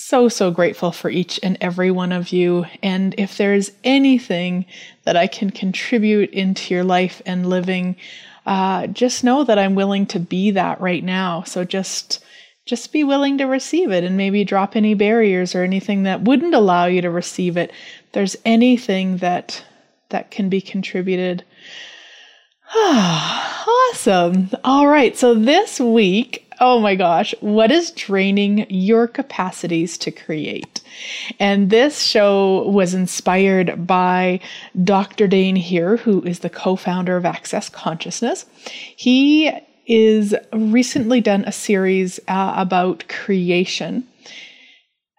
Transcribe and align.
so, 0.00 0.28
so 0.28 0.50
grateful 0.50 0.92
for 0.92 1.10
each 1.10 1.38
and 1.42 1.58
every 1.60 1.90
one 1.90 2.10
of 2.10 2.32
you. 2.32 2.64
And 2.82 3.14
if 3.18 3.36
there's 3.36 3.70
anything 3.84 4.64
that 5.04 5.16
I 5.16 5.26
can 5.26 5.50
contribute 5.50 6.30
into 6.30 6.72
your 6.72 6.84
life 6.84 7.20
and 7.26 7.48
living, 7.48 7.96
uh, 8.46 8.86
just 8.88 9.22
know 9.22 9.44
that 9.44 9.58
I'm 9.58 9.74
willing 9.74 10.06
to 10.06 10.18
be 10.18 10.52
that 10.52 10.80
right 10.80 11.04
now. 11.04 11.42
So 11.42 11.64
just 11.64 12.24
just 12.66 12.92
be 12.92 13.04
willing 13.04 13.38
to 13.38 13.44
receive 13.44 13.90
it 13.90 14.04
and 14.04 14.16
maybe 14.16 14.44
drop 14.44 14.76
any 14.76 14.94
barriers 14.94 15.54
or 15.54 15.62
anything 15.64 16.04
that 16.04 16.22
wouldn't 16.22 16.54
allow 16.54 16.86
you 16.86 17.02
to 17.02 17.10
receive 17.10 17.56
it. 17.56 17.70
If 17.70 18.12
there's 18.12 18.36
anything 18.44 19.18
that 19.18 19.62
that 20.08 20.30
can 20.30 20.48
be 20.48 20.60
contributed. 20.60 21.44
awesome. 22.74 24.50
All 24.64 24.88
right. 24.88 25.16
So 25.16 25.34
this 25.34 25.78
week 25.78 26.49
oh 26.60 26.78
my 26.78 26.94
gosh, 26.94 27.34
what 27.40 27.72
is 27.72 27.90
draining 27.92 28.66
your 28.68 29.08
capacities 29.08 29.96
to 29.98 30.10
create? 30.10 30.82
And 31.38 31.70
this 31.70 32.02
show 32.02 32.68
was 32.68 32.92
inspired 32.92 33.86
by 33.86 34.40
Dr. 34.84 35.26
Dain 35.26 35.56
Heer, 35.56 35.96
who 35.96 36.22
is 36.22 36.40
the 36.40 36.50
co 36.50 36.76
founder 36.76 37.16
of 37.16 37.24
Access 37.24 37.68
Consciousness. 37.68 38.44
He 38.96 39.50
is 39.86 40.34
recently 40.52 41.20
done 41.20 41.44
a 41.46 41.52
series 41.52 42.20
uh, 42.28 42.54
about 42.56 43.08
creation. 43.08 44.06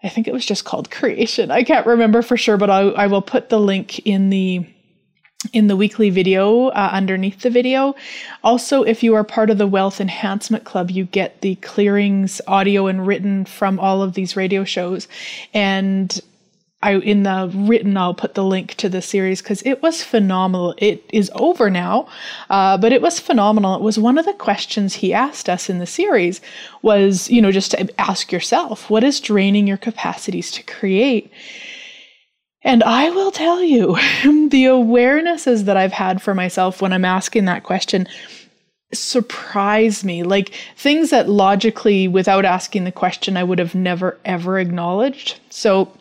I 0.04 0.10
think 0.10 0.28
it 0.28 0.34
was 0.34 0.46
just 0.46 0.66
called 0.66 0.92
Creation. 0.92 1.52
I 1.52 1.64
can't 1.64 1.88
remember 1.88 2.22
for 2.22 2.38
sure, 2.38 2.58
but 2.58 2.70
I, 2.70 2.82
I 2.82 3.08
will 3.08 3.22
put 3.22 3.50
the 3.50 3.60
link 3.60 4.00
in 4.00 4.30
the 4.30 4.66
in 5.54 5.68
the 5.68 5.76
weekly 5.76 6.10
video 6.10 6.68
uh, 6.68 6.90
underneath 6.92 7.42
the 7.42 7.50
video. 7.50 7.96
Also, 8.44 8.84
if 8.84 9.04
you 9.04 9.16
are 9.16 9.24
part 9.24 9.50
of 9.50 9.58
the 9.58 9.68
Wealth 9.68 10.00
Enhancement 10.00 10.64
Club, 10.64 10.92
you 10.92 11.06
get 11.06 11.42
the 11.42 11.56
clearings 11.56 12.42
audio 12.48 12.88
and 12.88 13.08
written 13.08 13.46
from 13.46 13.80
all 13.80 14.02
of 14.02 14.14
these 14.14 14.36
radio 14.36 14.64
shows. 14.64 15.08
And 15.54 16.20
I 16.84 16.96
in 16.96 17.24
the 17.24 17.52
written 17.54 17.96
I'll 17.96 18.14
put 18.14 18.34
the 18.34 18.44
link 18.44 18.76
to 18.76 18.90
the 18.90 19.02
series 19.02 19.42
because 19.42 19.62
it 19.64 19.82
was 19.82 20.04
phenomenal. 20.04 20.74
It 20.78 21.04
is 21.14 21.32
over 21.36 21.70
now, 21.70 22.08
uh, 22.50 22.78
but 22.78 22.92
it 22.92 23.02
was 23.02 23.20
phenomenal. 23.20 23.76
It 23.76 23.82
was 23.82 24.00
one 24.00 24.18
of 24.18 24.26
the 24.26 24.34
questions 24.34 24.96
he 24.96 25.14
asked 25.14 25.48
us 25.48 25.70
in 25.70 25.78
the 25.80 25.86
series 25.86 26.42
was 26.82 27.30
you 27.30 27.42
know 27.42 27.52
just 27.52 27.72
to 27.72 28.02
ask 28.02 28.32
yourself 28.32 28.90
what 28.90 29.04
is 29.04 29.20
draining 29.20 29.68
your 29.68 29.78
capacities 29.78 30.52
to 30.52 30.64
create 30.64 31.32
and 32.64 32.84
I 32.84 33.10
will 33.10 33.32
tell 33.32 33.64
you, 33.64 33.96
the 34.50 34.66
awarenesses 34.66 35.64
that 35.66 35.78
I've 35.78 35.94
had 35.94 36.22
for 36.22 36.34
myself 36.34 36.82
when 36.82 36.94
I'm 36.94 37.06
asking 37.06 37.46
that 37.46 37.64
question 37.64 38.08
surprise 38.94 40.04
me. 40.04 40.24
Like 40.24 40.54
things 40.76 41.10
that 41.12 41.30
logically, 41.30 42.08
without 42.08 42.46
asking 42.46 42.84
the 42.84 42.92
question, 42.92 43.38
I 43.38 43.44
would 43.44 43.60
have 43.60 43.76
never 43.76 44.18
ever 44.26 44.60
acknowledged. 44.60 45.40
So 45.50 45.92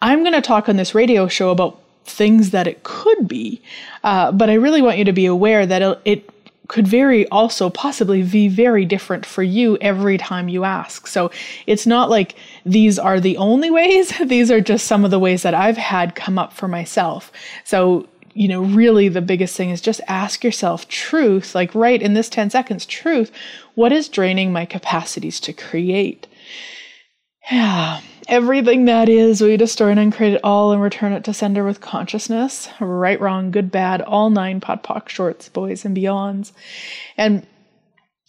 I'm 0.00 0.22
going 0.22 0.34
to 0.34 0.42
talk 0.42 0.68
on 0.68 0.76
this 0.76 0.94
radio 0.94 1.26
show 1.28 1.50
about 1.50 1.80
things 2.04 2.50
that 2.50 2.66
it 2.66 2.84
could 2.84 3.26
be, 3.26 3.60
uh, 4.04 4.30
but 4.30 4.48
I 4.48 4.54
really 4.54 4.80
want 4.80 4.98
you 4.98 5.04
to 5.04 5.12
be 5.12 5.26
aware 5.26 5.66
that 5.66 5.82
it, 5.82 6.00
it 6.04 6.30
could 6.68 6.86
very 6.86 7.28
also 7.28 7.70
possibly 7.70 8.22
be 8.22 8.48
very 8.48 8.84
different 8.84 9.24
for 9.24 9.42
you 9.42 9.76
every 9.80 10.18
time 10.18 10.48
you 10.48 10.64
ask. 10.64 11.06
So 11.06 11.30
it's 11.66 11.86
not 11.86 12.10
like 12.10 12.34
these 12.64 12.98
are 12.98 13.20
the 13.20 13.36
only 13.36 13.70
ways, 13.80 14.12
these 14.24 14.50
are 14.50 14.60
just 14.60 14.86
some 14.86 15.04
of 15.04 15.10
the 15.10 15.18
ways 15.18 15.42
that 15.42 15.54
I've 15.54 15.76
had 15.76 16.14
come 16.14 16.38
up 16.38 16.52
for 16.52 16.68
myself. 16.68 17.30
So, 17.64 18.08
you 18.34 18.48
know, 18.48 18.62
really 18.62 19.08
the 19.08 19.22
biggest 19.22 19.56
thing 19.56 19.70
is 19.70 19.80
just 19.80 20.00
ask 20.08 20.44
yourself 20.44 20.88
truth, 20.88 21.54
like 21.54 21.74
right 21.74 22.02
in 22.02 22.14
this 22.14 22.28
10 22.28 22.50
seconds, 22.50 22.84
truth, 22.84 23.32
what 23.74 23.92
is 23.92 24.08
draining 24.08 24.52
my 24.52 24.64
capacities 24.66 25.40
to 25.40 25.52
create? 25.52 26.26
Yeah 27.48 28.00
everything 28.28 28.86
that 28.86 29.08
is, 29.08 29.40
we 29.40 29.56
destroy 29.56 29.90
and 29.90 30.00
uncreate 30.00 30.34
it 30.34 30.40
all 30.44 30.72
and 30.72 30.82
return 30.82 31.12
it 31.12 31.24
to 31.24 31.34
sender 31.34 31.64
with 31.64 31.80
consciousness. 31.80 32.68
Right, 32.80 33.20
wrong, 33.20 33.50
good, 33.50 33.70
bad, 33.70 34.02
all 34.02 34.30
nine 34.30 34.60
podpoc 34.60 35.08
shorts, 35.08 35.48
boys 35.48 35.84
and 35.84 35.96
beyonds. 35.96 36.52
And 37.16 37.46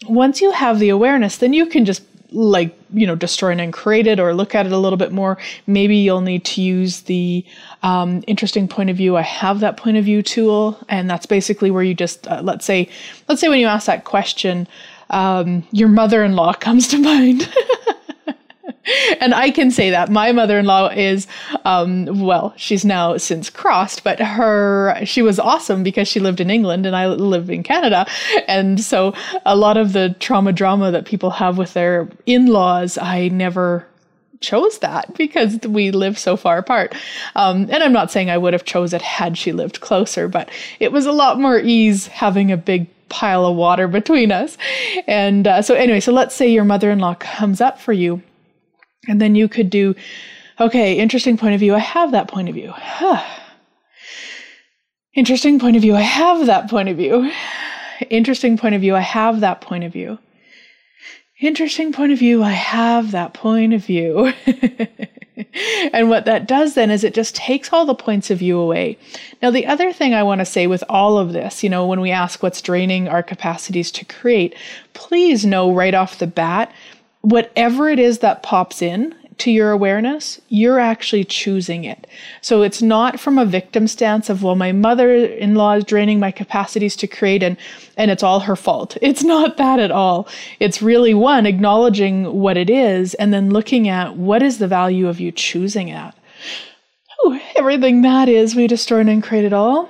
once 0.08 0.42
you 0.42 0.52
have 0.52 0.80
the 0.80 0.90
awareness, 0.90 1.38
then 1.38 1.54
you 1.54 1.66
can 1.66 1.86
just 1.86 2.04
like 2.32 2.78
you 2.92 3.08
know 3.08 3.16
destroy 3.16 3.52
and 3.52 3.62
uncreate 3.62 4.08
it 4.08 4.20
or 4.20 4.34
look 4.34 4.54
at 4.54 4.66
it 4.66 4.72
a 4.72 4.78
little 4.78 4.98
bit 4.98 5.14
more 5.14 5.38
maybe 5.66 5.96
you'll 5.96 6.22
need 6.22 6.44
to 6.44 6.62
use 6.62 7.02
the 7.02 7.46
um, 7.84 8.22
interesting 8.28 8.68
point 8.68 8.90
of 8.90 8.98
view 8.98 9.16
i 9.16 9.22
have 9.22 9.62
that 9.62 9.78
point 9.78 9.96
of 9.96 10.04
view 10.04 10.22
tool 10.22 10.78
and 10.90 11.10
that's 11.10 11.26
basically 11.26 11.72
where 11.72 11.84
you 11.84 11.94
just 11.94 12.28
uh, 12.28 12.42
let's 12.44 12.66
say 12.66 12.90
let's 13.30 13.40
say 13.40 13.48
when 13.48 13.60
you 13.60 13.68
ask 13.68 13.86
that 13.86 14.04
question 14.04 14.68
um, 15.10 15.66
your 15.72 15.88
mother-in-law 15.88 16.54
comes 16.60 16.90
to 16.90 16.98
mind 16.98 17.50
and 19.20 19.34
I 19.34 19.52
can 19.52 19.72
say 19.72 19.90
that 19.90 20.10
my 20.10 20.32
mother-in-law 20.32 20.90
is, 20.90 21.28
um, 21.66 22.06
well, 22.26 22.54
she's 22.58 22.86
now 22.86 23.18
since 23.18 23.50
crossed, 23.50 24.04
but 24.04 24.20
her 24.20 25.00
she 25.06 25.22
was 25.22 25.40
awesome 25.40 25.84
because 25.84 26.08
she 26.08 26.20
lived 26.20 26.40
in 26.40 26.50
England 26.50 26.86
and 26.86 26.96
I 26.96 27.08
live 27.08 27.50
in 27.50 27.64
Canada, 27.64 28.06
and 28.48 28.82
so 28.82 29.14
a 29.46 29.56
lot 29.56 29.78
of 29.78 29.94
the 29.94 30.16
trauma 30.20 30.54
drama 30.54 30.92
that 30.92 31.06
people 31.06 31.32
have 31.32 31.58
with 31.58 31.74
their 31.74 32.10
in-laws, 32.26 32.98
I 32.98 33.30
never 33.30 33.88
chose 34.40 34.80
that 34.80 35.14
because 35.16 35.60
we 35.62 35.92
live 35.92 36.18
so 36.18 36.38
far 36.38 36.58
apart. 36.58 36.96
Um, 37.36 37.68
and 37.72 37.84
I'm 37.84 37.94
not 37.94 38.12
saying 38.12 38.30
I 38.30 38.38
would 38.38 38.54
have 38.54 38.66
chose 38.66 38.94
it 38.94 39.02
had 39.02 39.38
she 39.38 39.52
lived 39.52 39.82
closer, 39.82 40.28
but 40.28 40.50
it 40.80 40.92
was 40.92 41.06
a 41.06 41.12
lot 41.12 41.40
more 41.40 41.60
ease 41.60 42.08
having 42.08 42.52
a 42.52 42.58
big 42.58 42.88
pile 43.10 43.46
of 43.46 43.56
water 43.56 43.88
between 43.88 44.32
us. 44.32 44.58
And 45.08 45.48
uh, 45.48 45.62
so 45.62 45.76
anyway, 45.76 46.00
so 46.00 46.12
let's 46.12 46.36
say 46.36 46.52
your 46.52 46.66
mother-in-law 46.66 47.16
comes 47.16 47.62
up 47.62 47.80
for 47.80 47.94
you 47.94 48.22
and 49.08 49.22
then 49.22 49.36
you 49.36 49.48
could 49.48 49.70
do, 49.70 49.96
okay, 50.60 50.98
interesting 50.98 51.38
point 51.38 51.54
of 51.54 51.60
view. 51.60 51.76
I 51.76 51.80
have 51.80 52.12
that 52.12 52.28
point 52.28 52.50
of 52.50 52.56
view. 52.56 52.72
Huh. 52.72 53.24
Interesting 55.14 55.60
point 55.60 55.76
of 55.76 55.82
view. 55.82 55.96
I 55.96 56.02
have 56.02 56.46
that 56.46 56.70
point 56.70 56.90
of 56.90 56.98
view. 56.98 57.32
Interesting 58.10 58.58
point 58.58 58.76
of 58.76 58.82
view. 58.82 58.96
I 58.96 59.02
have 59.02 59.40
that 59.40 59.62
point 59.62 59.84
of 59.84 59.92
view. 59.92 60.20
Interesting 61.40 61.92
point 61.92 62.12
of 62.12 62.20
view. 62.20 62.44
I 62.44 62.52
have 62.52 63.12
that 63.12 63.34
point 63.34 63.74
of 63.74 63.86
view. 63.86 64.34
and 65.94 66.10
what 66.10 66.26
that 66.26 66.48
does 66.48 66.74
then 66.74 66.90
is 66.90 67.04
it 67.04 67.14
just 67.14 67.36
takes 67.36 67.72
all 67.72 67.86
the 67.86 67.96
points 67.96 68.32
of 68.32 68.40
view 68.40 68.60
away. 68.60 68.98
Now, 69.42 69.52
the 69.52 69.66
other 69.66 69.94
thing 69.94 70.14
I 70.14 70.24
want 70.24 70.40
to 70.40 70.46
say 70.46 70.68
with 70.68 70.84
all 70.90 71.18
of 71.18 71.34
this, 71.34 71.64
you 71.64 71.70
know, 71.70 71.86
when 71.86 72.02
we 72.02 72.12
ask 72.12 72.42
what's 72.42 72.62
draining 72.62 73.08
our 73.08 73.22
capacities 73.22 73.92
to 73.92 74.06
create, 74.06 74.56
please 74.94 75.46
know 75.46 75.72
right 75.72 75.94
off 75.94 76.20
the 76.20 76.28
bat 76.28 76.72
whatever 77.22 77.90
it 77.90 78.00
is 78.00 78.20
that 78.20 78.44
pops 78.44 78.82
in, 78.82 79.16
to 79.40 79.52
your 79.52 79.72
awareness, 79.72 80.42
you're 80.50 80.80
actually 80.80 81.24
choosing 81.24 81.84
it. 81.84 82.08
So 82.42 82.64
it's 82.64 82.82
not 82.82 83.20
from 83.20 83.38
a 83.38 83.46
victim 83.46 83.88
stance 83.88 84.30
of, 84.30 84.42
well, 84.42 84.56
my 84.56 84.72
mother 84.72 85.14
in 85.14 85.56
law 85.56 85.74
is 85.74 85.84
draining 85.84 86.20
my 86.20 86.32
capacities 86.32 86.96
to 86.98 87.08
create 87.08 87.44
and, 87.44 87.58
and 87.98 88.10
it's 88.10 88.24
all 88.24 88.42
her 88.42 88.56
fault. 88.56 88.98
It's 89.08 89.24
not 89.24 89.58
that 89.58 89.80
at 89.80 89.90
all. 89.90 90.28
It's 90.60 90.82
really 90.82 91.14
one, 91.14 91.46
acknowledging 91.46 92.26
what 92.34 92.58
it 92.58 92.70
is 92.70 93.14
and 93.16 93.34
then 93.34 93.52
looking 93.52 93.88
at 93.88 94.18
what 94.18 94.44
is 94.44 94.58
the 94.58 94.68
value 94.68 95.08
of 95.08 95.20
you 95.20 95.32
choosing 95.32 95.88
it. 95.88 96.14
Oh, 97.24 97.40
everything 97.56 98.02
that 98.02 98.28
is, 98.28 98.54
we 98.54 98.68
destroy 98.68 99.00
and 99.00 99.24
create 99.24 99.46
it 99.46 99.54
all. 99.54 99.90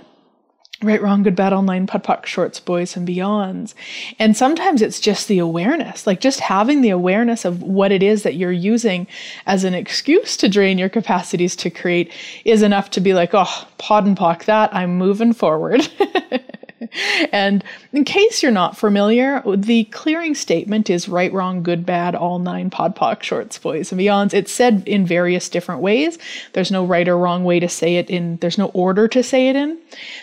Right, 0.84 1.02
wrong, 1.02 1.24
good, 1.24 1.36
bad, 1.36 1.54
all 1.54 1.64
nine, 1.64 1.88
POC, 1.88 2.28
shorts, 2.28 2.60
boys, 2.60 2.96
and 2.96 3.08
beyonds. 3.08 3.74
And 4.20 4.38
sometimes 4.38 4.84
it's 4.84 5.00
just 5.00 5.28
the 5.28 5.40
awareness, 5.40 6.06
like 6.06 6.22
just 6.22 6.40
having 6.40 6.82
the 6.82 6.92
awareness 6.92 7.46
of 7.46 7.64
what 7.64 7.92
it 7.92 8.04
is 8.04 8.22
that 8.22 8.36
you're 8.36 8.52
using 8.52 9.08
as 9.48 9.64
an 9.64 9.74
excuse 9.74 10.38
to 10.38 10.48
drain 10.48 10.78
your 10.78 10.90
capacities 10.90 11.56
to 11.56 11.72
create 11.72 12.14
is 12.46 12.62
enough 12.62 12.92
to 12.92 13.02
be 13.02 13.16
like, 13.16 13.32
oh, 13.34 13.68
POD 13.80 14.06
and 14.06 14.18
POC 14.18 14.46
that, 14.46 14.76
I'm 14.76 15.00
moving 15.00 15.34
forward. 15.34 15.88
and 17.32 17.64
in 17.94 18.04
case 18.04 18.42
you're 18.44 18.52
not 18.52 18.78
familiar, 18.78 19.42
the 19.56 19.86
clearing 19.86 20.36
statement 20.36 20.90
is 20.90 21.10
right, 21.10 21.32
wrong, 21.32 21.64
good, 21.64 21.86
bad, 21.86 22.16
all 22.16 22.40
nine 22.40 22.70
POD 22.70 22.96
POC, 22.96 23.24
shorts, 23.24 23.58
boys, 23.58 23.92
and 23.92 24.00
beyonds. 24.00 24.34
It's 24.34 24.52
said 24.52 24.84
in 24.86 25.06
various 25.06 25.50
different 25.50 25.82
ways. 25.82 26.18
There's 26.54 26.72
no 26.72 26.86
right 26.86 27.08
or 27.08 27.18
wrong 27.18 27.44
way 27.44 27.60
to 27.60 27.70
say 27.70 27.98
it 27.98 28.10
in, 28.10 28.38
there's 28.38 28.58
no 28.58 28.68
order 28.68 29.08
to 29.08 29.24
say 29.24 29.50
it 29.50 29.56
in. 29.56 29.78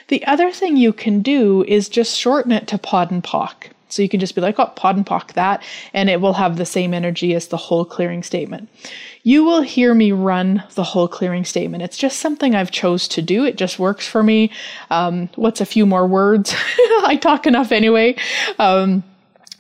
The 0.08 0.24
other 0.26 0.50
thing 0.50 0.76
you 0.76 0.92
can 0.92 1.22
do 1.22 1.64
is 1.64 1.88
just 1.88 2.16
shorten 2.16 2.52
it 2.52 2.66
to 2.68 2.78
POD 2.78 3.10
and 3.10 3.24
POC. 3.24 3.70
So 3.94 4.02
you 4.02 4.08
can 4.08 4.20
just 4.20 4.34
be 4.34 4.40
like, 4.40 4.58
oh, 4.58 4.66
POD 4.76 4.96
and 4.96 5.06
POC 5.06 5.32
that, 5.34 5.62
and 5.92 6.10
it 6.10 6.20
will 6.20 6.34
have 6.34 6.56
the 6.56 6.66
same 6.66 6.92
energy 6.92 7.34
as 7.34 7.48
the 7.48 7.56
whole 7.56 7.84
clearing 7.84 8.22
statement 8.22 8.68
you 9.24 9.42
will 9.42 9.62
hear 9.62 9.94
me 9.94 10.12
run 10.12 10.62
the 10.74 10.84
whole 10.84 11.08
clearing 11.08 11.46
statement. 11.46 11.82
It's 11.82 11.96
just 11.96 12.20
something 12.20 12.54
I've 12.54 12.70
chose 12.70 13.08
to 13.08 13.22
do. 13.22 13.44
It 13.44 13.56
just 13.56 13.78
works 13.78 14.06
for 14.06 14.22
me. 14.22 14.52
Um, 14.90 15.30
what's 15.34 15.62
a 15.62 15.66
few 15.66 15.86
more 15.86 16.06
words? 16.06 16.54
I 17.04 17.18
talk 17.20 17.46
enough 17.46 17.72
anyway. 17.72 18.16
Um, 18.58 19.02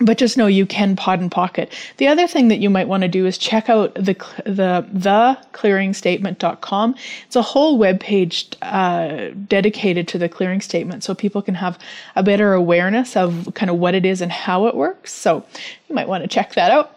but 0.04 0.18
just 0.18 0.36
know 0.36 0.46
you 0.46 0.66
can 0.66 0.96
POD 0.96 1.20
and 1.20 1.32
pocket. 1.32 1.72
The 1.96 2.06
other 2.06 2.26
thing 2.26 2.48
that 2.48 2.58
you 2.58 2.70
might 2.70 2.88
want 2.88 3.02
to 3.02 3.08
do 3.08 3.26
is 3.26 3.38
check 3.38 3.68
out 3.68 3.94
the 3.94 4.14
the 4.44 4.86
theclearingstatement.com. 4.94 6.94
It's 7.26 7.36
a 7.36 7.42
whole 7.42 7.78
web 7.78 8.00
page 8.00 8.48
uh, 8.62 9.30
dedicated 9.48 10.08
to 10.08 10.18
the 10.18 10.28
clearing 10.28 10.60
statement, 10.60 11.04
so 11.04 11.14
people 11.14 11.42
can 11.42 11.54
have 11.54 11.78
a 12.16 12.22
better 12.22 12.52
awareness 12.52 13.16
of 13.16 13.52
kind 13.54 13.70
of 13.70 13.78
what 13.78 13.94
it 13.94 14.04
is 14.04 14.20
and 14.20 14.30
how 14.30 14.66
it 14.66 14.74
works. 14.74 15.12
So 15.12 15.44
you 15.88 15.94
might 15.94 16.08
want 16.08 16.22
to 16.22 16.28
check 16.28 16.54
that 16.54 16.70
out. 16.70 16.93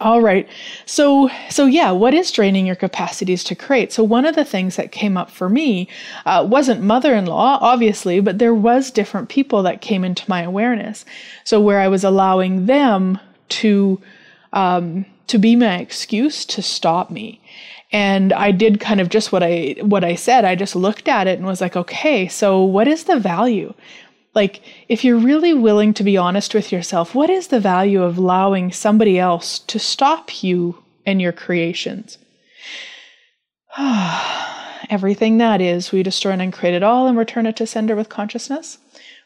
All 0.00 0.20
right. 0.20 0.46
So, 0.84 1.30
so 1.48 1.64
yeah, 1.64 1.90
what 1.92 2.12
is 2.12 2.30
draining 2.30 2.66
your 2.66 2.76
capacities 2.76 3.42
to 3.44 3.54
create? 3.54 3.90
So 3.90 4.04
one 4.04 4.26
of 4.26 4.34
the 4.34 4.44
things 4.44 4.76
that 4.76 4.92
came 4.92 5.16
up 5.16 5.30
for 5.30 5.48
me 5.48 5.88
uh, 6.26 6.46
wasn't 6.48 6.82
mother-in-law, 6.82 7.58
obviously, 7.62 8.20
but 8.20 8.38
there 8.38 8.54
was 8.54 8.90
different 8.90 9.30
people 9.30 9.62
that 9.62 9.80
came 9.80 10.04
into 10.04 10.28
my 10.28 10.42
awareness. 10.42 11.06
So 11.44 11.58
where 11.58 11.80
I 11.80 11.88
was 11.88 12.04
allowing 12.04 12.66
them 12.66 13.18
to, 13.48 13.98
um, 14.52 15.06
to 15.28 15.38
be 15.38 15.56
my 15.56 15.78
excuse 15.78 16.44
to 16.46 16.60
stop 16.60 17.10
me. 17.10 17.40
And 17.90 18.34
I 18.34 18.50
did 18.50 18.80
kind 18.80 19.00
of 19.00 19.08
just 19.08 19.32
what 19.32 19.42
I, 19.42 19.76
what 19.80 20.04
I 20.04 20.14
said. 20.14 20.44
I 20.44 20.54
just 20.54 20.76
looked 20.76 21.08
at 21.08 21.26
it 21.26 21.38
and 21.38 21.46
was 21.46 21.62
like, 21.62 21.76
okay, 21.76 22.28
so 22.28 22.62
what 22.62 22.86
is 22.86 23.04
the 23.04 23.18
value? 23.18 23.72
Like, 24.38 24.62
if 24.88 25.02
you're 25.02 25.18
really 25.18 25.52
willing 25.52 25.92
to 25.94 26.04
be 26.04 26.16
honest 26.16 26.54
with 26.54 26.70
yourself, 26.70 27.12
what 27.12 27.28
is 27.28 27.48
the 27.48 27.58
value 27.58 28.04
of 28.04 28.18
allowing 28.18 28.70
somebody 28.70 29.18
else 29.18 29.58
to 29.58 29.80
stop 29.80 30.44
you 30.44 30.80
and 31.04 31.20
your 31.20 31.32
creations? 31.32 32.18
Everything 34.88 35.38
that 35.38 35.60
is, 35.60 35.90
we 35.90 36.04
destroy 36.04 36.30
and 36.30 36.40
uncreate 36.40 36.74
it 36.74 36.84
all 36.84 37.08
and 37.08 37.18
return 37.18 37.46
it 37.46 37.56
to 37.56 37.66
sender 37.66 37.96
with 37.96 38.08
consciousness. 38.10 38.78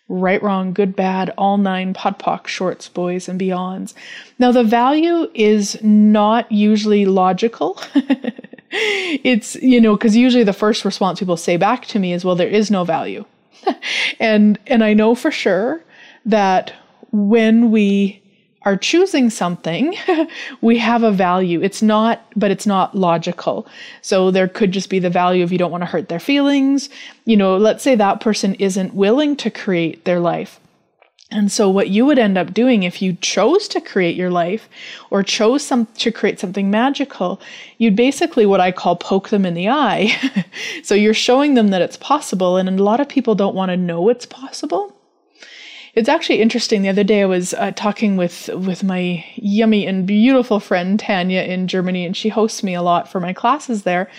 Right, 0.09 0.43
wrong, 0.43 0.73
good, 0.73 0.97
bad, 0.97 1.29
all 1.37 1.59
nine, 1.59 1.93
POD 1.93 2.19
POC, 2.19 2.47
shorts, 2.47 2.89
boys, 2.89 3.29
and 3.29 3.39
beyonds. 3.39 3.93
Now, 4.39 4.51
the 4.51 4.65
value 4.65 5.31
is 5.35 5.77
not 5.83 6.51
usually 6.51 7.05
logical. 7.05 7.79
it's, 8.71 9.57
you 9.57 9.79
know, 9.79 9.95
because 9.95 10.17
usually 10.17 10.45
the 10.45 10.55
first 10.55 10.87
response 10.87 11.19
people 11.19 11.37
say 11.37 11.59
back 11.59 11.85
to 11.89 11.99
me 11.99 12.15
is, 12.15 12.25
well, 12.25 12.35
there 12.35 12.49
is 12.49 12.71
no 12.71 12.85
value. 12.85 13.27
and 14.21 14.59
and 14.67 14.85
I 14.85 14.95
know 14.95 15.15
for 15.15 15.31
sure 15.31 15.83
that 16.25 16.73
when 17.11 17.71
we 17.71 18.23
are 18.65 18.77
choosing 18.77 19.29
something, 19.29 19.97
we 20.61 20.79
have 20.79 21.03
a 21.03 21.11
value. 21.11 21.61
It's 21.61 21.83
not, 21.83 22.25
but 22.37 22.51
it's 22.51 22.67
not 22.67 22.97
logical. 22.97 23.67
So 24.03 24.31
there 24.31 24.49
could 24.49 24.73
just 24.73 24.89
be 24.89 24.99
the 24.99 25.11
value 25.11 25.43
of 25.43 25.51
you 25.51 25.59
don't 25.59 25.73
want 25.73 25.83
to 25.83 25.87
hurt 25.87 26.09
their 26.09 26.21
feelings. 26.21 26.89
You 27.25 27.37
know, 27.37 27.57
let's 27.57 27.83
say 27.83 27.97
that 27.97 28.21
person 28.21 28.55
isn't 28.57 28.95
willing 28.95 29.37
to 29.37 29.51
create 29.51 30.05
their 30.05 30.21
life. 30.21 30.61
And 31.33 31.51
so 31.51 31.71
what 31.71 31.89
you 31.89 32.05
would 32.05 32.19
end 32.19 32.37
up 32.37 32.53
doing 32.53 32.83
if 32.83 33.01
you 33.01 33.15
chose 33.15 33.67
to 33.69 33.81
create 33.81 34.17
your 34.17 34.31
life 34.31 34.69
or 35.11 35.23
chose 35.23 35.65
some 35.65 35.87
to 35.87 36.13
create 36.13 36.39
something 36.39 36.71
magical, 36.71 37.41
you'd 37.79 37.97
basically 37.97 38.45
what 38.45 38.61
I 38.61 38.71
call 38.71 38.97
poke 38.97 39.31
them 39.31 39.47
in 39.47 39.55
the 39.55 39.71
eye. 39.71 40.15
so 40.83 40.95
you're 40.95 41.15
showing 41.15 41.55
them 41.55 41.69
that 41.69 41.83
it's 41.83 41.97
possible 41.97 42.59
and 42.59 42.69
a 42.69 42.83
lot 42.83 43.01
of 43.01 43.09
people 43.09 43.35
don't 43.35 43.55
want 43.55 43.71
to 43.71 43.77
know 43.77 44.11
it's 44.11 44.27
possible. 44.27 44.95
It's 45.95 46.09
actually 46.09 46.41
interesting. 46.41 46.83
The 46.83 46.89
other 46.89 47.05
day 47.05 47.23
I 47.23 47.27
was 47.27 47.53
uh, 47.55 47.73
talking 47.73 48.17
with 48.17 48.49
with 48.49 48.83
my 48.83 49.25
yummy 49.35 49.87
and 49.87 50.07
beautiful 50.07 50.59
friend 50.59 50.99
Tanya 50.99 51.43
in 51.43 51.69
Germany 51.69 52.07
and 52.07 52.17
she 52.17 52.31
hosts 52.31 52.63
me 52.63 52.75
a 52.75 52.83
lot 52.83 53.11
for 53.11 53.21
my 53.21 53.33
classes 53.33 53.83
there. 53.83 54.11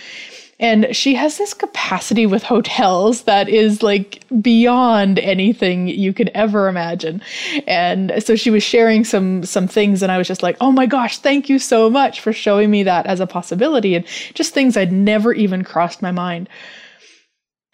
And 0.64 0.96
she 0.96 1.14
has 1.14 1.36
this 1.36 1.52
capacity 1.52 2.24
with 2.24 2.42
hotels 2.42 3.24
that 3.24 3.50
is 3.50 3.82
like 3.82 4.24
beyond 4.40 5.18
anything 5.18 5.88
you 5.88 6.14
could 6.14 6.30
ever 6.34 6.68
imagine. 6.68 7.20
And 7.66 8.14
so 8.24 8.34
she 8.34 8.48
was 8.48 8.62
sharing 8.62 9.04
some 9.04 9.44
some 9.44 9.68
things 9.68 10.02
and 10.02 10.10
I 10.10 10.16
was 10.16 10.26
just 10.26 10.42
like, 10.42 10.56
"Oh 10.62 10.72
my 10.72 10.86
gosh, 10.86 11.18
thank 11.18 11.50
you 11.50 11.58
so 11.58 11.90
much 11.90 12.22
for 12.22 12.32
showing 12.32 12.70
me 12.70 12.82
that 12.84 13.04
as 13.04 13.20
a 13.20 13.26
possibility." 13.26 13.94
And 13.94 14.06
just 14.32 14.54
things 14.54 14.74
I'd 14.74 14.90
never 14.90 15.34
even 15.34 15.64
crossed 15.64 16.00
my 16.00 16.12
mind. 16.12 16.48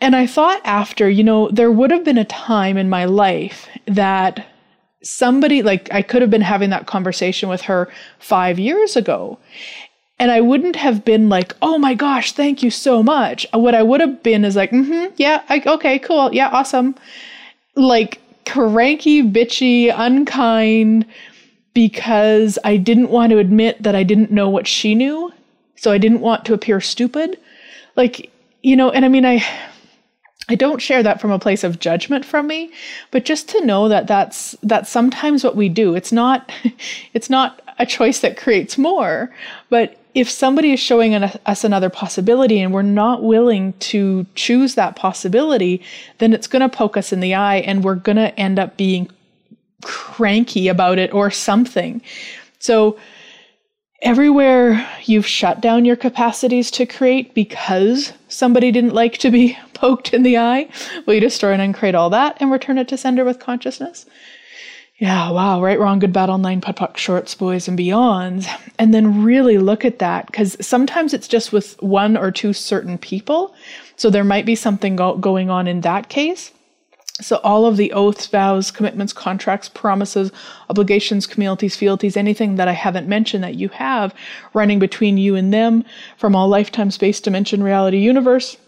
And 0.00 0.16
I 0.16 0.26
thought 0.26 0.60
after, 0.64 1.08
you 1.08 1.22
know, 1.22 1.48
there 1.50 1.70
would 1.70 1.92
have 1.92 2.04
been 2.04 2.18
a 2.18 2.24
time 2.24 2.76
in 2.76 2.88
my 2.90 3.04
life 3.04 3.68
that 3.86 4.44
somebody 5.04 5.62
like 5.62 5.88
I 5.92 6.02
could 6.02 6.22
have 6.22 6.30
been 6.30 6.48
having 6.54 6.70
that 6.70 6.86
conversation 6.86 7.48
with 7.48 7.62
her 7.62 7.88
5 8.18 8.58
years 8.58 8.96
ago 8.96 9.38
and 10.20 10.30
I 10.30 10.42
wouldn't 10.42 10.76
have 10.76 11.02
been 11.02 11.30
like, 11.30 11.56
oh 11.62 11.78
my 11.78 11.94
gosh, 11.94 12.32
thank 12.32 12.62
you 12.62 12.70
so 12.70 13.02
much. 13.02 13.46
What 13.54 13.74
I 13.74 13.82
would 13.82 14.02
have 14.02 14.22
been 14.22 14.44
is 14.44 14.54
like, 14.54 14.70
mm-hmm, 14.70 15.14
yeah, 15.16 15.42
I, 15.48 15.62
okay, 15.66 15.98
cool, 15.98 16.32
yeah, 16.34 16.50
awesome. 16.50 16.94
Like 17.74 18.20
cranky, 18.46 19.22
bitchy, 19.22 19.90
unkind, 19.96 21.06
because 21.72 22.58
I 22.64 22.76
didn't 22.76 23.08
want 23.08 23.30
to 23.30 23.38
admit 23.38 23.82
that 23.82 23.96
I 23.96 24.02
didn't 24.02 24.30
know 24.30 24.50
what 24.50 24.66
she 24.66 24.94
knew. 24.94 25.32
So 25.76 25.90
I 25.90 25.96
didn't 25.96 26.20
want 26.20 26.44
to 26.44 26.52
appear 26.52 26.82
stupid. 26.82 27.38
Like, 27.96 28.30
you 28.62 28.76
know, 28.76 28.90
and 28.90 29.04
I 29.04 29.08
mean, 29.08 29.24
I. 29.26 29.42
I 30.48 30.56
don't 30.56 30.82
share 30.82 31.04
that 31.04 31.20
from 31.20 31.30
a 31.30 31.38
place 31.38 31.62
of 31.62 31.78
judgment 31.78 32.24
from 32.24 32.48
me, 32.48 32.72
but 33.12 33.24
just 33.24 33.48
to 33.50 33.64
know 33.64 33.88
that 33.88 34.08
that's 34.08 34.56
that's 34.64 34.90
sometimes 34.90 35.44
what 35.44 35.54
we 35.54 35.68
do. 35.68 35.94
It's 35.94 36.10
not 36.10 36.50
it's 37.14 37.30
not 37.30 37.62
a 37.78 37.86
choice 37.86 38.18
that 38.18 38.36
creates 38.36 38.76
more, 38.76 39.32
but 39.68 39.99
if 40.14 40.28
somebody 40.28 40.72
is 40.72 40.80
showing 40.80 41.14
us 41.14 41.64
another 41.64 41.90
possibility 41.90 42.60
and 42.60 42.72
we're 42.72 42.82
not 42.82 43.22
willing 43.22 43.74
to 43.74 44.26
choose 44.34 44.74
that 44.74 44.96
possibility, 44.96 45.82
then 46.18 46.32
it's 46.32 46.46
going 46.46 46.68
to 46.68 46.68
poke 46.68 46.96
us 46.96 47.12
in 47.12 47.20
the 47.20 47.34
eye 47.34 47.58
and 47.58 47.84
we're 47.84 47.94
going 47.94 48.16
to 48.16 48.38
end 48.38 48.58
up 48.58 48.76
being 48.76 49.08
cranky 49.82 50.68
about 50.68 50.98
it 50.98 51.12
or 51.14 51.30
something. 51.30 52.02
So, 52.58 52.98
everywhere 54.02 54.86
you've 55.04 55.26
shut 55.26 55.60
down 55.60 55.84
your 55.84 55.96
capacities 55.96 56.70
to 56.70 56.86
create 56.86 57.34
because 57.34 58.14
somebody 58.28 58.72
didn't 58.72 58.94
like 58.94 59.18
to 59.18 59.30
be 59.30 59.58
poked 59.74 60.12
in 60.14 60.22
the 60.22 60.38
eye, 60.38 60.68
will 61.06 61.14
you 61.14 61.20
destroy 61.20 61.52
and 61.52 61.62
uncreate 61.62 61.94
all 61.94 62.10
that 62.10 62.36
and 62.40 62.50
return 62.50 62.78
it 62.78 62.88
to 62.88 62.96
sender 62.96 63.24
with 63.24 63.38
consciousness? 63.38 64.06
Yeah, 65.00 65.30
wow, 65.30 65.62
right, 65.62 65.80
wrong, 65.80 65.98
good, 65.98 66.12
bad, 66.12 66.28
all 66.28 66.36
nine, 66.36 66.60
POD 66.60 66.76
POC, 66.76 66.96
shorts, 66.98 67.34
boys, 67.34 67.66
and 67.66 67.78
beyonds. 67.78 68.46
And 68.78 68.92
then 68.92 69.24
really 69.24 69.56
look 69.56 69.82
at 69.86 69.98
that 69.98 70.26
because 70.26 70.58
sometimes 70.64 71.14
it's 71.14 71.26
just 71.26 71.54
with 71.54 71.82
one 71.82 72.18
or 72.18 72.30
two 72.30 72.52
certain 72.52 72.98
people. 72.98 73.54
So 73.96 74.10
there 74.10 74.24
might 74.24 74.44
be 74.44 74.54
something 74.54 74.96
go- 74.96 75.16
going 75.16 75.48
on 75.48 75.66
in 75.66 75.80
that 75.80 76.10
case. 76.10 76.52
So 77.22 77.36
all 77.36 77.64
of 77.64 77.78
the 77.78 77.94
oaths, 77.94 78.26
vows, 78.26 78.70
commitments, 78.70 79.14
contracts, 79.14 79.70
promises, 79.70 80.32
obligations, 80.68 81.26
communities, 81.26 81.76
fealties, 81.76 82.14
anything 82.14 82.56
that 82.56 82.68
I 82.68 82.72
haven't 82.72 83.08
mentioned 83.08 83.42
that 83.42 83.54
you 83.54 83.70
have 83.70 84.14
running 84.52 84.78
between 84.78 85.16
you 85.16 85.34
and 85.34 85.50
them 85.50 85.82
from 86.18 86.36
all 86.36 86.48
lifetime, 86.48 86.90
space, 86.90 87.22
dimension, 87.22 87.62
reality, 87.62 87.96
universe, 87.96 88.58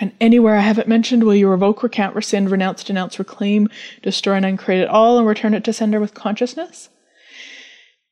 and 0.00 0.12
anywhere 0.20 0.56
I 0.56 0.60
haven't 0.60 0.88
mentioned, 0.88 1.24
will 1.24 1.34
you 1.34 1.48
revoke, 1.48 1.82
recount, 1.82 2.16
rescind, 2.16 2.50
renounce, 2.50 2.82
denounce, 2.82 3.18
reclaim, 3.18 3.68
destroy, 4.02 4.34
and 4.34 4.46
uncreate 4.46 4.82
it 4.82 4.88
all 4.88 5.18
and 5.18 5.26
return 5.26 5.52
it 5.52 5.64
to 5.64 5.72
sender 5.72 6.00
with 6.00 6.14
consciousness? 6.14 6.88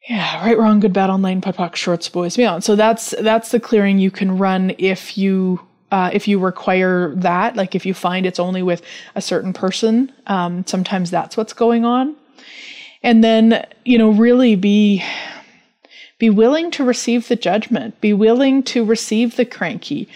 Yeah, 0.08 0.44
right, 0.44 0.58
wrong, 0.58 0.80
good, 0.80 0.92
bad, 0.92 1.10
all 1.10 1.18
nine, 1.18 1.40
POD 1.40 1.76
shorts, 1.76 2.08
boys, 2.08 2.36
beyond. 2.36 2.64
So 2.64 2.74
that's 2.76 3.14
that's 3.20 3.50
the 3.50 3.60
clearing 3.60 3.98
you 3.98 4.10
can 4.10 4.38
run 4.38 4.74
if 4.78 5.16
you 5.16 5.60
uh, 5.90 6.10
if 6.12 6.28
you 6.28 6.38
require 6.38 7.14
that. 7.16 7.56
Like 7.56 7.74
if 7.74 7.86
you 7.86 7.94
find 7.94 8.26
it's 8.26 8.40
only 8.40 8.62
with 8.62 8.82
a 9.14 9.22
certain 9.22 9.52
person, 9.52 10.12
um, 10.26 10.66
sometimes 10.66 11.10
that's 11.10 11.36
what's 11.36 11.52
going 11.52 11.84
on. 11.84 12.16
And 13.02 13.24
then 13.24 13.66
you 13.84 13.98
know, 13.98 14.10
really 14.10 14.54
be 14.54 15.04
be 16.18 16.30
willing 16.30 16.70
to 16.72 16.84
receive 16.84 17.28
the 17.28 17.36
judgment. 17.36 18.00
Be 18.00 18.12
willing 18.12 18.62
to 18.64 18.84
receive 18.84 19.36
the 19.36 19.46
cranky. 19.46 20.08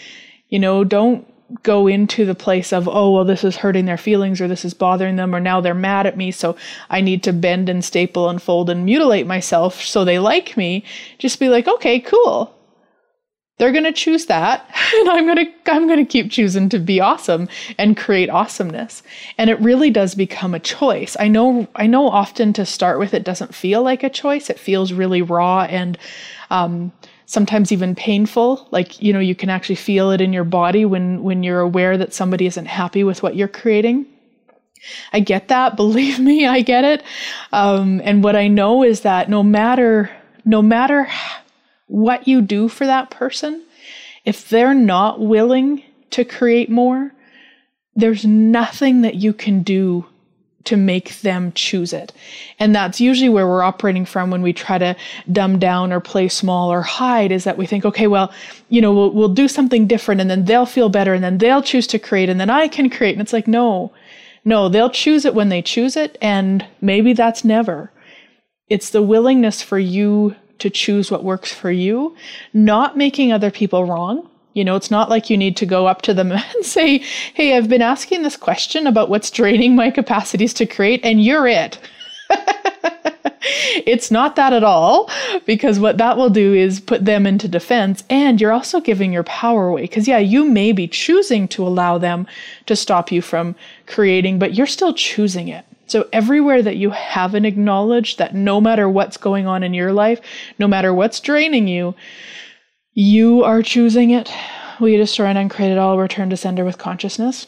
You 0.49 0.59
know, 0.59 0.85
don't 0.85 1.27
go 1.63 1.87
into 1.87 2.25
the 2.25 2.35
place 2.35 2.73
of, 2.73 2.89
oh, 2.89 3.11
well, 3.13 3.25
this 3.25 3.45
is 3.45 3.57
hurting 3.57 3.85
their 3.85 3.97
feelings 3.97 4.41
or 4.41 4.49
this 4.49 4.65
is 4.65 4.75
bothering 4.75 5.17
them 5.17 5.35
or 5.35 5.41
now 5.41 5.61
they're 5.61 5.75
mad 5.75 6.07
at 6.07 6.17
me. 6.17 6.31
So 6.31 6.57
I 6.91 7.01
need 7.01 7.23
to 7.25 7.33
bend 7.33 7.69
and 7.69 7.85
staple 7.85 8.29
and 8.29 8.43
fold 8.43 8.71
and 8.71 8.85
mutilate 8.85 9.27
myself 9.27 9.81
so 9.83 10.05
they 10.05 10.19
like 10.19 10.57
me. 10.57 10.85
Just 11.19 11.39
be 11.39 11.49
like, 11.49 11.69
okay, 11.69 12.01
cool. 12.01 12.55
They're 13.59 13.73
going 13.73 13.85
to 13.85 13.93
choose 13.93 14.27
that 14.27 14.69
and 14.95 15.11
I'm 15.11 15.27
going 15.27 15.47
to 15.47 15.73
I'm 15.73 15.87
going 15.87 16.05
to 16.05 16.11
keep 16.11 16.31
choosing 16.31 16.69
to 16.71 16.79
be 16.79 17.01
awesome 17.01 17.49
and 17.79 17.97
create 17.97 18.29
awesomeness. 18.29 19.03
And 19.39 19.49
it 19.49 19.61
really 19.61 19.91
does 19.91 20.15
become 20.15 20.55
a 20.55 20.61
choice. 20.61 21.17
I 21.21 21.29
know 21.29 21.69
I 21.77 21.87
know 21.87 22.09
often 22.09 22.53
to 22.55 22.67
start 22.67 22.99
with 22.99 23.15
it 23.15 23.23
doesn't 23.23 23.55
feel 23.55 23.83
like 23.83 24.03
a 24.03 24.11
choice. 24.11 24.51
It 24.51 24.59
feels 24.59 24.93
really 24.93 25.23
raw 25.23 25.63
and 25.63 25.97
um, 26.51 26.93
sometimes 27.27 27.73
even 27.73 27.95
painful. 27.95 28.69
Like 28.71 29.01
you 29.03 29.13
know 29.13 29.21
you 29.21 29.35
can 29.35 29.51
actually 29.51 29.77
feel 29.77 30.11
it 30.11 30.21
in 30.21 30.33
your 30.33 30.45
body 30.45 30.85
when 30.85 31.23
when 31.23 31.43
you're 31.43 31.61
aware 31.61 31.97
that 31.97 32.15
somebody 32.15 32.47
isn't 32.47 32.67
happy 32.67 33.05
with 33.05 33.23
what 33.23 33.37
you're 33.37 33.49
creating. 33.49 34.07
I 35.13 35.21
get 35.21 35.49
that. 35.49 35.77
Believe 35.85 36.19
me 36.19 36.47
i 36.47 36.61
get 36.61 36.85
it. 36.85 37.03
Um, 37.53 38.01
and 38.05 38.23
what 38.23 38.37
i 38.37 38.49
know 38.49 38.83
is 38.83 39.01
that 39.01 39.29
no 39.29 39.43
matter 39.43 40.11
no 40.45 40.61
matter 40.63 41.09
what 41.87 42.29
you 42.29 42.41
do 42.41 42.69
for 42.69 42.87
that 42.87 43.11
person 43.11 43.63
if 44.25 44.49
they're 44.49 44.75
not 44.75 45.21
willing 45.21 45.83
to 46.11 46.25
create 46.25 46.71
more 46.71 47.13
there's 47.97 48.25
nothing 48.25 49.03
that 49.03 49.15
you 49.15 49.33
can 49.33 49.63
do 49.63 50.05
to 50.65 50.77
make 50.77 51.21
them 51.21 51.53
choose 51.53 51.93
it. 51.93 52.13
And 52.59 52.75
that's 52.75 53.01
usually 53.01 53.29
where 53.29 53.47
we're 53.47 53.63
operating 53.63 54.05
from 54.05 54.31
when 54.31 54.43
we 54.43 54.53
try 54.53 54.79
to 54.79 54.97
dumb 55.31 55.59
down 55.59 55.93
or 55.93 56.01
play 56.01 56.29
small 56.29 56.73
or 56.73 56.83
hide 56.83 57.33
is 57.33 57.45
that 57.45 57.59
we 57.59 57.67
think, 57.67 57.85
okay, 57.85 58.07
well, 58.07 58.33
you 58.69 58.81
know, 58.81 58.93
we'll, 58.93 59.11
we'll 59.13 59.29
do 59.29 59.49
something 59.49 59.87
different 59.87 60.21
and 60.21 60.31
then 60.31 60.45
they'll 60.47 60.67
feel 60.67 60.89
better 60.89 61.15
and 61.15 61.23
then 61.23 61.39
they'll 61.39 61.63
choose 61.63 61.87
to 61.89 61.99
create 61.99 62.29
and 62.29 62.41
then 62.41 62.51
I 62.51 62.69
can 62.69 62.89
create. 62.89 63.13
And 63.13 63.21
it's 63.21 63.33
like, 63.33 63.47
no, 63.47 63.93
no, 64.45 64.69
they'll 64.69 64.91
choose 64.91 65.25
it 65.25 65.35
when 65.35 65.49
they 65.49 65.63
choose 65.63 65.97
it. 65.97 66.19
And 66.21 66.67
maybe 66.81 67.13
that's 67.13 67.45
never. 67.45 67.91
It's 68.69 68.91
the 68.91 69.03
willingness 69.03 69.63
for 69.63 69.79
you 69.79 70.35
to 70.59 70.71
choose 70.71 71.11
what 71.11 71.25
works 71.25 71.53
for 71.53 71.71
you, 71.71 72.17
not 72.53 72.97
making 72.97 73.33
other 73.33 73.51
people 73.51 73.85
wrong 73.85 74.29
you 74.55 74.65
know, 74.65 74.77
it's 74.77 74.91
not 74.91 75.11
like 75.11 75.29
you 75.29 75.37
need 75.37 75.57
to 75.59 75.67
go 75.67 75.87
up 75.87 76.03
to 76.03 76.15
them 76.15 76.33
and 76.33 76.65
say, 76.65 76.99
Hey, 77.35 77.57
I've 77.57 77.69
been 77.69 77.83
asking 77.83 78.23
this 78.23 78.37
question 78.37 78.87
about 78.87 79.11
what's 79.11 79.31
draining 79.31 79.77
my 79.77 79.91
capacities 79.91 80.55
to 80.55 80.67
create, 80.67 81.01
and 81.05 81.23
you're 81.23 81.47
it. 81.47 81.79
it's 83.87 84.11
not 84.11 84.37
that 84.37 84.53
at 84.53 84.65
all, 84.65 85.11
because 85.45 85.79
what 85.79 85.99
that 85.99 86.17
will 86.17 86.31
do 86.31 86.55
is 86.55 86.81
put 86.81 87.05
them 87.05 87.27
into 87.27 87.49
defense, 87.49 88.05
and 88.09 88.41
you're 88.41 88.53
also 88.53 88.81
giving 88.81 89.13
your 89.13 89.25
power 89.25 89.69
away. 89.69 89.83
Because, 89.83 90.09
yeah, 90.09 90.19
you 90.19 90.45
may 90.45 90.73
be 90.73 90.89
choosing 90.89 91.47
to 91.49 91.67
allow 91.67 91.99
them 91.99 92.27
to 92.67 92.77
stop 92.77 93.13
you 93.13 93.21
from 93.21 93.55
creating, 93.87 94.39
but 94.39 94.55
you're 94.55 94.67
still 94.67 94.95
choosing 94.95 95.49
it. 95.49 95.65
So, 95.87 96.09
everywhere 96.15 96.63
that 96.63 96.77
you 96.77 96.91
haven't 96.91 97.45
acknowledged 97.45 98.19
that 98.19 98.35
no 98.35 98.61
matter 98.61 98.89
what's 98.89 99.19
going 99.19 99.47
on 99.47 99.63
in 99.63 99.75
your 99.75 99.93
life, 99.93 100.21
no 100.59 100.67
matter 100.67 100.95
what's 100.95 101.21
draining 101.21 101.69
you, 101.69 101.95
you 102.95 103.45
are 103.45 103.63
choosing 103.63 104.11
it. 104.11 104.31
You 104.81 104.97
destroy 104.97 105.27
and 105.27 105.39
uncreate 105.39 105.73
it 105.73 105.79
all? 105.79 105.99
Return 105.99 106.31
to 106.31 106.37
sender 106.37 106.65
with 106.65 106.79
consciousness. 106.79 107.47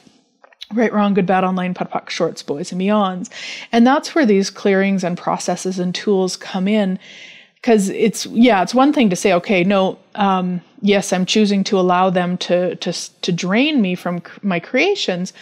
Right, 0.72 0.92
wrong, 0.92 1.14
good, 1.14 1.26
bad, 1.26 1.44
all 1.44 1.52
nine, 1.52 1.74
POD 1.74 1.90
POC, 1.90 2.10
shorts, 2.10 2.42
boys, 2.42 2.72
and 2.72 2.80
beyonds. 2.80 3.30
And 3.70 3.86
that's 3.86 4.14
where 4.14 4.26
these 4.26 4.50
clearings 4.50 5.04
and 5.04 5.16
processes 5.16 5.78
and 5.78 5.94
tools 5.94 6.36
come 6.36 6.66
in. 6.66 6.98
Because 7.54 7.88
it's, 7.88 8.26
yeah, 8.26 8.62
it's 8.62 8.74
one 8.74 8.92
thing 8.92 9.08
to 9.10 9.16
say, 9.16 9.32
okay, 9.32 9.62
no, 9.62 9.98
um, 10.16 10.60
yes, 10.82 11.12
I'm 11.12 11.24
choosing 11.26 11.62
to 11.64 11.78
allow 11.78 12.10
them 12.10 12.36
to, 12.38 12.74
to, 12.76 12.92
to 12.92 13.32
drain 13.32 13.80
me 13.80 13.94
from 13.94 14.22
my 14.42 14.58
creations. 14.58 15.32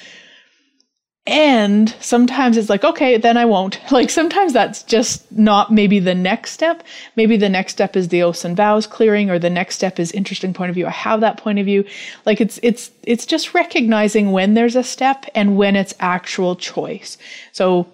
And 1.27 1.95
sometimes 2.01 2.59
it's 2.59 2.69
like, 2.69 2.85
okay, 2.85 3.17
then 3.17 3.39
I 3.39 3.47
won't. 3.47 3.81
Like 3.91 4.11
sometimes 4.11 4.53
that's 4.53 4.83
just 4.83 5.31
not 5.33 5.73
maybe 5.73 6.01
the 6.01 6.15
next 6.15 6.51
step. 6.51 6.83
Maybe 7.17 7.37
the 7.37 7.49
next 7.49 7.73
step 7.73 7.97
is 7.97 8.09
the 8.09 8.23
oaths 8.23 8.45
and 8.45 8.57
vows 8.57 8.87
clearing, 8.87 9.31
or 9.31 9.39
the 9.39 9.49
next 9.49 9.77
step 9.77 10.01
is 10.01 10.11
interesting 10.13 10.53
point 10.53 10.71
of 10.71 10.75
view. 10.75 10.87
I 10.87 10.91
have 10.91 11.21
that 11.21 11.37
point 11.39 11.61
of 11.61 11.65
view. 11.65 11.85
Like 12.27 12.41
it's 12.41 12.59
it's 12.63 12.91
it's 13.05 13.25
just 13.25 13.55
recognizing 13.55 14.33
when 14.33 14.55
there's 14.55 14.77
a 14.77 14.83
step 14.83 15.27
and 15.35 15.57
when 15.57 15.77
it's 15.77 15.95
actual 16.01 16.57
choice. 16.57 17.17
So 17.53 17.87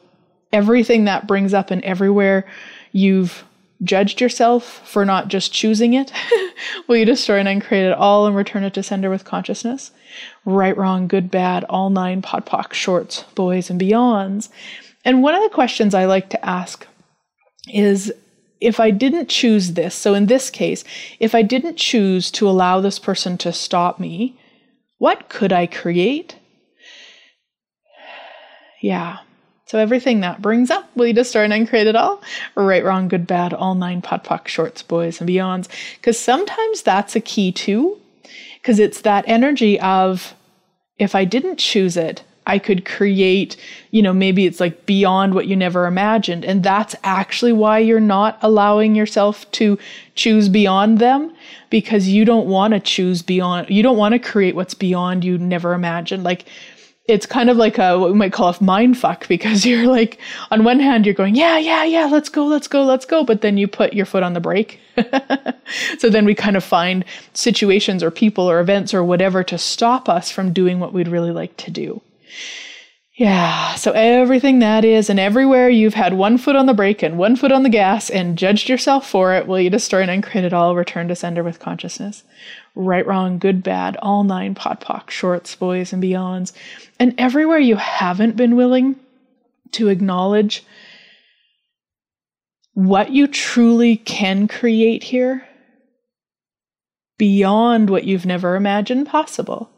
everything 0.52 1.04
that 1.04 1.26
brings 1.26 1.52
up 1.52 1.70
and 1.70 1.84
everywhere 1.84 2.46
you've 2.92 3.44
judged 3.82 4.20
yourself 4.20 4.88
for 4.88 5.04
not 5.04 5.28
just 5.28 5.52
choosing 5.52 5.94
it, 5.94 6.12
will 6.88 6.96
you 6.96 7.04
destroy 7.04 7.38
and 7.38 7.48
uncreate 7.48 7.86
it 7.86 7.92
all 7.92 8.26
and 8.26 8.34
return 8.34 8.64
it 8.64 8.74
to 8.74 8.82
sender 8.82 9.10
with 9.10 9.24
consciousness? 9.24 9.90
Right, 10.44 10.76
wrong, 10.76 11.08
good, 11.08 11.30
bad, 11.30 11.64
all 11.64 11.90
nine 11.90 12.22
POD 12.22 12.46
POC, 12.46 12.72
shorts, 12.72 13.22
boys, 13.34 13.70
and 13.70 13.80
beyonds. 13.80 14.48
And 15.04 15.22
one 15.22 15.34
of 15.34 15.42
the 15.42 15.54
questions 15.54 15.94
I 15.94 16.04
like 16.04 16.30
to 16.30 16.44
ask 16.44 16.86
is 17.68 18.12
if 18.60 18.78
I 18.78 18.90
didn't 18.90 19.28
choose 19.28 19.72
this, 19.72 19.94
so 19.94 20.14
in 20.14 20.26
this 20.26 20.50
case, 20.50 20.84
if 21.18 21.34
I 21.34 21.42
didn't 21.42 21.76
choose 21.76 22.30
to 22.32 22.48
allow 22.48 22.80
this 22.80 22.98
person 22.98 23.38
to 23.38 23.52
stop 23.52 23.98
me, 23.98 24.38
what 24.98 25.28
could 25.28 25.52
I 25.52 25.66
create? 25.66 26.36
Yeah. 28.82 29.18
So 29.66 29.78
everything 29.78 30.20
that 30.20 30.42
brings 30.42 30.70
up, 30.70 30.90
will 30.96 31.06
you 31.06 31.14
just 31.14 31.30
start 31.30 31.50
and 31.50 31.68
create 31.68 31.86
it 31.86 31.96
all? 31.96 32.20
Right, 32.54 32.84
wrong, 32.84 33.08
good, 33.08 33.26
bad, 33.26 33.54
all 33.54 33.74
nine 33.74 34.02
podpoc 34.02 34.48
shorts, 34.48 34.82
boys, 34.82 35.20
and 35.20 35.30
beyonds. 35.30 35.68
Because 35.96 36.18
sometimes 36.18 36.82
that's 36.82 37.14
a 37.14 37.20
key 37.20 37.52
too 37.52 37.99
because 38.60 38.78
it's 38.78 39.02
that 39.02 39.24
energy 39.26 39.80
of 39.80 40.34
if 40.98 41.14
I 41.14 41.24
didn't 41.24 41.58
choose 41.58 41.96
it, 41.96 42.22
I 42.46 42.58
could 42.58 42.84
create, 42.84 43.56
you 43.90 44.02
know, 44.02 44.12
maybe 44.12 44.44
it's 44.44 44.60
like 44.60 44.86
beyond 44.86 45.34
what 45.34 45.46
you 45.46 45.54
never 45.54 45.86
imagined. 45.86 46.44
And 46.44 46.62
that's 46.62 46.96
actually 47.04 47.52
why 47.52 47.78
you're 47.78 48.00
not 48.00 48.38
allowing 48.42 48.94
yourself 48.94 49.50
to 49.52 49.78
choose 50.14 50.48
beyond 50.48 50.98
them 50.98 51.32
because 51.68 52.08
you 52.08 52.24
don't 52.24 52.48
want 52.48 52.74
to 52.74 52.80
choose 52.80 53.22
beyond, 53.22 53.70
you 53.70 53.82
don't 53.82 53.96
want 53.96 54.14
to 54.14 54.18
create 54.18 54.56
what's 54.56 54.74
beyond 54.74 55.24
you 55.24 55.38
never 55.38 55.74
imagined. 55.74 56.24
Like, 56.24 56.46
it's 57.10 57.26
kind 57.26 57.50
of 57.50 57.56
like 57.56 57.78
a 57.78 57.98
what 57.98 58.10
we 58.10 58.16
might 58.16 58.32
call 58.32 58.48
a 58.48 58.64
mind 58.64 58.96
fuck 58.96 59.26
because 59.28 59.66
you're 59.66 59.86
like 59.86 60.18
on 60.50 60.64
one 60.64 60.80
hand 60.80 61.04
you're 61.04 61.14
going 61.14 61.34
yeah 61.34 61.58
yeah 61.58 61.84
yeah 61.84 62.06
let's 62.06 62.28
go 62.28 62.46
let's 62.46 62.68
go 62.68 62.84
let's 62.84 63.04
go 63.04 63.24
but 63.24 63.40
then 63.40 63.58
you 63.58 63.66
put 63.68 63.92
your 63.92 64.06
foot 64.06 64.22
on 64.22 64.32
the 64.34 64.40
brake. 64.40 64.80
So 65.98 66.10
then 66.10 66.24
we 66.24 66.34
kind 66.34 66.56
of 66.56 66.64
find 66.64 67.04
situations 67.32 68.02
or 68.02 68.10
people 68.10 68.50
or 68.50 68.58
events 68.58 68.92
or 68.92 69.04
whatever 69.04 69.44
to 69.44 69.56
stop 69.56 70.08
us 70.08 70.28
from 70.28 70.52
doing 70.52 70.80
what 70.80 70.92
we'd 70.92 71.06
really 71.06 71.30
like 71.30 71.56
to 71.58 71.70
do. 71.70 72.02
Yeah 73.14 73.60
so 73.76 73.92
everything 73.92 74.58
that 74.58 74.84
is 74.84 75.08
and 75.08 75.18
everywhere 75.18 75.68
you've 75.68 75.94
had 75.94 76.12
one 76.14 76.38
foot 76.38 76.56
on 76.56 76.66
the 76.66 76.74
brake 76.74 77.02
and 77.02 77.18
one 77.18 77.36
foot 77.36 77.52
on 77.52 77.62
the 77.62 77.68
gas 77.68 78.10
and 78.10 78.36
judged 78.36 78.68
yourself 78.68 79.08
for 79.08 79.32
it 79.34 79.46
will 79.46 79.60
you 79.60 79.70
destroy 79.70 80.02
and 80.02 80.10
uncreate 80.10 80.44
it 80.44 80.52
all 80.52 80.76
return 80.76 81.08
to 81.08 81.16
sender 81.16 81.42
with 81.42 81.58
consciousness. 81.58 82.24
Right, 82.74 83.06
wrong, 83.06 83.38
good, 83.38 83.62
bad, 83.62 83.96
all 84.00 84.22
nine 84.22 84.54
POD 84.54 84.80
POC, 84.80 85.10
shorts, 85.10 85.54
boys, 85.56 85.92
and 85.92 86.02
beyonds. 86.02 86.52
And 87.00 87.14
everywhere 87.16 87.58
you 87.58 87.76
haven't 87.76 88.36
been 88.36 88.56
willing 88.56 88.96
to 89.72 89.88
acknowledge 89.88 90.64
what 92.74 93.10
you 93.10 93.26
truly 93.26 93.96
can 93.96 94.46
create 94.46 95.02
here 95.02 95.46
beyond 97.18 97.90
what 97.90 98.04
you've 98.04 98.26
never 98.26 98.54
imagined 98.54 99.06
possible. 99.06 99.70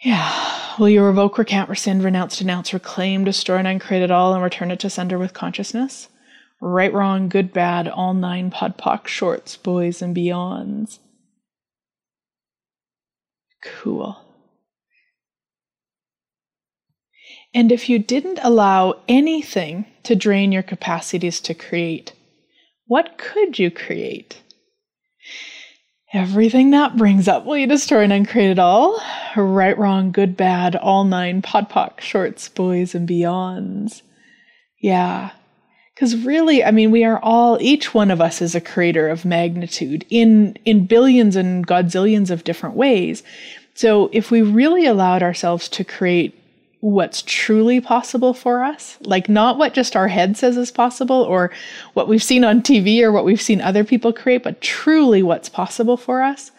Yeah. 0.00 0.50
Will 0.78 0.88
you 0.88 1.04
revoke, 1.04 1.38
recant, 1.38 1.68
rescind, 1.68 2.02
renounce, 2.02 2.38
denounce, 2.38 2.72
reclaim, 2.72 3.24
destroy, 3.24 3.58
and 3.58 3.68
uncreate 3.68 4.02
it 4.02 4.10
all 4.10 4.34
and 4.34 4.42
return 4.42 4.72
it 4.72 4.80
to 4.80 4.90
sender 4.90 5.18
with 5.18 5.32
consciousness? 5.32 6.08
Right, 6.60 6.92
wrong, 6.92 7.28
good, 7.28 7.52
bad, 7.52 7.88
all 7.88 8.12
nine 8.12 8.50
POD 8.50 8.76
POC, 8.76 9.06
shorts, 9.06 9.56
boys, 9.56 10.02
and 10.02 10.16
beyonds. 10.16 10.98
Cool. 13.62 14.23
And 17.54 17.70
if 17.70 17.88
you 17.88 18.00
didn't 18.00 18.40
allow 18.42 19.00
anything 19.06 19.86
to 20.02 20.16
drain 20.16 20.50
your 20.50 20.64
capacities 20.64 21.40
to 21.42 21.54
create, 21.54 22.12
what 22.86 23.16
could 23.16 23.58
you 23.58 23.70
create? 23.70 24.42
Everything 26.12 26.70
that 26.70 26.96
brings 26.96 27.26
up 27.26 27.44
will 27.44 27.56
you 27.56 27.66
destroy 27.66 28.02
and 28.02 28.12
uncreate 28.12 28.50
it 28.50 28.58
all? 28.58 29.00
Right, 29.36 29.76
wrong, 29.78 30.12
good, 30.12 30.36
bad, 30.36 30.76
all 30.76 31.04
nine, 31.04 31.42
POD 31.42 31.70
POC, 31.70 32.00
shorts, 32.00 32.48
boys, 32.48 32.94
and 32.94 33.08
beyonds. 33.08 34.02
Yeah, 34.80 35.30
Because 35.94 36.16
really, 36.16 36.62
I 36.62 36.72
mean, 36.72 36.90
we 36.90 37.04
are 37.04 37.18
all, 37.20 37.58
each 37.60 37.94
one 37.94 38.10
of 38.10 38.20
us 38.20 38.42
is 38.42 38.54
a 38.54 38.60
creator 38.60 39.08
of 39.08 39.24
magnitude 39.24 40.04
in, 40.10 40.56
in 40.64 40.86
billions 40.86 41.36
and 41.36 41.66
godzillions 41.66 42.30
of 42.30 42.44
different 42.44 42.76
ways. 42.76 43.22
So 43.74 44.10
if 44.12 44.30
we 44.30 44.42
really 44.42 44.86
allowed 44.86 45.22
ourselves 45.22 45.68
to 45.70 45.84
create 45.84 46.40
what's 46.84 47.22
truly 47.22 47.80
possible 47.80 48.34
for 48.34 48.62
us, 48.62 48.98
like 49.00 49.26
not 49.26 49.56
what 49.56 49.72
just 49.72 49.96
our 49.96 50.08
head 50.08 50.36
says 50.36 50.54
is 50.58 50.70
possible 50.70 51.16
or 51.22 51.50
what 51.94 52.08
we've 52.08 52.22
seen 52.22 52.44
on 52.44 52.60
TV 52.60 53.00
or 53.00 53.10
what 53.10 53.24
we've 53.24 53.40
seen 53.40 53.62
other 53.62 53.84
people 53.84 54.12
create, 54.12 54.42
but 54.42 54.60
truly 54.60 55.22
what's 55.22 55.48
possible 55.48 55.96
for 55.96 56.22
us. 56.22 56.50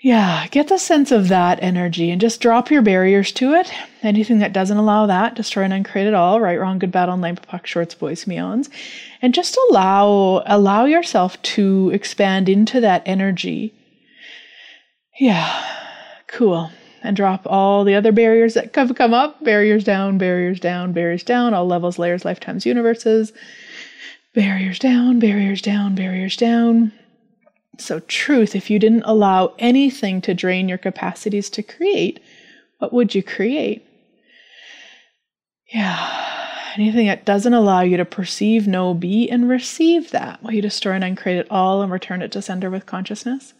Yeah, 0.00 0.46
get 0.48 0.68
the 0.68 0.78
sense 0.78 1.12
of 1.12 1.28
that 1.28 1.62
energy 1.62 2.10
and 2.10 2.22
just 2.22 2.40
drop 2.40 2.70
your 2.70 2.80
barriers 2.80 3.32
to 3.32 3.52
it. 3.52 3.70
Anything 4.02 4.38
that 4.38 4.54
doesn't 4.54 4.78
allow 4.78 5.04
that, 5.04 5.34
destroy 5.34 5.64
and 5.64 5.74
uncreate 5.74 6.06
it 6.06 6.14
all, 6.14 6.40
right, 6.40 6.58
wrong, 6.58 6.78
good, 6.78 6.90
bad, 6.90 7.10
all 7.10 7.18
nine, 7.18 7.36
puck, 7.36 7.66
shorts, 7.66 7.94
boys, 7.94 8.26
meons. 8.26 8.70
And 9.20 9.34
just 9.34 9.58
allow 9.68 10.42
allow 10.46 10.86
yourself 10.86 11.40
to 11.42 11.90
expand 11.92 12.48
into 12.48 12.80
that 12.80 13.02
energy. 13.04 13.74
Yeah, 15.20 15.62
cool 16.28 16.70
and 17.02 17.16
drop 17.16 17.42
all 17.46 17.84
the 17.84 17.94
other 17.94 18.12
barriers 18.12 18.54
that 18.54 18.74
have 18.74 18.94
come 18.94 19.14
up 19.14 19.42
barriers 19.42 19.84
down, 19.84 20.18
barriers 20.18 20.60
down, 20.60 20.92
barriers 20.92 21.22
down, 21.22 21.54
all 21.54 21.66
levels, 21.66 21.98
layers, 21.98 22.24
lifetimes, 22.24 22.66
universes. 22.66 23.32
Barriers 24.34 24.78
down, 24.78 25.18
barriers 25.18 25.60
down, 25.60 25.94
barriers 25.94 26.36
down. 26.36 26.92
So, 27.78 28.00
truth, 28.00 28.54
if 28.54 28.70
you 28.70 28.78
didn't 28.78 29.02
allow 29.04 29.54
anything 29.58 30.20
to 30.22 30.34
drain 30.34 30.68
your 30.68 30.78
capacities 30.78 31.50
to 31.50 31.62
create, 31.62 32.20
what 32.78 32.92
would 32.92 33.14
you 33.14 33.22
create? 33.22 33.86
Yeah. 35.72 36.28
Anything 36.76 37.06
that 37.06 37.26
doesn't 37.26 37.52
allow 37.52 37.82
you 37.82 37.98
to 37.98 38.04
perceive, 38.04 38.66
know, 38.66 38.94
be, 38.94 39.28
and 39.30 39.48
receive 39.48 40.10
that, 40.12 40.42
will 40.42 40.52
you 40.52 40.62
destroy 40.62 40.92
and 40.92 41.04
uncreate 41.04 41.38
it 41.38 41.46
all 41.50 41.82
and 41.82 41.92
return 41.92 42.22
it 42.22 42.32
to 42.32 42.40
sender 42.40 42.70
with 42.70 42.86
consciousness? 42.86 43.52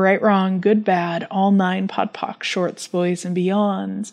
Right, 0.00 0.22
wrong, 0.22 0.60
good, 0.60 0.84
bad, 0.84 1.26
all 1.30 1.50
nine 1.50 1.88
podpoc, 1.88 2.42
shorts, 2.42 2.88
boys, 2.88 3.24
and 3.24 3.36
beyonds. 3.36 4.12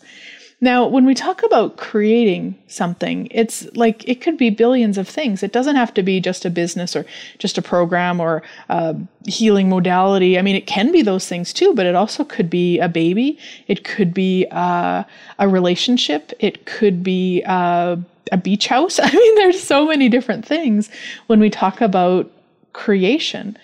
Now, 0.62 0.86
when 0.86 1.06
we 1.06 1.14
talk 1.14 1.42
about 1.42 1.78
creating 1.78 2.54
something, 2.66 3.28
it's 3.30 3.66
like 3.74 4.06
it 4.06 4.20
could 4.20 4.36
be 4.36 4.50
billions 4.50 4.98
of 4.98 5.08
things. 5.08 5.42
It 5.42 5.52
doesn't 5.52 5.76
have 5.76 5.94
to 5.94 6.02
be 6.02 6.20
just 6.20 6.44
a 6.44 6.50
business 6.50 6.94
or 6.94 7.06
just 7.38 7.56
a 7.56 7.62
program 7.62 8.20
or 8.20 8.42
a 8.68 8.94
healing 9.26 9.70
modality. 9.70 10.38
I 10.38 10.42
mean, 10.42 10.56
it 10.56 10.66
can 10.66 10.92
be 10.92 11.00
those 11.00 11.26
things 11.26 11.54
too, 11.54 11.72
but 11.74 11.86
it 11.86 11.94
also 11.94 12.24
could 12.24 12.50
be 12.50 12.78
a 12.78 12.88
baby. 12.88 13.38
It 13.68 13.84
could 13.84 14.12
be 14.12 14.46
uh, 14.50 15.04
a 15.38 15.48
relationship. 15.48 16.30
It 16.40 16.66
could 16.66 17.02
be 17.02 17.42
uh, 17.46 17.96
a 18.30 18.36
beach 18.36 18.66
house. 18.66 19.00
I 19.02 19.10
mean, 19.10 19.34
there's 19.36 19.62
so 19.62 19.86
many 19.86 20.10
different 20.10 20.44
things 20.44 20.90
when 21.26 21.40
we 21.40 21.48
talk 21.48 21.80
about 21.80 22.30
creation 22.74 23.56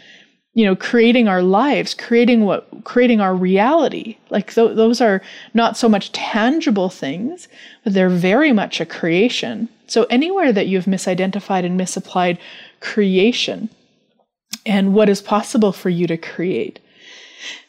you 0.57 0.65
know 0.65 0.75
creating 0.75 1.29
our 1.29 1.43
lives 1.43 1.93
creating 1.95 2.45
what 2.45 2.67
creating 2.83 3.21
our 3.21 3.35
reality. 3.35 4.17
Like 4.31 4.53
th- 4.55 4.75
those 4.75 5.01
are 5.03 5.23
not 5.53 5.77
so 5.77 5.89
much 5.89 6.11
tangible 6.13 6.89
things 6.89 7.47
but 7.85 7.93
they're 7.93 8.09
very 8.09 8.53
much 8.53 8.81
a 8.81 8.87
creation. 8.87 9.69
So 9.87 10.05
anywhere 10.05 10.53
that 10.53 10.67
you've 10.67 10.87
misidentified 10.87 11.65
and 11.65 11.77
misapplied 11.77 12.39
creation 12.81 13.69
and 14.65 14.95
what 14.95 15.11
is 15.11 15.21
possible 15.21 15.73
for 15.73 15.91
you 15.91 16.07
to 16.09 16.17
create 16.17 16.81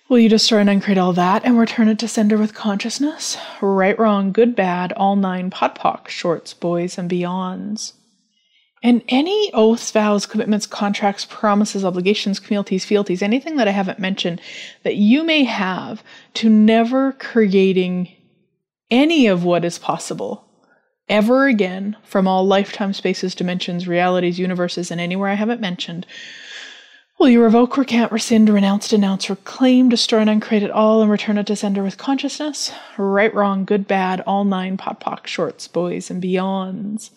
will 0.07 0.19
you 0.19 0.29
destroy 0.29 0.59
and 0.59 0.69
uncreate 0.69 0.97
all 0.97 1.11
that 1.11 1.43
and 1.43 1.59
return 1.59 1.89
it 1.89 1.99
to 1.99 2.07
sender 2.07 2.37
with 2.37 2.53
consciousness? 2.53 3.37
Right 3.61 3.99
wrong 3.99 4.31
good 4.31 4.55
bad 4.55 4.93
all 4.93 5.17
nine 5.17 5.51
podpoc 5.51 6.07
shorts 6.07 6.53
boys 6.53 6.97
and 6.97 7.11
beyonds 7.11 7.91
and 8.83 9.01
any 9.09 9.51
oaths, 9.53 9.89
vows, 9.91 10.25
commitments, 10.25 10.67
contracts, 10.67 11.25
promises, 11.25 11.83
obligations, 11.83 12.39
communities, 12.39 12.85
fealties, 12.85 13.21
anything 13.21 13.57
that 13.57 13.67
I 13.67 13.71
haven't 13.71 13.99
mentioned 13.99 14.39
that 14.83 14.95
you 14.95 15.23
may 15.23 15.43
have 15.43 16.03
to 16.35 16.49
never 16.49 17.13
creating 17.13 18.09
any 18.91 19.27
of 19.27 19.43
what 19.43 19.65
is 19.65 19.79
possible 19.79 20.45
ever 21.09 21.47
again 21.47 21.95
from 22.03 22.27
all 22.27 22.45
lifetime 22.45 22.93
spaces, 22.93 23.33
dimensions, 23.33 23.87
realities, 23.87 24.39
universes, 24.39 24.91
and 24.91 24.99
anywhere 24.99 25.29
I 25.29 25.35
haven't 25.35 25.61
mentioned. 25.61 26.05
Will 27.19 27.29
you 27.29 27.41
revoke, 27.41 27.77
recant, 27.77 28.11
rescind, 28.11 28.47
renounce, 28.47 28.89
denounce, 28.89 29.27
reclaim, 29.27 29.89
destroy, 29.89 30.19
and 30.19 30.29
uncreate 30.29 30.61
it 30.61 30.69
all 30.69 31.01
and 31.01 31.09
return 31.09 31.39
it 31.39 31.47
to 31.47 31.55
sender 31.55 31.81
with 31.81 31.97
consciousness? 31.97 32.71
Right, 32.95 33.33
wrong, 33.33 33.65
good, 33.65 33.87
bad, 33.87 34.21
all 34.27 34.43
nine, 34.43 34.77
podpoc, 34.77 35.25
shorts, 35.25 35.67
boys, 35.67 36.11
and 36.11 36.21
beyonds. 36.21 37.09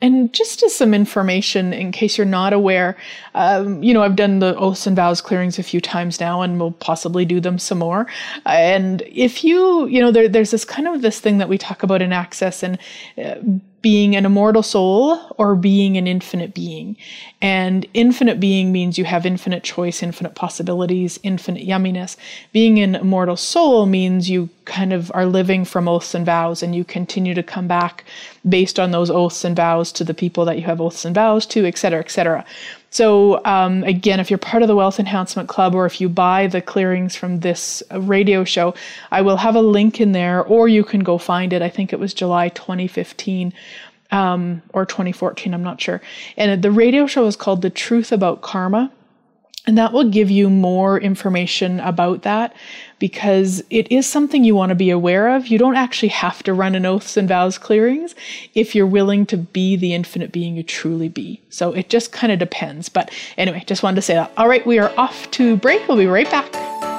And 0.00 0.34
just 0.34 0.62
as 0.62 0.74
some 0.74 0.92
information, 0.92 1.72
in 1.72 1.90
case 1.90 2.18
you're 2.18 2.26
not 2.26 2.52
aware, 2.52 2.96
um, 3.34 3.82
you 3.82 3.94
know, 3.94 4.02
I've 4.02 4.16
done 4.16 4.40
the 4.40 4.54
oaths 4.56 4.86
and 4.86 4.94
vows 4.94 5.20
clearings 5.20 5.58
a 5.58 5.62
few 5.62 5.80
times 5.80 6.20
now, 6.20 6.42
and 6.42 6.60
we'll 6.60 6.72
possibly 6.72 7.24
do 7.24 7.40
them 7.40 7.58
some 7.58 7.78
more. 7.78 8.06
And 8.44 9.02
if 9.06 9.44
you, 9.44 9.86
you 9.86 10.00
know, 10.00 10.10
there, 10.10 10.28
there's 10.28 10.50
this 10.50 10.64
kind 10.64 10.88
of 10.88 11.00
this 11.00 11.20
thing 11.20 11.38
that 11.38 11.48
we 11.48 11.56
talk 11.56 11.82
about 11.82 12.02
in 12.02 12.12
Access 12.12 12.62
and 12.62 12.78
uh, 13.16 13.36
being 13.84 14.16
an 14.16 14.24
immortal 14.24 14.62
soul 14.62 15.20
or 15.36 15.54
being 15.54 15.98
an 15.98 16.06
infinite 16.06 16.54
being. 16.54 16.96
And 17.42 17.86
infinite 17.92 18.40
being 18.40 18.72
means 18.72 18.96
you 18.96 19.04
have 19.04 19.26
infinite 19.26 19.62
choice, 19.62 20.02
infinite 20.02 20.34
possibilities, 20.34 21.20
infinite 21.22 21.68
yumminess. 21.68 22.16
Being 22.50 22.78
an 22.78 22.94
immortal 22.94 23.36
soul 23.36 23.84
means 23.84 24.30
you 24.30 24.48
kind 24.64 24.94
of 24.94 25.12
are 25.14 25.26
living 25.26 25.66
from 25.66 25.86
oaths 25.86 26.14
and 26.14 26.24
vows 26.24 26.62
and 26.62 26.74
you 26.74 26.82
continue 26.82 27.34
to 27.34 27.42
come 27.42 27.68
back 27.68 28.04
based 28.48 28.80
on 28.80 28.90
those 28.90 29.10
oaths 29.10 29.44
and 29.44 29.54
vows 29.54 29.92
to 29.92 30.02
the 30.02 30.14
people 30.14 30.46
that 30.46 30.56
you 30.56 30.62
have 30.62 30.80
oaths 30.80 31.04
and 31.04 31.14
vows 31.14 31.44
to, 31.44 31.66
et 31.66 31.76
cetera, 31.76 32.00
et 32.00 32.10
cetera. 32.10 32.42
So, 32.94 33.44
um, 33.44 33.82
again, 33.82 34.20
if 34.20 34.30
you're 34.30 34.38
part 34.38 34.62
of 34.62 34.68
the 34.68 34.76
Wealth 34.76 35.00
Enhancement 35.00 35.48
Club 35.48 35.74
or 35.74 35.84
if 35.84 36.00
you 36.00 36.08
buy 36.08 36.46
the 36.46 36.62
clearings 36.62 37.16
from 37.16 37.40
this 37.40 37.82
radio 37.90 38.44
show, 38.44 38.72
I 39.10 39.20
will 39.20 39.38
have 39.38 39.56
a 39.56 39.60
link 39.60 40.00
in 40.00 40.12
there 40.12 40.44
or 40.44 40.68
you 40.68 40.84
can 40.84 41.00
go 41.00 41.18
find 41.18 41.52
it. 41.52 41.60
I 41.60 41.68
think 41.68 41.92
it 41.92 41.98
was 41.98 42.14
July 42.14 42.50
2015 42.50 43.52
um, 44.12 44.62
or 44.72 44.86
2014, 44.86 45.52
I'm 45.52 45.64
not 45.64 45.80
sure. 45.80 46.00
And 46.36 46.62
the 46.62 46.70
radio 46.70 47.08
show 47.08 47.26
is 47.26 47.34
called 47.34 47.62
The 47.62 47.70
Truth 47.70 48.12
About 48.12 48.42
Karma. 48.42 48.92
And 49.66 49.78
that 49.78 49.92
will 49.92 50.10
give 50.10 50.30
you 50.30 50.50
more 50.50 51.00
information 51.00 51.80
about 51.80 52.22
that 52.22 52.54
because 52.98 53.62
it 53.70 53.90
is 53.90 54.06
something 54.06 54.44
you 54.44 54.54
want 54.54 54.70
to 54.70 54.74
be 54.74 54.90
aware 54.90 55.34
of. 55.34 55.46
You 55.46 55.58
don't 55.58 55.76
actually 55.76 56.08
have 56.08 56.42
to 56.42 56.52
run 56.52 56.74
an 56.74 56.84
oaths 56.84 57.16
and 57.16 57.26
vows 57.26 57.56
clearings 57.56 58.14
if 58.54 58.74
you're 58.74 58.86
willing 58.86 59.24
to 59.26 59.38
be 59.38 59.76
the 59.76 59.94
infinite 59.94 60.32
being 60.32 60.56
you 60.56 60.62
truly 60.62 61.08
be. 61.08 61.40
So 61.48 61.72
it 61.72 61.88
just 61.88 62.12
kind 62.12 62.30
of 62.30 62.38
depends. 62.38 62.90
But 62.90 63.10
anyway, 63.38 63.64
just 63.66 63.82
wanted 63.82 63.96
to 63.96 64.02
say 64.02 64.14
that. 64.14 64.32
All 64.36 64.48
right, 64.48 64.66
we 64.66 64.78
are 64.78 64.92
off 64.98 65.30
to 65.32 65.56
break. 65.56 65.88
We'll 65.88 65.96
be 65.96 66.06
right 66.06 66.30
back. 66.30 66.93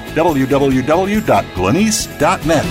www.glenyce.net. 0.11 2.65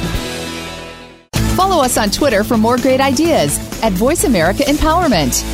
Follow 1.56 1.82
us 1.82 1.98
on 1.98 2.10
Twitter 2.10 2.44
for 2.44 2.56
more 2.56 2.78
great 2.78 3.00
ideas 3.00 3.58
at 3.82 3.92
Voice 3.92 4.22
America 4.24 4.62
Empowerment. 4.62 5.44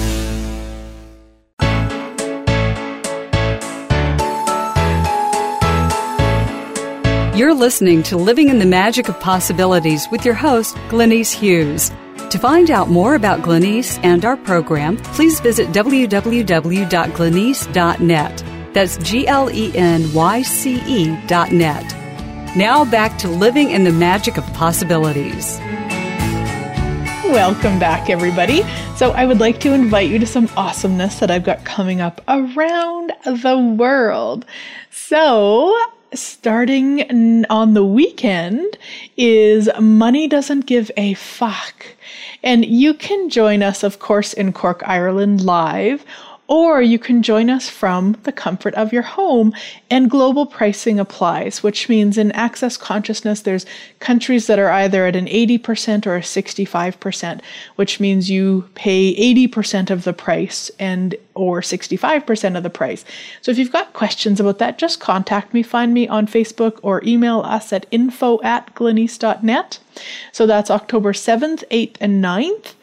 You're 7.37 7.53
listening 7.53 8.03
to 8.05 8.16
Living 8.16 8.49
in 8.49 8.61
the 8.61 8.64
Magic 8.64 9.11
of 9.11 9.20
Possibilities 9.20 10.09
with 10.11 10.25
your 10.25 10.33
host, 10.33 10.75
Glenyce 10.88 11.35
Hughes. 11.35 11.90
To 12.31 12.38
find 12.38 12.70
out 12.70 12.88
more 12.88 13.14
about 13.14 13.42
Glenyce 13.42 14.01
and 14.03 14.25
our 14.25 14.38
program, 14.38 14.96
please 14.96 15.38
visit 15.40 15.68
www.glenyce.net. 15.68 18.56
That's 18.76 18.98
G 18.98 19.26
L 19.26 19.50
E 19.50 19.74
N 19.74 20.12
Y 20.12 20.42
C 20.42 20.82
E 20.86 21.16
dot 21.26 21.50
net. 21.50 21.82
Now 22.54 22.84
back 22.84 23.16
to 23.20 23.26
Living 23.26 23.70
in 23.70 23.84
the 23.84 23.90
Magic 23.90 24.36
of 24.36 24.44
Possibilities. 24.52 25.58
Welcome 27.24 27.78
back, 27.78 28.10
everybody. 28.10 28.64
So, 28.94 29.12
I 29.12 29.24
would 29.24 29.40
like 29.40 29.60
to 29.60 29.72
invite 29.72 30.10
you 30.10 30.18
to 30.18 30.26
some 30.26 30.50
awesomeness 30.58 31.20
that 31.20 31.30
I've 31.30 31.42
got 31.42 31.64
coming 31.64 32.02
up 32.02 32.20
around 32.28 33.14
the 33.24 33.56
world. 33.78 34.44
So, 34.90 35.74
starting 36.12 37.46
on 37.48 37.72
the 37.72 37.84
weekend 37.84 38.76
is 39.16 39.70
Money 39.80 40.28
Doesn't 40.28 40.66
Give 40.66 40.90
a 40.98 41.14
Fuck. 41.14 41.86
And 42.42 42.66
you 42.66 42.92
can 42.92 43.30
join 43.30 43.62
us, 43.62 43.82
of 43.82 44.00
course, 44.00 44.34
in 44.34 44.52
Cork, 44.52 44.82
Ireland 44.84 45.40
live 45.40 46.04
or 46.48 46.80
you 46.80 46.98
can 46.98 47.22
join 47.22 47.50
us 47.50 47.68
from 47.68 48.16
the 48.22 48.32
comfort 48.32 48.74
of 48.74 48.92
your 48.92 49.02
home. 49.02 49.52
And 49.90 50.11
global 50.11 50.46
pricing 50.46 51.00
applies, 51.00 51.62
which 51.62 51.88
means 51.88 52.16
in 52.16 52.30
access 52.32 52.76
consciousness, 52.76 53.40
there's 53.40 53.66
countries 53.98 54.46
that 54.46 54.59
are 54.59 54.70
either 54.70 55.06
at 55.06 55.16
an 55.16 55.26
80% 55.26 56.06
or 56.06 56.16
a 56.16 56.20
65%, 56.20 57.40
which 57.74 57.98
means 57.98 58.30
you 58.30 58.68
pay 58.74 59.14
80% 59.48 59.90
of 59.90 60.04
the 60.04 60.12
price 60.12 60.70
and 60.78 61.14
or 61.35 61.61
65% 61.61 62.56
of 62.56 62.62
the 62.62 62.70
price. 62.70 63.04
So 63.42 63.50
if 63.50 63.59
you've 63.59 63.72
got 63.72 63.92
questions 63.92 64.40
about 64.40 64.59
that, 64.59 64.78
just 64.78 65.00
contact 65.00 65.52
me, 65.52 65.62
find 65.62 65.92
me 65.92 66.09
on 66.09 66.26
Facebook 66.26 66.78
or 66.82 67.02
email 67.04 67.40
us 67.40 67.72
at 67.72 67.87
info 67.90 68.40
at 68.42 68.74
glenyce.net. 68.74 69.78
So 70.32 70.46
that's 70.46 70.70
October 70.70 71.12
7th, 71.12 71.64
8th, 71.70 71.96
and 72.00 72.24
9th. 72.24 72.74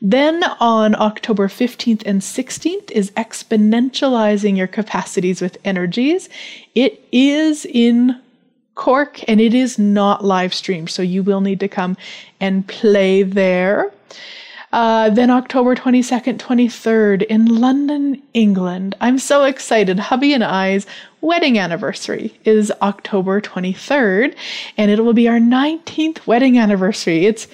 Then 0.00 0.44
on 0.60 0.94
October 0.94 1.48
15th 1.48 2.02
and 2.04 2.20
16th 2.20 2.90
is 2.90 3.10
exponentializing 3.12 4.56
your 4.56 4.66
capacities 4.66 5.40
with 5.40 5.58
energies. 5.64 6.28
It 6.74 7.02
is 7.12 7.64
in 7.64 8.20
Cork 8.74 9.26
and 9.26 9.40
it 9.40 9.54
is 9.54 9.78
not 9.78 10.22
live 10.22 10.52
streamed, 10.52 10.90
so 10.90 11.02
you 11.02 11.22
will 11.22 11.40
need 11.40 11.60
to 11.60 11.68
come 11.68 11.96
and 12.40 12.66
play 12.68 13.22
there. 13.22 13.90
Uh, 14.72 15.08
then 15.08 15.30
October 15.30 15.74
22nd, 15.74 16.36
23rd 16.36 17.22
in 17.22 17.46
London, 17.46 18.22
England. 18.34 18.94
I'm 19.00 19.18
so 19.18 19.44
excited. 19.44 19.98
Hubby 19.98 20.34
and 20.34 20.44
I's 20.44 20.86
wedding 21.22 21.58
anniversary 21.58 22.38
is 22.44 22.70
October 22.82 23.40
23rd, 23.40 24.34
and 24.76 24.90
it 24.90 25.02
will 25.02 25.14
be 25.14 25.28
our 25.28 25.38
19th 25.38 26.26
wedding 26.26 26.58
anniversary. 26.58 27.24
It's, 27.24 27.48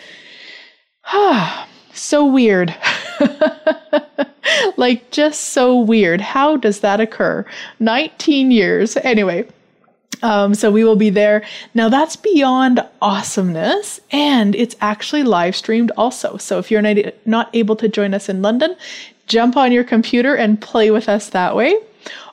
ah, 1.06 1.68
so 1.94 2.24
weird. 2.24 2.74
like, 4.76 5.10
just 5.10 5.48
so 5.48 5.78
weird. 5.78 6.20
How 6.20 6.56
does 6.56 6.80
that 6.80 7.00
occur? 7.00 7.44
19 7.80 8.50
years. 8.50 8.96
Anyway, 8.98 9.46
um, 10.22 10.54
so 10.54 10.70
we 10.70 10.84
will 10.84 10.96
be 10.96 11.10
there. 11.10 11.44
Now 11.74 11.88
that's 11.88 12.16
beyond 12.16 12.80
awesomeness, 13.00 14.00
and 14.10 14.54
it's 14.54 14.76
actually 14.80 15.24
live 15.24 15.56
streamed 15.56 15.90
also. 15.96 16.36
So 16.36 16.58
if 16.58 16.70
you're 16.70 16.82
not, 17.26 17.50
able 17.54 17.76
to 17.76 17.88
join 17.88 18.14
us 18.14 18.28
in 18.28 18.40
London, 18.40 18.76
jump 19.26 19.56
on 19.56 19.72
your 19.72 19.84
computer 19.84 20.34
and 20.34 20.60
play 20.60 20.90
with 20.90 21.08
us 21.08 21.30
that 21.30 21.56
way. 21.56 21.76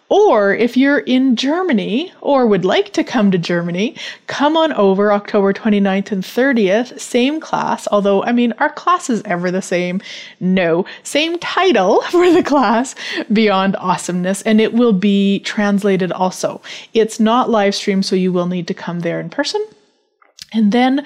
Or 0.09 0.55
if 0.55 0.75
you're 0.75 0.99
in 0.99 1.35
Germany 1.35 2.11
or 2.19 2.47
would 2.47 2.65
like 2.65 2.93
to 2.93 3.03
come 3.03 3.29
to 3.29 3.37
Germany, 3.37 3.95
come 4.25 4.57
on 4.57 4.73
over 4.73 5.11
October 5.13 5.53
29th 5.53 6.11
and 6.11 6.23
30th, 6.23 6.99
same 6.99 7.39
class, 7.39 7.87
although 7.91 8.23
I 8.23 8.31
mean, 8.31 8.53
our 8.57 8.71
class 8.71 9.09
is 9.09 9.21
ever 9.25 9.51
the 9.51 9.61
same. 9.61 10.01
No, 10.39 10.85
same 11.03 11.37
title 11.37 12.01
for 12.09 12.31
the 12.31 12.43
class, 12.43 12.95
Beyond 13.31 13.75
Awesomeness, 13.75 14.41
and 14.41 14.59
it 14.59 14.73
will 14.73 14.93
be 14.93 15.39
translated 15.41 16.11
also. 16.11 16.59
It's 16.95 17.19
not 17.19 17.51
live 17.51 17.75
stream, 17.75 18.01
so 18.01 18.15
you 18.15 18.33
will 18.33 18.47
need 18.47 18.67
to 18.67 18.73
come 18.73 19.01
there 19.01 19.19
in 19.19 19.29
person. 19.29 19.63
And 20.51 20.71
then 20.71 21.05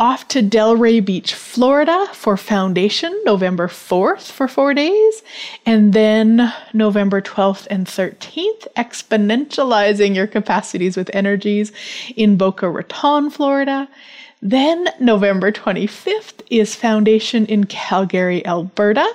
off 0.00 0.26
to 0.28 0.42
Delray 0.42 1.04
Beach, 1.04 1.34
Florida 1.34 2.06
for 2.14 2.38
Foundation, 2.38 3.20
November 3.26 3.68
4th 3.68 4.32
for 4.32 4.48
four 4.48 4.72
days. 4.72 5.22
And 5.66 5.92
then 5.92 6.52
November 6.72 7.20
12th 7.20 7.66
and 7.70 7.86
13th, 7.86 8.66
exponentializing 8.78 10.16
your 10.16 10.26
capacities 10.26 10.96
with 10.96 11.10
energies 11.12 11.70
in 12.16 12.38
Boca 12.38 12.70
Raton, 12.70 13.28
Florida. 13.28 13.88
Then 14.40 14.88
November 14.98 15.52
25th 15.52 16.40
is 16.48 16.74
Foundation 16.74 17.44
in 17.44 17.64
Calgary, 17.64 18.44
Alberta 18.46 19.06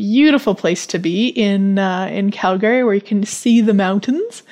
beautiful 0.00 0.54
place 0.54 0.86
to 0.86 0.98
be 0.98 1.28
in 1.28 1.78
uh, 1.78 2.06
in 2.10 2.30
Calgary, 2.30 2.82
where 2.82 2.94
you 2.94 3.02
can 3.02 3.22
see 3.22 3.60
the 3.60 3.74
mountains. 3.74 4.42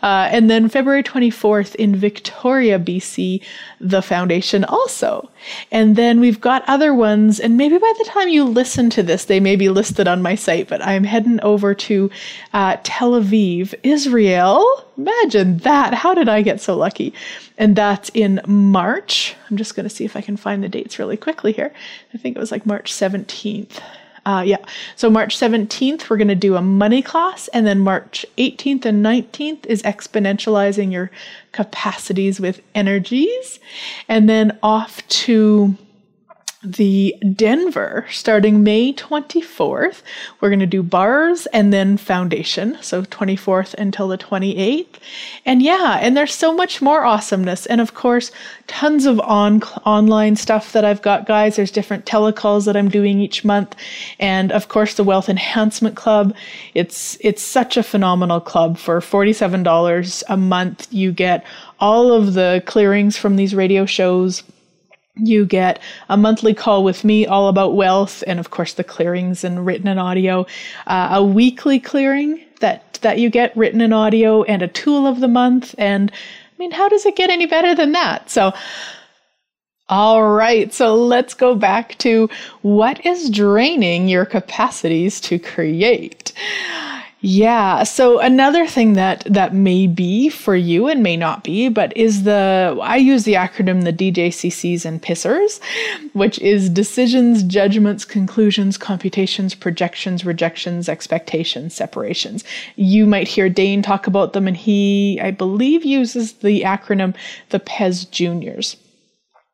Uh, 0.00 0.28
and 0.30 0.48
then 0.48 0.68
February 0.68 1.02
24th 1.02 1.74
in 1.74 1.96
Victoria, 1.96 2.78
BC, 2.78 3.42
the 3.80 4.00
foundation 4.00 4.64
also. 4.64 5.28
And 5.72 5.96
then 5.96 6.20
we've 6.20 6.40
got 6.40 6.62
other 6.68 6.94
ones, 6.94 7.40
and 7.40 7.56
maybe 7.56 7.78
by 7.78 7.92
the 7.98 8.04
time 8.04 8.28
you 8.28 8.44
listen 8.44 8.90
to 8.90 9.02
this, 9.02 9.24
they 9.24 9.40
may 9.40 9.56
be 9.56 9.68
listed 9.68 10.06
on 10.06 10.22
my 10.22 10.36
site. 10.36 10.68
But 10.68 10.80
I'm 10.86 11.02
heading 11.02 11.40
over 11.40 11.74
to 11.74 12.08
uh, 12.52 12.76
Tel 12.84 13.12
Aviv, 13.20 13.74
Israel. 13.82 14.64
Imagine 14.96 15.58
that! 15.58 15.94
How 15.94 16.14
did 16.14 16.28
I 16.28 16.42
get 16.42 16.60
so 16.60 16.76
lucky? 16.76 17.12
And 17.58 17.74
that's 17.74 18.08
in 18.14 18.40
March. 18.46 19.34
I'm 19.50 19.56
just 19.56 19.74
going 19.74 19.88
to 19.88 19.94
see 19.94 20.04
if 20.04 20.14
I 20.14 20.20
can 20.20 20.36
find 20.36 20.62
the 20.62 20.68
dates 20.68 21.00
really 21.00 21.16
quickly 21.16 21.52
here. 21.52 21.72
I 22.14 22.18
think 22.18 22.36
it 22.36 22.40
was 22.40 22.52
like 22.52 22.66
March 22.66 22.92
17th. 22.92 23.80
Uh, 24.24 24.42
yeah. 24.46 24.58
So 24.94 25.10
March 25.10 25.36
17th, 25.36 26.08
we're 26.08 26.16
going 26.16 26.28
to 26.28 26.34
do 26.34 26.54
a 26.56 26.62
money 26.62 27.02
class. 27.02 27.48
And 27.48 27.66
then 27.66 27.80
March 27.80 28.24
18th 28.38 28.84
and 28.84 29.04
19th 29.04 29.66
is 29.66 29.82
exponentializing 29.82 30.92
your 30.92 31.10
capacities 31.50 32.40
with 32.40 32.60
energies. 32.74 33.58
And 34.08 34.28
then 34.28 34.58
off 34.62 35.06
to 35.08 35.76
the 36.64 37.16
Denver 37.34 38.06
starting 38.10 38.62
May 38.62 38.92
24th. 38.92 40.02
We're 40.40 40.48
going 40.48 40.60
to 40.60 40.66
do 40.66 40.82
bars 40.82 41.46
and 41.46 41.72
then 41.72 41.96
foundation, 41.96 42.78
so 42.80 43.02
24th 43.02 43.74
until 43.74 44.06
the 44.06 44.16
28th. 44.16 44.86
And 45.44 45.60
yeah, 45.60 45.98
and 46.00 46.16
there's 46.16 46.34
so 46.34 46.54
much 46.54 46.80
more 46.80 47.04
awesomeness. 47.04 47.66
And 47.66 47.80
of 47.80 47.94
course, 47.94 48.30
tons 48.68 49.06
of 49.06 49.18
on 49.20 49.62
online 49.84 50.36
stuff 50.36 50.72
that 50.72 50.84
I've 50.84 51.02
got, 51.02 51.26
guys. 51.26 51.56
There's 51.56 51.72
different 51.72 52.06
telecalls 52.06 52.64
that 52.66 52.76
I'm 52.76 52.88
doing 52.88 53.18
each 53.18 53.44
month. 53.44 53.74
And 54.20 54.52
of 54.52 54.68
course, 54.68 54.94
the 54.94 55.04
Wealth 55.04 55.28
Enhancement 55.28 55.96
Club. 55.96 56.34
It's 56.74 57.18
it's 57.20 57.42
such 57.42 57.76
a 57.76 57.82
phenomenal 57.82 58.40
club 58.40 58.78
for 58.78 59.00
$47 59.00 60.22
a 60.28 60.36
month. 60.36 60.86
You 60.92 61.10
get 61.10 61.44
all 61.80 62.12
of 62.12 62.34
the 62.34 62.62
clearings 62.66 63.16
from 63.16 63.34
these 63.34 63.54
radio 63.54 63.84
shows 63.84 64.44
you 65.16 65.44
get 65.44 65.80
a 66.08 66.16
monthly 66.16 66.54
call 66.54 66.84
with 66.84 67.04
me 67.04 67.26
all 67.26 67.48
about 67.48 67.74
wealth 67.74 68.24
and 68.26 68.40
of 68.40 68.50
course 68.50 68.74
the 68.74 68.84
clearings 68.84 69.44
and 69.44 69.66
written 69.66 69.88
and 69.88 70.00
audio. 70.00 70.46
Uh, 70.86 71.08
a 71.12 71.24
weekly 71.24 71.78
clearing 71.78 72.40
that 72.60 72.98
that 73.02 73.18
you 73.18 73.28
get 73.28 73.56
written 73.56 73.80
and 73.80 73.92
audio 73.92 74.42
and 74.44 74.62
a 74.62 74.68
tool 74.68 75.06
of 75.06 75.20
the 75.20 75.28
month. 75.28 75.74
And 75.78 76.10
i 76.12 76.54
mean 76.58 76.70
how 76.70 76.88
does 76.88 77.04
it 77.04 77.16
get 77.16 77.30
any 77.30 77.46
better 77.46 77.74
than 77.74 77.92
that? 77.92 78.30
So 78.30 78.52
all 79.88 80.30
right, 80.30 80.72
so 80.72 80.94
let's 80.94 81.34
go 81.34 81.54
back 81.54 81.98
to 81.98 82.30
what 82.62 83.04
is 83.04 83.28
draining 83.28 84.08
your 84.08 84.24
capacities 84.24 85.20
to 85.22 85.38
create. 85.38 86.32
Yeah. 87.24 87.84
So 87.84 88.18
another 88.18 88.66
thing 88.66 88.94
that 88.94 89.22
that 89.26 89.54
may 89.54 89.86
be 89.86 90.28
for 90.28 90.56
you 90.56 90.88
and 90.88 91.04
may 91.04 91.16
not 91.16 91.44
be, 91.44 91.68
but 91.68 91.96
is 91.96 92.24
the 92.24 92.76
I 92.82 92.96
use 92.96 93.22
the 93.22 93.34
acronym 93.34 93.84
the 93.84 93.92
DJCCs 93.92 94.84
and 94.84 95.00
PISSERs, 95.00 95.60
which 96.14 96.40
is 96.40 96.68
decisions, 96.68 97.44
judgments, 97.44 98.04
conclusions, 98.04 98.76
computations, 98.76 99.54
projections, 99.54 100.26
rejections, 100.26 100.88
expectations, 100.88 101.76
separations. 101.76 102.42
You 102.74 103.06
might 103.06 103.28
hear 103.28 103.48
Dain 103.48 103.82
talk 103.82 104.08
about 104.08 104.32
them 104.32 104.48
and 104.48 104.56
he 104.56 105.20
I 105.22 105.30
believe 105.30 105.84
uses 105.84 106.32
the 106.32 106.62
acronym 106.62 107.14
the 107.50 107.60
PES 107.60 108.06
Juniors. 108.06 108.76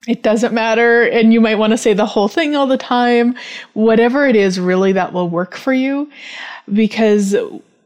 It 0.08 0.22
doesn't 0.22 0.54
matter. 0.54 1.02
And 1.02 1.34
you 1.34 1.40
might 1.40 1.56
want 1.56 1.72
to 1.74 1.76
say 1.76 1.92
the 1.92 2.06
whole 2.06 2.28
thing 2.28 2.56
all 2.56 2.66
the 2.66 2.78
time. 2.78 3.36
Whatever 3.74 4.26
it 4.26 4.36
is, 4.36 4.58
really, 4.58 4.92
that 4.92 5.12
will 5.12 5.28
work 5.28 5.54
for 5.54 5.74
you 5.74 6.10
because 6.72 7.36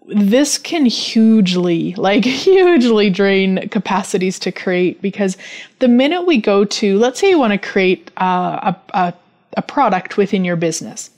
this 0.07 0.57
can 0.57 0.87
hugely, 0.87 1.95
like 1.97 2.25
hugely 2.25 3.11
drain 3.11 3.69
capacities 3.71 4.39
to 4.39 4.53
create. 4.53 5.03
Because 5.03 5.37
the 5.81 5.89
minute 5.89 6.23
we 6.23 6.39
go 6.39 6.65
to, 6.65 6.97
let's 6.97 7.19
say 7.19 7.29
you 7.29 7.41
want 7.41 7.55
to 7.55 7.59
create 7.59 8.13
uh, 8.21 8.73
a, 8.73 8.81
a, 8.95 9.15
a 9.57 9.63
product 9.63 10.17
within 10.17 10.45
your 10.45 10.57
business. 10.57 11.11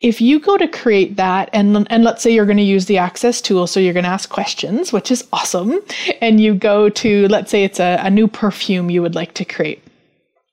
If 0.00 0.20
you 0.20 0.40
go 0.40 0.58
to 0.58 0.66
create 0.66 1.14
that, 1.14 1.48
and, 1.52 1.86
and 1.92 2.02
let's 2.02 2.24
say 2.24 2.34
you're 2.34 2.44
going 2.44 2.56
to 2.56 2.64
use 2.64 2.86
the 2.86 2.98
access 2.98 3.40
tool, 3.40 3.68
so 3.68 3.78
you're 3.78 3.92
going 3.92 4.02
to 4.02 4.10
ask 4.10 4.28
questions, 4.28 4.92
which 4.92 5.12
is 5.12 5.24
awesome, 5.32 5.78
and 6.20 6.40
you 6.40 6.54
go 6.54 6.88
to, 6.88 7.28
let's 7.28 7.52
say 7.52 7.62
it's 7.62 7.78
a, 7.78 8.00
a 8.02 8.10
new 8.10 8.26
perfume 8.26 8.90
you 8.90 9.00
would 9.00 9.14
like 9.14 9.34
to 9.34 9.44
create. 9.44 9.80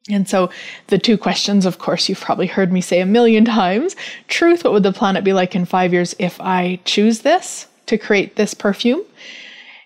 And 0.07 0.27
so 0.27 0.49
the 0.87 0.97
two 0.97 1.17
questions, 1.17 1.65
of 1.65 1.79
course, 1.79 2.07
you've 2.07 2.21
probably 2.21 2.47
heard 2.47 2.71
me 2.71 2.81
say 2.81 3.01
a 3.01 3.05
million 3.05 3.45
times. 3.63 3.95
Truth, 4.27 4.63
what 4.63 4.73
would 4.73 4.83
the 4.83 4.93
planet 4.93 5.23
be 5.23 5.33
like 5.33 5.55
in 5.55 5.65
five 5.65 5.93
years 5.93 6.15
if 6.19 6.39
I 6.39 6.79
choose 6.85 7.19
this 7.19 7.67
to 7.87 7.97
create 7.97 8.35
this 8.35 8.53
perfume? 8.53 9.03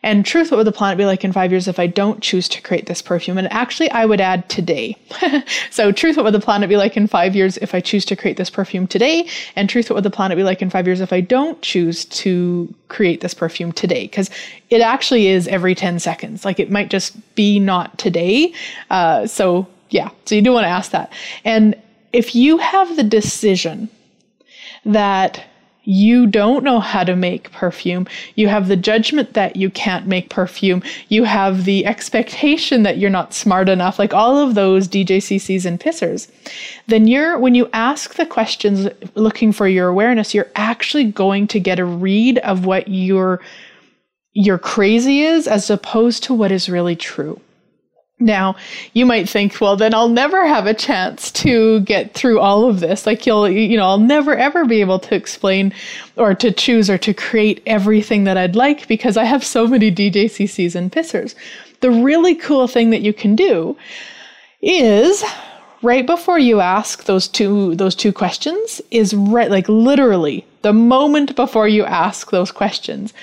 And 0.05 0.25
truth, 0.25 0.51
what 0.51 0.57
would 0.57 0.67
the 0.67 0.73
planet 0.73 0.97
be 0.97 1.05
like 1.05 1.23
in 1.23 1.31
five 1.31 1.51
years 1.51 1.69
if 1.69 1.79
I 1.79 1.87
don't 1.87 2.21
choose 2.21 2.49
to 2.49 2.61
create 2.61 2.87
this 2.87 3.01
perfume? 3.01 3.37
And 3.37 3.51
actually, 3.53 3.89
I 3.91 4.05
would 4.05 4.19
add 4.19 4.49
today. 4.49 4.97
so, 5.71 5.93
truth, 5.93 6.17
what 6.17 6.25
would 6.25 6.33
the 6.33 6.41
planet 6.41 6.67
be 6.67 6.75
like 6.75 6.97
in 6.97 7.07
five 7.07 7.37
years 7.37 7.55
if 7.57 7.73
I 7.73 7.79
choose 7.79 8.03
to 8.05 8.15
create 8.17 8.35
this 8.35 8.49
perfume 8.49 8.85
today? 8.85 9.29
And 9.55 9.69
truth, 9.69 9.89
what 9.89 9.95
would 9.95 10.03
the 10.03 10.11
planet 10.11 10.35
be 10.35 10.43
like 10.43 10.61
in 10.61 10.69
five 10.69 10.87
years 10.87 10.99
if 10.99 11.13
I 11.13 11.21
don't 11.21 11.61
choose 11.61 12.03
to 12.05 12.73
create 12.89 13.21
this 13.21 13.33
perfume 13.33 13.71
today? 13.71 14.03
Because 14.03 14.29
it 14.69 14.81
actually 14.81 15.27
is 15.27 15.47
every 15.47 15.73
10 15.73 15.99
seconds. 15.99 16.43
Like 16.43 16.59
it 16.59 16.69
might 16.69 16.89
just 16.89 17.15
be 17.35 17.57
not 17.57 17.97
today. 17.97 18.53
Uh, 18.89 19.25
so, 19.25 19.67
yeah, 19.93 20.09
so 20.25 20.33
you 20.33 20.41
do 20.41 20.51
want 20.51 20.65
to 20.65 20.69
ask 20.69 20.91
that. 20.91 21.13
And 21.45 21.75
if 22.13 22.33
you 22.33 22.57
have 22.57 22.95
the 22.95 23.03
decision 23.03 23.89
that 24.85 25.45
you 25.83 26.25
don't 26.25 26.63
know 26.63 26.79
how 26.79 27.03
to 27.03 27.15
make 27.15 27.51
perfume, 27.51 28.07
you 28.33 28.47
have 28.47 28.67
the 28.67 28.75
judgment 28.75 29.33
that 29.33 29.55
you 29.55 29.69
can't 29.69 30.07
make 30.07 30.31
perfume, 30.31 30.81
you 31.09 31.25
have 31.25 31.65
the 31.65 31.85
expectation 31.85 32.81
that 32.83 32.97
you're 32.97 33.09
not 33.09 33.35
smart 33.35 33.69
enough, 33.69 33.99
like 33.99 34.15
all 34.15 34.37
of 34.37 34.55
those 34.55 34.87
DJCCs 34.87 35.65
and 35.65 35.79
pissers, 35.79 36.31
then 36.87 37.07
you're, 37.07 37.37
when 37.37 37.53
you 37.53 37.69
ask 37.73 38.15
the 38.15 38.25
questions 38.25 38.87
looking 39.13 39.51
for 39.51 39.67
your 39.67 39.89
awareness, 39.89 40.33
you're 40.33 40.51
actually 40.55 41.03
going 41.03 41.47
to 41.47 41.59
get 41.59 41.77
a 41.77 41.85
read 41.85 42.39
of 42.39 42.65
what 42.65 42.87
your, 42.87 43.41
your 44.31 44.57
crazy 44.57 45.21
is 45.21 45.47
as 45.47 45.69
opposed 45.69 46.23
to 46.23 46.33
what 46.33 46.51
is 46.51 46.67
really 46.67 46.95
true. 46.95 47.39
Now, 48.23 48.55
you 48.93 49.05
might 49.05 49.27
think, 49.27 49.59
well, 49.59 49.75
then 49.75 49.93
I'll 49.93 50.07
never 50.07 50.47
have 50.47 50.65
a 50.65 50.73
chance 50.73 51.29
to 51.31 51.81
get 51.81 52.13
through 52.13 52.39
all 52.39 52.69
of 52.69 52.79
this. 52.79 53.05
Like, 53.05 53.25
you'll, 53.25 53.49
you 53.49 53.75
know, 53.75 53.85
I'll 53.85 53.99
never 53.99 54.33
ever 54.35 54.65
be 54.65 54.79
able 54.79 54.99
to 54.99 55.15
explain 55.15 55.73
or 56.15 56.33
to 56.35 56.51
choose 56.51 56.89
or 56.89 56.97
to 56.99 57.13
create 57.13 57.61
everything 57.65 58.23
that 58.23 58.37
I'd 58.37 58.55
like 58.55 58.87
because 58.87 59.17
I 59.17 59.25
have 59.25 59.43
so 59.43 59.67
many 59.67 59.91
DJCCs 59.91 60.73
and 60.73 60.91
pissers. 60.91 61.35
The 61.81 61.91
really 61.91 62.33
cool 62.33 62.67
thing 62.67 62.91
that 62.91 63.01
you 63.01 63.11
can 63.11 63.35
do 63.35 63.75
is 64.61 65.21
right 65.81 66.05
before 66.05 66.39
you 66.39 66.61
ask 66.61 67.03
those 67.03 67.27
two 67.27 67.75
those 67.75 67.93
two 67.93 68.13
questions 68.13 68.79
is 68.89 69.13
right 69.13 69.51
like 69.51 69.67
literally 69.67 70.45
the 70.61 70.71
moment 70.71 71.35
before 71.35 71.67
you 71.67 71.83
ask 71.83 72.31
those 72.31 72.53
questions 72.53 73.13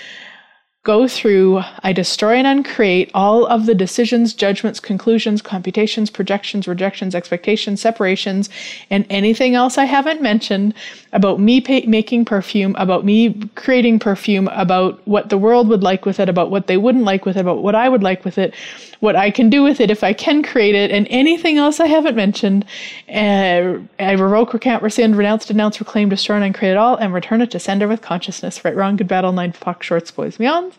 go 0.82 1.06
through, 1.06 1.62
I 1.82 1.92
destroy 1.92 2.36
and 2.36 2.46
uncreate 2.46 3.10
all 3.12 3.44
of 3.46 3.66
the 3.66 3.74
decisions, 3.74 4.32
judgments, 4.32 4.80
conclusions, 4.80 5.42
computations, 5.42 6.08
projections, 6.08 6.66
rejections, 6.66 7.14
expectations, 7.14 7.82
separations, 7.82 8.48
and 8.88 9.04
anything 9.10 9.54
else 9.54 9.76
I 9.76 9.84
haven't 9.84 10.22
mentioned 10.22 10.74
about 11.12 11.40
me 11.40 11.60
pa- 11.60 11.86
making 11.86 12.24
perfume, 12.24 12.74
about 12.78 13.04
me 13.04 13.34
creating 13.56 13.98
perfume, 13.98 14.48
about 14.48 15.00
what 15.06 15.28
the 15.28 15.38
world 15.38 15.68
would 15.68 15.82
like 15.82 16.06
with 16.06 16.20
it, 16.20 16.28
about 16.28 16.50
what 16.50 16.68
they 16.68 16.76
wouldn't 16.76 17.04
like 17.04 17.26
with 17.26 17.36
it, 17.36 17.40
about 17.40 17.62
what 17.62 17.74
I 17.74 17.88
would 17.88 18.02
like 18.02 18.24
with 18.24 18.38
it, 18.38 18.54
what 19.00 19.16
I 19.16 19.30
can 19.30 19.50
do 19.50 19.62
with 19.62 19.80
it 19.80 19.90
if 19.90 20.04
I 20.04 20.12
can 20.12 20.42
create 20.42 20.74
it, 20.74 20.90
and 20.90 21.06
anything 21.10 21.58
else 21.58 21.80
I 21.80 21.86
haven't 21.86 22.14
mentioned. 22.14 22.64
Uh, 23.08 23.78
I 23.98 24.12
revoke, 24.12 24.52
recant, 24.52 24.82
rescind, 24.82 25.16
renounce, 25.16 25.46
denounce, 25.46 25.80
reclaim, 25.80 26.08
destroy, 26.08 26.36
and 26.36 26.44
uncreate 26.44 26.72
it 26.72 26.76
all, 26.76 26.96
and 26.96 27.12
return 27.12 27.40
it 27.40 27.50
to 27.52 27.58
sender 27.58 27.88
with 27.88 28.02
consciousness. 28.02 28.64
Right, 28.64 28.76
wrong, 28.76 28.96
good, 28.96 29.08
bad, 29.08 29.24
all 29.24 29.32
nine, 29.32 29.52
fuck, 29.52 29.82
shorts, 29.82 30.10
boys, 30.10 30.36
beyond. 30.36 30.74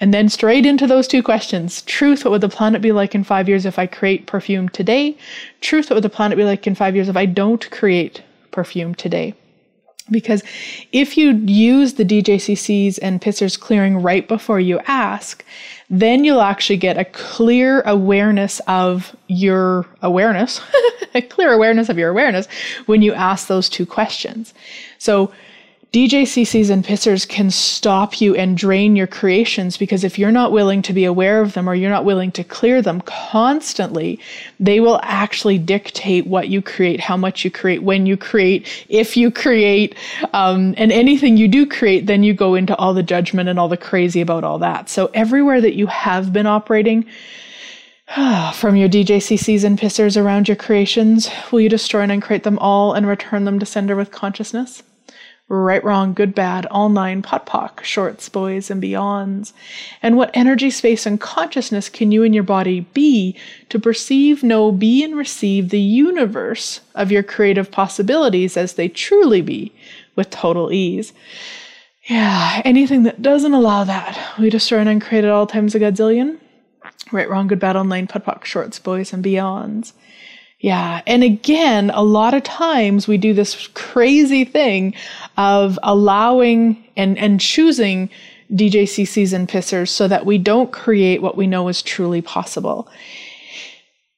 And 0.00 0.14
then 0.14 0.28
straight 0.28 0.64
into 0.64 0.86
those 0.86 1.08
two 1.08 1.22
questions. 1.22 1.82
Truth, 1.82 2.24
what 2.24 2.30
would 2.30 2.40
the 2.40 2.48
planet 2.48 2.82
be 2.82 2.92
like 2.92 3.14
in 3.14 3.24
five 3.24 3.48
years 3.48 3.66
if 3.66 3.78
I 3.78 3.86
create 3.86 4.26
perfume 4.26 4.68
today? 4.68 5.16
Truth, 5.60 5.90
what 5.90 5.96
would 5.96 6.04
the 6.04 6.08
planet 6.08 6.38
be 6.38 6.44
like 6.44 6.66
in 6.66 6.76
five 6.76 6.94
years 6.94 7.08
if 7.08 7.16
I 7.16 7.26
don't 7.26 7.68
create 7.70 8.22
perfume 8.52 8.94
today? 8.94 9.34
Because 10.10 10.42
if 10.92 11.16
you 11.16 11.32
use 11.44 11.94
the 11.94 12.04
DJCCs 12.04 12.98
and 13.02 13.20
pissers 13.20 13.58
clearing 13.58 14.02
right 14.02 14.26
before 14.26 14.60
you 14.60 14.80
ask, 14.86 15.44
then 15.90 16.24
you'll 16.24 16.42
actually 16.42 16.76
get 16.76 16.98
a 16.98 17.04
clear 17.04 17.80
awareness 17.82 18.60
of 18.66 19.16
your 19.28 19.86
awareness, 20.02 20.60
a 21.14 21.22
clear 21.22 21.52
awareness 21.52 21.88
of 21.88 21.98
your 21.98 22.10
awareness 22.10 22.46
when 22.86 23.02
you 23.02 23.14
ask 23.14 23.46
those 23.48 23.68
two 23.68 23.86
questions. 23.86 24.52
So 24.98 25.32
DJCCs 25.90 26.68
and 26.68 26.84
pissers 26.84 27.26
can 27.26 27.50
stop 27.50 28.20
you 28.20 28.34
and 28.34 28.58
drain 28.58 28.94
your 28.94 29.06
creations 29.06 29.78
because 29.78 30.04
if 30.04 30.18
you're 30.18 30.30
not 30.30 30.52
willing 30.52 30.82
to 30.82 30.92
be 30.92 31.06
aware 31.06 31.40
of 31.40 31.54
them 31.54 31.66
or 31.66 31.74
you're 31.74 31.88
not 31.90 32.04
willing 32.04 32.30
to 32.32 32.44
clear 32.44 32.82
them 32.82 33.00
constantly, 33.00 34.20
they 34.60 34.80
will 34.80 35.00
actually 35.02 35.56
dictate 35.56 36.26
what 36.26 36.48
you 36.48 36.60
create, 36.60 37.00
how 37.00 37.16
much 37.16 37.42
you 37.42 37.50
create, 37.50 37.82
when 37.82 38.04
you 38.04 38.18
create, 38.18 38.84
if 38.90 39.16
you 39.16 39.30
create, 39.30 39.94
um, 40.34 40.74
and 40.76 40.92
anything 40.92 41.38
you 41.38 41.48
do 41.48 41.64
create, 41.64 42.04
then 42.06 42.22
you 42.22 42.34
go 42.34 42.54
into 42.54 42.76
all 42.76 42.92
the 42.92 43.02
judgment 43.02 43.48
and 43.48 43.58
all 43.58 43.68
the 43.68 43.76
crazy 43.78 44.20
about 44.20 44.44
all 44.44 44.58
that. 44.58 44.90
So 44.90 45.10
everywhere 45.14 45.62
that 45.62 45.74
you 45.74 45.86
have 45.86 46.34
been 46.34 46.46
operating, 46.46 47.06
from 48.52 48.76
your 48.76 48.90
DJCCs 48.90 49.64
and 49.64 49.78
pissers 49.78 50.22
around 50.22 50.48
your 50.48 50.56
creations, 50.56 51.30
will 51.50 51.62
you 51.62 51.70
destroy 51.70 52.02
and 52.02 52.12
uncreate 52.12 52.42
them 52.42 52.58
all 52.58 52.92
and 52.92 53.06
return 53.06 53.46
them 53.46 53.58
to 53.58 53.64
sender 53.64 53.96
with 53.96 54.10
consciousness? 54.10 54.82
Right, 55.50 55.82
wrong, 55.82 56.12
good, 56.12 56.34
bad, 56.34 56.66
all 56.66 56.90
nine, 56.90 57.22
POD 57.22 57.46
POC, 57.46 57.82
shorts, 57.82 58.28
boys, 58.28 58.70
and 58.70 58.82
beyonds. 58.82 59.54
And 60.02 60.18
what 60.18 60.30
energy, 60.34 60.70
space, 60.70 61.06
and 61.06 61.18
consciousness 61.18 61.88
can 61.88 62.12
you 62.12 62.22
and 62.22 62.34
your 62.34 62.44
body 62.44 62.80
be 62.92 63.34
to 63.70 63.78
perceive, 63.78 64.42
know, 64.42 64.70
be, 64.70 65.02
and 65.02 65.16
receive 65.16 65.70
the 65.70 65.80
universe 65.80 66.82
of 66.94 67.10
your 67.10 67.22
creative 67.22 67.70
possibilities 67.70 68.58
as 68.58 68.74
they 68.74 68.88
truly 68.88 69.40
be 69.40 69.72
with 70.16 70.28
total 70.28 70.70
ease? 70.70 71.14
Yeah, 72.10 72.60
anything 72.66 73.04
that 73.04 73.22
doesn't 73.22 73.54
allow 73.54 73.84
that, 73.84 74.18
we 74.38 74.50
destroy 74.50 74.80
and 74.80 74.88
uncreate 74.88 75.24
at 75.24 75.30
all 75.30 75.46
times 75.46 75.74
a 75.74 75.80
godzillion. 75.80 76.38
Right, 77.10 77.28
wrong, 77.28 77.46
good, 77.46 77.58
bad, 77.58 77.74
all 77.74 77.84
nine, 77.84 78.06
POD 78.06 78.24
POC, 78.24 78.44
shorts, 78.44 78.78
boys, 78.78 79.14
and 79.14 79.24
beyonds. 79.24 79.92
Yeah. 80.60 81.02
And 81.06 81.22
again, 81.22 81.90
a 81.90 82.02
lot 82.02 82.34
of 82.34 82.42
times 82.42 83.06
we 83.06 83.16
do 83.16 83.32
this 83.32 83.68
crazy 83.74 84.44
thing 84.44 84.94
of 85.36 85.78
allowing 85.82 86.84
and, 86.96 87.16
and 87.16 87.40
choosing 87.40 88.10
DJCCs 88.52 89.32
and 89.32 89.48
pissers 89.48 89.88
so 89.88 90.08
that 90.08 90.26
we 90.26 90.36
don't 90.36 90.72
create 90.72 91.22
what 91.22 91.36
we 91.36 91.46
know 91.46 91.68
is 91.68 91.80
truly 91.82 92.22
possible. 92.22 92.88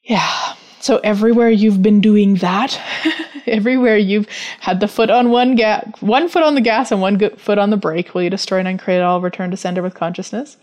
Yeah. 0.05 0.55
So 0.81 0.99
everywhere 1.05 1.51
you've 1.51 1.83
been 1.83 2.01
doing 2.01 2.37
that, 2.37 2.81
everywhere 3.47 3.99
you've 3.99 4.27
had 4.61 4.81
the 4.81 4.89
foot 4.89 5.11
on 5.11 5.31
one 5.31 5.55
gas, 5.55 5.87
one 6.01 6.27
foot 6.27 6.43
on 6.43 6.55
the 6.55 6.63
gas 6.63 6.91
and 6.91 7.03
one 7.03 7.19
foot 7.37 7.59
on 7.59 7.69
the 7.69 7.77
brake, 7.77 8.15
will 8.15 8.23
you 8.23 8.31
destroy 8.31 8.61
and 8.61 8.69
uncreate 8.69 9.03
all, 9.03 9.21
return 9.21 9.51
to 9.51 9.59
sender 9.59 9.83
with 9.83 9.95
consciousness? 9.95 10.57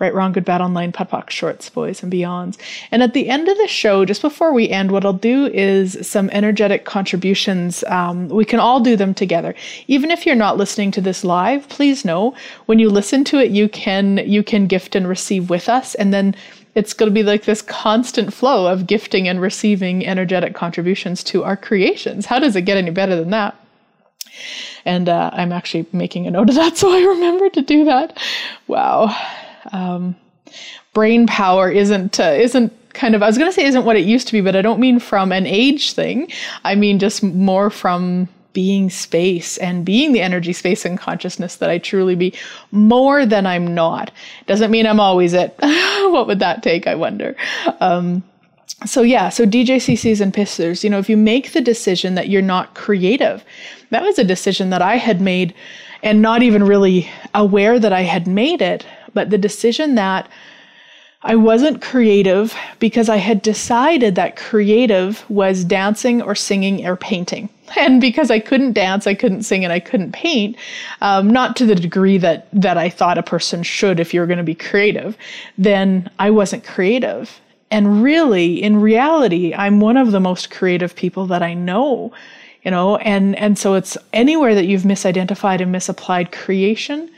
Right, 0.00 0.12
wrong, 0.12 0.32
good, 0.32 0.44
bad, 0.44 0.60
all 0.60 0.70
nine, 0.70 0.90
podpoc, 0.90 1.30
shorts, 1.30 1.70
boys, 1.70 2.02
and 2.02 2.12
beyonds. 2.12 2.56
And 2.90 3.02
at 3.02 3.14
the 3.14 3.28
end 3.28 3.48
of 3.48 3.56
the 3.58 3.68
show, 3.68 4.04
just 4.04 4.22
before 4.22 4.52
we 4.52 4.68
end, 4.68 4.90
what 4.90 5.04
I'll 5.04 5.12
do 5.12 5.46
is 5.46 6.04
some 6.06 6.30
energetic 6.30 6.84
contributions. 6.84 7.84
Um, 7.84 8.28
we 8.28 8.44
can 8.44 8.58
all 8.58 8.80
do 8.80 8.96
them 8.96 9.14
together. 9.14 9.54
Even 9.86 10.10
if 10.10 10.26
you're 10.26 10.34
not 10.34 10.56
listening 10.56 10.90
to 10.92 11.00
this 11.00 11.22
live, 11.22 11.68
please 11.68 12.04
know 12.04 12.34
when 12.66 12.80
you 12.80 12.90
listen 12.90 13.22
to 13.24 13.38
it, 13.38 13.50
you 13.50 13.68
can 13.68 14.18
you 14.18 14.42
can 14.42 14.66
gift 14.66 14.96
and 14.96 15.06
receive 15.06 15.48
with 15.48 15.68
us, 15.68 15.94
and 15.94 16.12
then 16.12 16.34
it's 16.74 16.92
going 16.92 17.10
to 17.10 17.14
be 17.14 17.22
like 17.22 17.44
this 17.44 17.62
constant 17.62 18.32
flow 18.32 18.66
of 18.66 18.86
gifting 18.86 19.28
and 19.28 19.40
receiving 19.40 20.06
energetic 20.06 20.54
contributions 20.54 21.24
to 21.24 21.44
our 21.44 21.56
creations. 21.56 22.26
How 22.26 22.38
does 22.38 22.56
it 22.56 22.62
get 22.62 22.76
any 22.76 22.90
better 22.90 23.16
than 23.16 23.30
that? 23.30 23.56
And 24.84 25.08
uh, 25.08 25.30
I'm 25.32 25.52
actually 25.52 25.86
making 25.92 26.26
a 26.26 26.30
note 26.30 26.48
of 26.48 26.54
that 26.54 26.76
so 26.76 26.92
I 26.92 27.00
remember 27.00 27.48
to 27.50 27.62
do 27.62 27.84
that. 27.84 28.18
Wow. 28.68 29.14
Um, 29.72 30.16
brain 30.94 31.26
power 31.26 31.70
isn't 31.70 32.18
uh, 32.18 32.34
isn't 32.36 32.72
kind 32.92 33.14
of 33.14 33.22
I 33.22 33.26
was 33.26 33.38
going 33.38 33.50
to 33.50 33.54
say 33.54 33.64
isn't 33.64 33.84
what 33.84 33.96
it 33.96 34.04
used 34.04 34.26
to 34.28 34.32
be, 34.32 34.40
but 34.40 34.56
I 34.56 34.62
don't 34.62 34.80
mean 34.80 34.98
from 34.98 35.32
an 35.32 35.46
age 35.46 35.92
thing. 35.92 36.30
I 36.64 36.74
mean 36.74 36.98
just 36.98 37.22
more 37.22 37.70
from 37.70 38.28
being 38.52 38.90
space 38.90 39.56
and 39.58 39.84
being 39.84 40.12
the 40.12 40.20
energy, 40.20 40.52
space, 40.52 40.84
and 40.84 40.98
consciousness 40.98 41.56
that 41.56 41.70
I 41.70 41.78
truly 41.78 42.14
be 42.14 42.34
more 42.72 43.24
than 43.26 43.46
I'm 43.46 43.74
not. 43.74 44.10
Doesn't 44.46 44.70
mean 44.70 44.86
I'm 44.86 45.00
always 45.00 45.32
it. 45.32 45.54
what 45.60 46.26
would 46.26 46.40
that 46.40 46.62
take? 46.62 46.86
I 46.86 46.94
wonder. 46.94 47.36
Um, 47.80 48.22
so 48.86 49.02
yeah, 49.02 49.28
so 49.28 49.44
DJCCs 49.44 50.20
and 50.20 50.32
pissers, 50.32 50.82
you 50.82 50.90
know, 50.90 50.98
if 50.98 51.10
you 51.10 51.16
make 51.16 51.52
the 51.52 51.60
decision 51.60 52.14
that 52.14 52.28
you're 52.28 52.42
not 52.42 52.74
creative, 52.74 53.44
that 53.90 54.02
was 54.02 54.18
a 54.18 54.24
decision 54.24 54.70
that 54.70 54.82
I 54.82 54.96
had 54.96 55.20
made 55.20 55.54
and 56.02 56.22
not 56.22 56.42
even 56.42 56.64
really 56.64 57.10
aware 57.34 57.78
that 57.78 57.92
I 57.92 58.02
had 58.02 58.26
made 58.26 58.62
it, 58.62 58.86
but 59.12 59.30
the 59.30 59.38
decision 59.38 59.96
that 59.96 60.28
I 61.22 61.36
wasn't 61.36 61.82
creative 61.82 62.54
because 62.78 63.10
I 63.10 63.16
had 63.16 63.42
decided 63.42 64.14
that 64.14 64.36
creative 64.36 65.28
was 65.28 65.64
dancing 65.64 66.22
or 66.22 66.34
singing 66.34 66.86
or 66.86 66.96
painting. 66.96 67.50
And 67.76 68.00
because 68.00 68.30
I 68.30 68.40
couldn't 68.40 68.72
dance, 68.72 69.06
I 69.06 69.14
couldn't 69.14 69.44
sing, 69.44 69.64
and 69.64 69.72
I 69.72 69.80
couldn't 69.80 70.12
paint, 70.12 70.56
um, 71.00 71.28
not 71.30 71.56
to 71.56 71.66
the 71.66 71.74
degree 71.74 72.18
that 72.18 72.48
that 72.52 72.76
I 72.76 72.88
thought 72.88 73.18
a 73.18 73.22
person 73.22 73.62
should 73.62 74.00
if 74.00 74.12
you're 74.12 74.26
going 74.26 74.38
to 74.38 74.44
be 74.44 74.54
creative, 74.54 75.16
then 75.56 76.10
I 76.18 76.30
wasn't 76.30 76.64
creative. 76.64 77.40
And 77.70 78.02
really, 78.02 78.60
in 78.60 78.80
reality, 78.80 79.54
I'm 79.54 79.80
one 79.80 79.96
of 79.96 80.10
the 80.10 80.20
most 80.20 80.50
creative 80.50 80.96
people 80.96 81.26
that 81.26 81.42
I 81.42 81.54
know. 81.54 82.12
You 82.62 82.70
know, 82.70 82.96
and 82.96 83.36
and 83.36 83.58
so 83.58 83.74
it's 83.74 83.96
anywhere 84.12 84.54
that 84.54 84.66
you've 84.66 84.82
misidentified 84.82 85.60
and 85.60 85.72
misapplied 85.72 86.32
creation 86.32 87.10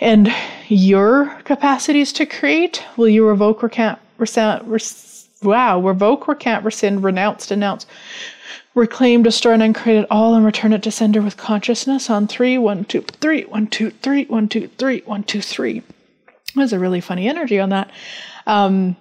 and 0.00 0.34
your 0.68 1.26
capacities 1.44 2.12
to 2.14 2.26
create, 2.26 2.82
will 2.96 3.08
you 3.08 3.26
revoke, 3.26 3.62
recant, 3.62 3.98
res, 4.18 5.28
wow, 5.42 5.80
revoke, 5.80 6.26
recant, 6.28 6.64
rescind, 6.64 7.04
renounce, 7.04 7.46
denounce, 7.46 7.86
reclaim, 8.74 9.22
destroy, 9.22 9.52
and 9.52 9.62
uncreate 9.62 10.02
it 10.02 10.06
all 10.10 10.34
and 10.34 10.44
return 10.44 10.72
it 10.72 10.82
to 10.82 10.90
sender 10.90 11.22
with 11.22 11.36
consciousness 11.36 12.10
on 12.10 12.26
three, 12.26 12.58
one, 12.58 12.84
two, 12.84 13.02
three, 13.02 13.42
one, 13.44 13.66
two, 13.66 13.90
three, 13.90 14.24
one, 14.26 14.48
two, 14.48 14.68
three, 14.78 15.00
one, 15.04 15.22
two, 15.22 15.40
three. 15.40 15.82
There's 16.54 16.72
a 16.72 16.78
really 16.78 17.00
funny 17.00 17.28
energy 17.28 17.58
on 17.60 17.70
that. 17.70 17.90
Um, 18.46 18.96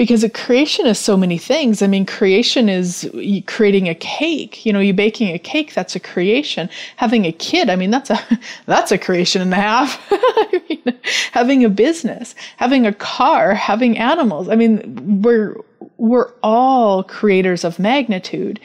because 0.00 0.24
a 0.24 0.30
creation 0.30 0.86
is 0.86 0.98
so 0.98 1.14
many 1.14 1.36
things. 1.36 1.82
I 1.82 1.86
mean, 1.86 2.06
creation 2.06 2.70
is 2.70 3.06
creating 3.46 3.86
a 3.86 3.94
cake. 3.94 4.64
You 4.64 4.72
know, 4.72 4.80
you 4.80 4.94
baking 4.94 5.34
a 5.34 5.38
cake, 5.38 5.74
that's 5.74 5.94
a 5.94 6.00
creation. 6.00 6.70
Having 6.96 7.26
a 7.26 7.32
kid, 7.32 7.68
I 7.68 7.76
mean, 7.76 7.90
that's 7.90 8.08
a 8.08 8.18
that's 8.66 8.92
a 8.92 8.96
creation 8.96 9.42
and 9.42 9.52
a 9.52 9.56
half. 9.56 10.00
I 10.10 10.62
mean, 10.70 10.98
having 11.32 11.66
a 11.66 11.68
business, 11.68 12.34
having 12.56 12.86
a 12.86 12.94
car, 12.94 13.52
having 13.52 13.98
animals. 13.98 14.48
I 14.48 14.56
mean, 14.56 15.20
we're 15.20 15.56
we're 16.00 16.32
all 16.42 17.04
creators 17.04 17.62
of 17.62 17.78
magnitude. 17.78 18.58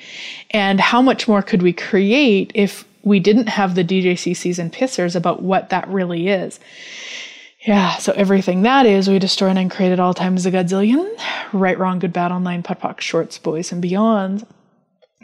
And 0.52 0.80
how 0.80 1.02
much 1.02 1.28
more 1.28 1.42
could 1.42 1.62
we 1.62 1.74
create 1.74 2.52
if 2.56 2.86
we 3.04 3.20
didn't 3.20 3.48
have 3.48 3.76
the 3.76 3.84
DJCCs 3.84 4.58
and 4.58 4.72
pissers 4.72 5.16
about 5.16 5.44
what 5.44 5.70
that 5.70 5.88
really 5.90 6.30
is? 6.30 6.62
Yeah, 7.60 7.98
so 7.98 8.14
everything 8.14 8.62
that 8.62 8.86
is, 8.86 9.10
we 9.10 9.20
destroy 9.20 9.50
and 9.50 9.60
uncreate 9.60 9.92
at 9.92 10.00
all 10.00 10.14
times 10.14 10.46
a 10.46 10.52
godzillion. 10.52 11.12
Right, 11.52 11.78
wrong, 11.78 12.00
good, 12.00 12.14
bad, 12.14 12.32
all 12.32 12.40
nine, 12.40 12.64
POD 12.64 13.02
shorts, 13.02 13.38
boys, 13.38 13.72
and 13.72 13.82
beyond. 13.82 14.46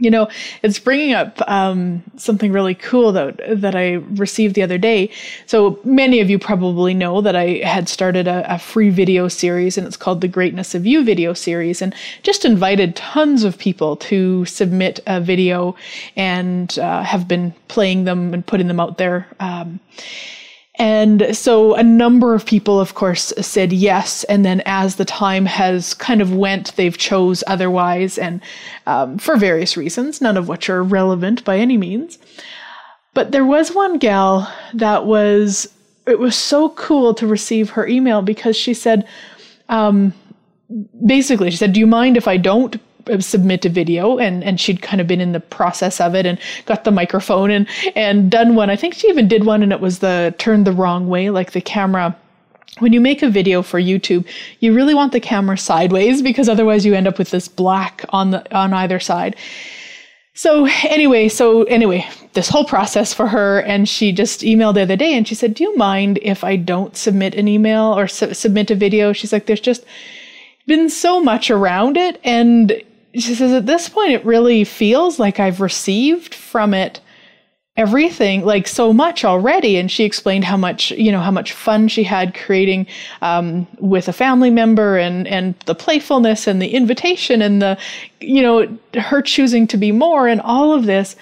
You 0.01 0.09
know, 0.09 0.27
it's 0.63 0.79
bringing 0.79 1.13
up 1.13 1.39
um, 1.47 2.03
something 2.17 2.51
really 2.51 2.73
cool 2.73 3.11
that 3.11 3.39
that 3.61 3.75
I 3.75 3.93
received 3.93 4.55
the 4.55 4.63
other 4.63 4.79
day. 4.79 5.11
So 5.45 5.79
many 5.83 6.19
of 6.21 6.29
you 6.29 6.39
probably 6.39 6.95
know 6.95 7.21
that 7.21 7.35
I 7.35 7.61
had 7.63 7.87
started 7.87 8.27
a, 8.27 8.55
a 8.55 8.57
free 8.57 8.89
video 8.89 9.27
series, 9.27 9.77
and 9.77 9.85
it's 9.85 9.97
called 9.97 10.21
the 10.21 10.27
Greatness 10.27 10.73
of 10.73 10.87
You 10.87 11.03
video 11.03 11.33
series, 11.33 11.83
and 11.83 11.93
just 12.23 12.45
invited 12.45 12.95
tons 12.95 13.43
of 13.43 13.59
people 13.59 13.95
to 13.97 14.43
submit 14.45 14.99
a 15.05 15.21
video, 15.21 15.75
and 16.15 16.79
uh, 16.79 17.03
have 17.03 17.27
been 17.27 17.53
playing 17.67 18.05
them 18.05 18.33
and 18.33 18.43
putting 18.45 18.67
them 18.67 18.79
out 18.79 18.97
there. 18.97 19.27
Um, 19.39 19.79
and 20.81 21.37
so 21.37 21.75
a 21.75 21.83
number 21.83 22.33
of 22.33 22.43
people, 22.43 22.79
of 22.79 22.95
course, 22.95 23.31
said 23.39 23.71
yes. 23.71 24.23
And 24.23 24.43
then 24.43 24.63
as 24.65 24.95
the 24.95 25.05
time 25.05 25.45
has 25.45 25.93
kind 25.93 26.23
of 26.23 26.33
went, 26.33 26.75
they've 26.75 26.97
chose 26.97 27.43
otherwise, 27.45 28.17
and 28.17 28.41
um, 28.87 29.19
for 29.19 29.37
various 29.37 29.77
reasons, 29.77 30.21
none 30.21 30.37
of 30.37 30.47
which 30.47 30.71
are 30.71 30.81
relevant 30.81 31.45
by 31.45 31.59
any 31.59 31.77
means. 31.77 32.17
But 33.13 33.31
there 33.31 33.45
was 33.45 33.75
one 33.75 33.99
gal 33.99 34.51
that 34.73 35.05
was, 35.05 35.67
it 36.07 36.17
was 36.17 36.35
so 36.35 36.69
cool 36.69 37.13
to 37.13 37.27
receive 37.27 37.69
her 37.69 37.85
email 37.85 38.23
because 38.23 38.57
she 38.57 38.73
said, 38.73 39.07
um, 39.69 40.15
basically, 41.05 41.51
she 41.51 41.57
said, 41.57 41.73
Do 41.73 41.79
you 41.79 41.85
mind 41.85 42.17
if 42.17 42.27
I 42.27 42.37
don't 42.37 42.81
submit 43.19 43.65
a 43.65 43.69
video 43.69 44.17
and 44.17 44.43
and 44.43 44.59
she'd 44.59 44.81
kind 44.81 45.01
of 45.01 45.07
been 45.07 45.21
in 45.21 45.31
the 45.31 45.39
process 45.39 45.99
of 46.01 46.15
it 46.15 46.25
and 46.25 46.39
got 46.65 46.83
the 46.83 46.91
microphone 46.91 47.51
and 47.51 47.67
and 47.95 48.31
done 48.31 48.55
one 48.55 48.69
i 48.69 48.75
think 48.75 48.93
she 48.93 49.07
even 49.07 49.27
did 49.27 49.45
one 49.45 49.63
and 49.63 49.71
it 49.71 49.79
was 49.79 49.99
the 49.99 50.33
turned 50.37 50.65
the 50.65 50.71
wrong 50.71 51.07
way 51.07 51.29
like 51.29 51.51
the 51.51 51.61
camera 51.61 52.15
when 52.79 52.93
you 52.93 53.01
make 53.01 53.21
a 53.21 53.29
video 53.29 53.61
for 53.61 53.79
YouTube, 53.79 54.25
you 54.59 54.73
really 54.73 54.95
want 54.95 55.11
the 55.11 55.19
camera 55.19 55.57
sideways 55.57 56.21
because 56.21 56.47
otherwise 56.47 56.85
you 56.85 56.93
end 56.93 57.07
up 57.07 57.19
with 57.19 57.29
this 57.29 57.47
black 57.47 58.05
on 58.09 58.31
the 58.31 58.57
on 58.57 58.73
either 58.73 58.99
side. 58.99 59.35
So 60.33 60.65
anyway, 60.83 61.27
so 61.27 61.63
anyway, 61.63 62.07
this 62.33 62.47
whole 62.47 62.63
process 62.63 63.13
for 63.13 63.27
her, 63.27 63.59
and 63.61 63.87
she 63.87 64.11
just 64.11 64.41
emailed 64.41 64.75
the 64.75 64.81
other 64.83 64.95
day, 64.95 65.13
and 65.13 65.27
she 65.27 65.35
said, 65.35 65.53
"Do 65.53 65.63
you 65.63 65.75
mind 65.75 66.19
if 66.21 66.43
I 66.43 66.55
don't 66.55 66.95
submit 66.95 67.35
an 67.35 67.47
email 67.47 67.93
or 67.97 68.07
su- 68.07 68.33
submit 68.33 68.71
a 68.71 68.75
video?" 68.75 69.11
She's 69.13 69.33
like, 69.33 69.45
"There's 69.45 69.59
just 69.59 69.83
been 70.65 70.89
so 70.89 71.21
much 71.21 71.51
around 71.51 71.97
it, 71.97 72.19
and 72.23 72.81
she 73.13 73.35
says 73.35 73.51
at 73.51 73.65
this 73.65 73.89
point 73.89 74.11
it 74.11 74.25
really 74.25 74.63
feels 74.63 75.19
like 75.19 75.39
I've 75.39 75.61
received 75.61 76.33
from 76.33 76.73
it 76.73 76.99
everything 77.77 78.45
like 78.45 78.67
so 78.67 78.91
much 78.91 79.23
already. 79.23 79.77
And 79.77 79.89
she 79.89 80.03
explained 80.03 80.43
how 80.43 80.57
much 80.57 80.91
you 80.91 81.11
know 81.11 81.19
how 81.19 81.31
much 81.31 81.53
fun 81.53 81.87
she 81.87 82.03
had 82.03 82.35
creating 82.35 82.87
um, 83.21 83.67
with 83.79 84.07
a 84.07 84.13
family 84.13 84.49
member 84.49 84.97
and 84.97 85.27
and 85.27 85.55
the 85.65 85.75
playfulness 85.75 86.47
and 86.47 86.61
the 86.61 86.69
invitation 86.69 87.41
and 87.41 87.61
the 87.61 87.77
you 88.19 88.41
know 88.41 88.77
her 88.99 89.21
choosing 89.21 89.67
to 89.67 89.77
be 89.77 89.91
more 89.91 90.27
and 90.27 90.41
all 90.41 90.73
of 90.73 90.85
this 90.85 91.15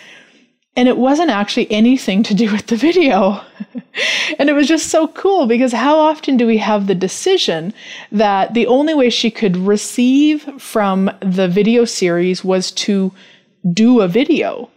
and 0.80 0.88
it 0.88 0.96
wasn't 0.96 1.30
actually 1.30 1.70
anything 1.70 2.24
to 2.24 2.34
do 2.34 2.50
with 2.50 2.68
the 2.68 2.78
video. 2.78 3.42
and 4.40 4.50
it 4.50 4.54
was 4.54 4.66
just 4.66 4.88
so 4.88 5.10
cool 5.10 5.46
because 5.46 5.74
how 5.74 6.00
often 6.00 6.38
do 6.38 6.48
we 6.48 6.58
have 6.58 6.88
the 6.88 6.96
decision 6.96 7.74
that 8.14 8.54
the 8.54 8.66
only 8.66 8.94
way 8.94 9.10
she 9.10 9.30
could 9.30 9.58
receive 9.58 10.42
from 10.58 11.12
the 11.20 11.50
video 11.50 11.84
series 11.84 12.46
was 12.46 12.72
to 12.72 13.12
do 13.74 14.00
a 14.00 14.08
video? 14.08 14.70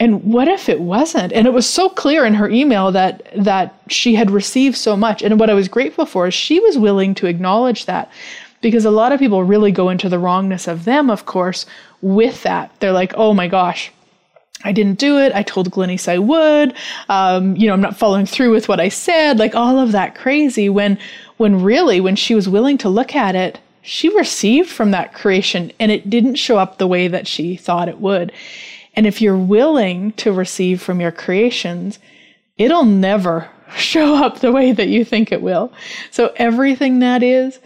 And 0.00 0.24
what 0.24 0.48
if 0.48 0.68
it 0.68 0.80
wasn't? 0.80 1.32
And 1.32 1.46
it 1.46 1.52
was 1.52 1.68
so 1.68 1.88
clear 1.88 2.24
in 2.24 2.34
her 2.34 2.50
email 2.50 2.90
that 2.90 3.28
that 3.36 3.80
she 3.86 4.16
had 4.16 4.32
received 4.32 4.76
so 4.76 4.96
much. 4.96 5.22
And 5.22 5.38
what 5.38 5.48
I 5.48 5.54
was 5.54 5.68
grateful 5.68 6.06
for 6.06 6.26
is 6.26 6.34
she 6.34 6.58
was 6.58 6.76
willing 6.76 7.14
to 7.14 7.28
acknowledge 7.28 7.86
that 7.86 8.10
because 8.62 8.84
a 8.84 8.90
lot 8.90 9.12
of 9.12 9.20
people 9.20 9.44
really 9.44 9.70
go 9.70 9.90
into 9.90 10.08
the 10.08 10.18
wrongness 10.18 10.66
of 10.66 10.84
them, 10.84 11.08
of 11.08 11.24
course, 11.24 11.66
with 12.02 12.42
that. 12.42 12.72
They're 12.80 12.90
like, 12.90 13.12
oh 13.14 13.32
my 13.32 13.46
gosh, 13.46 13.92
I 14.62 14.72
didn't 14.72 14.98
do 14.98 15.18
it. 15.18 15.32
I 15.34 15.42
told 15.42 15.70
Glenyce 15.70 16.08
I 16.08 16.18
would. 16.18 16.74
Um, 17.08 17.56
you 17.56 17.66
know, 17.66 17.72
I'm 17.72 17.80
not 17.80 17.96
following 17.96 18.26
through 18.26 18.50
with 18.52 18.68
what 18.68 18.80
I 18.80 18.88
said. 18.88 19.38
Like 19.38 19.54
all 19.54 19.78
of 19.78 19.92
that 19.92 20.14
crazy. 20.14 20.68
When, 20.68 20.98
when 21.38 21.62
really, 21.62 22.00
when 22.00 22.16
she 22.16 22.34
was 22.34 22.48
willing 22.48 22.76
to 22.78 22.88
look 22.88 23.14
at 23.14 23.34
it, 23.34 23.58
she 23.82 24.14
received 24.16 24.68
from 24.68 24.90
that 24.90 25.14
creation, 25.14 25.72
and 25.80 25.90
it 25.90 26.10
didn't 26.10 26.34
show 26.34 26.58
up 26.58 26.76
the 26.76 26.86
way 26.86 27.08
that 27.08 27.26
she 27.26 27.56
thought 27.56 27.88
it 27.88 27.98
would. 27.98 28.32
And 28.94 29.06
if 29.06 29.22
you're 29.22 29.36
willing 29.36 30.12
to 30.12 30.32
receive 30.32 30.82
from 30.82 31.00
your 31.00 31.12
creations, 31.12 31.98
it'll 32.58 32.84
never 32.84 33.48
show 33.76 34.22
up 34.22 34.40
the 34.40 34.52
way 34.52 34.72
that 34.72 34.88
you 34.88 35.04
think 35.04 35.32
it 35.32 35.42
will. 35.42 35.72
So 36.10 36.32
everything 36.36 36.98
that 36.98 37.22
is, 37.22 37.58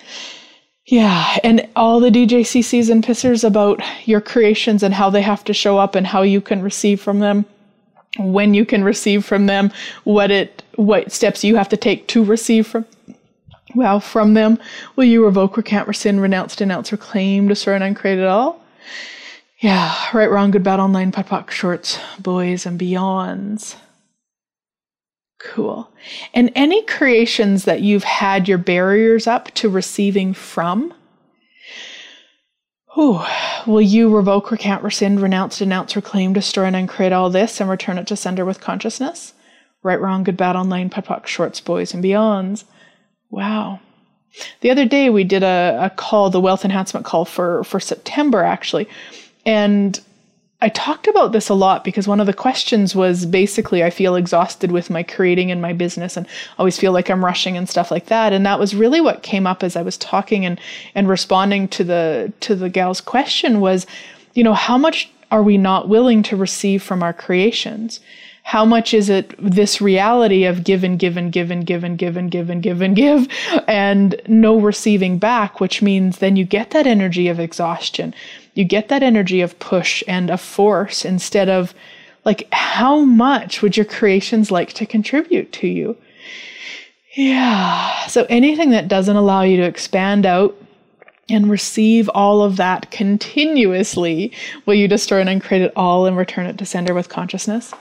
yeah, 0.86 1.38
and 1.42 1.66
all 1.76 1.98
the 1.98 2.10
DJCCs 2.10 2.90
and 2.90 3.02
pissers 3.02 3.42
about 3.42 3.80
your 4.06 4.20
creations 4.20 4.82
and 4.82 4.92
how 4.92 5.08
they 5.08 5.22
have 5.22 5.42
to 5.44 5.54
show 5.54 5.78
up 5.78 5.94
and 5.94 6.06
how 6.06 6.22
you 6.22 6.40
can 6.40 6.62
receive 6.62 7.00
from 7.00 7.20
them, 7.20 7.46
when 8.18 8.52
you 8.52 8.66
can 8.66 8.84
receive 8.84 9.24
from 9.24 9.46
them, 9.46 9.72
what 10.04 10.30
it 10.30 10.62
what 10.76 11.10
steps 11.10 11.44
you 11.44 11.56
have 11.56 11.68
to 11.68 11.76
take 11.76 12.06
to 12.08 12.22
receive 12.24 12.66
from 12.66 12.84
well 13.74 13.98
from 13.98 14.34
them. 14.34 14.58
Will 14.96 15.04
you 15.04 15.24
revoke, 15.24 15.56
recant, 15.56 15.88
rescind, 15.88 16.20
renounce, 16.20 16.54
denounce, 16.54 16.92
reclaim, 16.92 17.48
destroy, 17.48 17.74
and 17.74 17.84
uncreate 17.84 18.18
it 18.18 18.26
all? 18.26 18.60
Yeah, 19.60 19.94
right, 20.12 20.30
wrong, 20.30 20.50
good, 20.50 20.62
bad, 20.62 20.80
all 20.80 20.88
nine, 20.88 21.12
POD 21.12 21.50
shorts, 21.50 21.98
boys, 22.18 22.66
and 22.66 22.78
beyonds. 22.78 23.76
Cool. 25.44 25.90
And 26.32 26.50
any 26.54 26.82
creations 26.82 27.64
that 27.64 27.82
you've 27.82 28.04
had 28.04 28.48
your 28.48 28.58
barriers 28.58 29.26
up 29.26 29.52
to 29.54 29.68
receiving 29.68 30.32
from? 30.32 30.94
Ooh, 32.96 33.20
will 33.66 33.82
you 33.82 34.14
revoke, 34.14 34.50
recant, 34.50 34.82
rescind, 34.82 35.20
renounce, 35.20 35.58
denounce, 35.58 35.96
reclaim, 35.96 36.32
destroy, 36.32 36.64
and 36.64 36.76
uncreate 36.76 37.12
all 37.12 37.28
this 37.28 37.60
and 37.60 37.68
return 37.68 37.98
it 37.98 38.06
to 38.06 38.16
sender 38.16 38.44
with 38.44 38.60
consciousness? 38.60 39.34
Right, 39.82 40.00
wrong, 40.00 40.24
good, 40.24 40.36
bad, 40.36 40.56
all 40.56 40.64
nine, 40.64 40.88
POD 40.88 41.28
shorts, 41.28 41.60
boys, 41.60 41.92
and 41.92 42.02
beyonds. 42.02 42.64
Wow. 43.30 43.80
The 44.62 44.70
other 44.70 44.86
day 44.86 45.10
we 45.10 45.24
did 45.24 45.42
a, 45.42 45.78
a 45.82 45.90
call, 45.90 46.30
the 46.30 46.40
wealth 46.40 46.64
enhancement 46.64 47.04
call 47.04 47.24
for, 47.24 47.64
for 47.64 47.80
September, 47.80 48.42
actually. 48.42 48.88
And 49.44 50.00
I 50.64 50.70
talked 50.70 51.06
about 51.08 51.32
this 51.32 51.50
a 51.50 51.54
lot 51.54 51.84
because 51.84 52.08
one 52.08 52.20
of 52.20 52.26
the 52.26 52.32
questions 52.32 52.94
was 52.94 53.26
basically 53.26 53.84
I 53.84 53.90
feel 53.90 54.16
exhausted 54.16 54.72
with 54.72 54.88
my 54.88 55.02
creating 55.02 55.50
and 55.50 55.60
my 55.60 55.74
business 55.74 56.16
and 56.16 56.26
always 56.58 56.78
feel 56.78 56.90
like 56.90 57.10
I'm 57.10 57.22
rushing 57.22 57.54
and 57.58 57.68
stuff 57.68 57.90
like 57.90 58.06
that. 58.06 58.32
And 58.32 58.46
that 58.46 58.58
was 58.58 58.74
really 58.74 59.02
what 59.02 59.22
came 59.22 59.46
up 59.46 59.62
as 59.62 59.76
I 59.76 59.82
was 59.82 59.98
talking 59.98 60.46
and 60.46 60.58
and 60.94 61.06
responding 61.06 61.68
to 61.68 61.84
the 61.84 62.32
to 62.40 62.56
the 62.56 62.70
gal's 62.70 63.02
question 63.02 63.60
was, 63.60 63.86
you 64.32 64.42
know, 64.42 64.54
how 64.54 64.78
much 64.78 65.10
are 65.30 65.42
we 65.42 65.58
not 65.58 65.90
willing 65.90 66.22
to 66.22 66.36
receive 66.36 66.82
from 66.82 67.02
our 67.02 67.12
creations? 67.12 68.00
How 68.44 68.64
much 68.64 68.94
is 68.94 69.10
it 69.10 69.34
this 69.38 69.82
reality 69.82 70.44
of 70.44 70.64
give 70.64 70.82
and 70.82 70.98
give 70.98 71.18
and 71.18 71.30
give 71.30 71.50
and 71.50 71.66
give 71.66 71.84
and 71.84 71.98
give 71.98 72.16
and 72.16 72.30
give 72.30 72.48
and 72.48 72.62
give 72.62 72.80
and 72.80 72.96
give 72.96 73.28
and 73.68 74.18
no 74.28 74.58
receiving 74.58 75.18
back, 75.18 75.60
which 75.60 75.82
means 75.82 76.18
then 76.18 76.36
you 76.36 76.46
get 76.46 76.70
that 76.70 76.86
energy 76.86 77.28
of 77.28 77.38
exhaustion 77.38 78.14
you 78.54 78.64
get 78.64 78.88
that 78.88 79.02
energy 79.02 79.40
of 79.40 79.58
push 79.58 80.02
and 80.08 80.30
of 80.30 80.40
force 80.40 81.04
instead 81.04 81.48
of 81.48 81.74
like 82.24 82.48
how 82.52 83.00
much 83.00 83.60
would 83.60 83.76
your 83.76 83.86
creations 83.86 84.50
like 84.50 84.72
to 84.72 84.86
contribute 84.86 85.52
to 85.52 85.66
you 85.66 85.96
yeah 87.16 88.06
so 88.06 88.26
anything 88.28 88.70
that 88.70 88.88
doesn't 88.88 89.16
allow 89.16 89.42
you 89.42 89.56
to 89.56 89.62
expand 89.64 90.24
out 90.24 90.56
and 91.28 91.48
receive 91.50 92.08
all 92.10 92.42
of 92.42 92.56
that 92.56 92.90
continuously 92.90 94.32
will 94.66 94.74
you 94.74 94.88
destroy 94.88 95.20
and 95.20 95.28
uncreate 95.28 95.62
it 95.62 95.72
all 95.76 96.06
and 96.06 96.16
return 96.16 96.46
it 96.46 96.58
to 96.58 96.66
sender 96.66 96.94
with 96.94 97.08
consciousness 97.08 97.72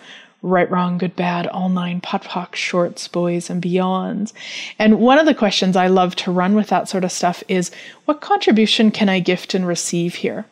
right, 0.43 0.69
wrong, 0.69 0.97
good, 0.97 1.15
bad, 1.15 1.47
all 1.47 1.69
nine, 1.69 2.01
POD 2.01 2.23
POC, 2.23 2.55
shorts, 2.55 3.07
boys, 3.07 3.49
and 3.49 3.63
beyonds. 3.63 4.33
And 4.77 4.99
one 4.99 5.17
of 5.17 5.25
the 5.25 5.33
questions 5.33 5.75
I 5.75 5.87
love 5.87 6.15
to 6.17 6.31
run 6.31 6.53
with 6.53 6.67
that 6.67 6.89
sort 6.89 7.05
of 7.05 7.11
stuff 7.11 7.43
is 7.47 7.71
what 8.05 8.21
contribution 8.21 8.91
can 8.91 9.07
I 9.07 9.19
gift 9.19 9.53
and 9.53 9.65
receive 9.65 10.15
here? 10.15 10.45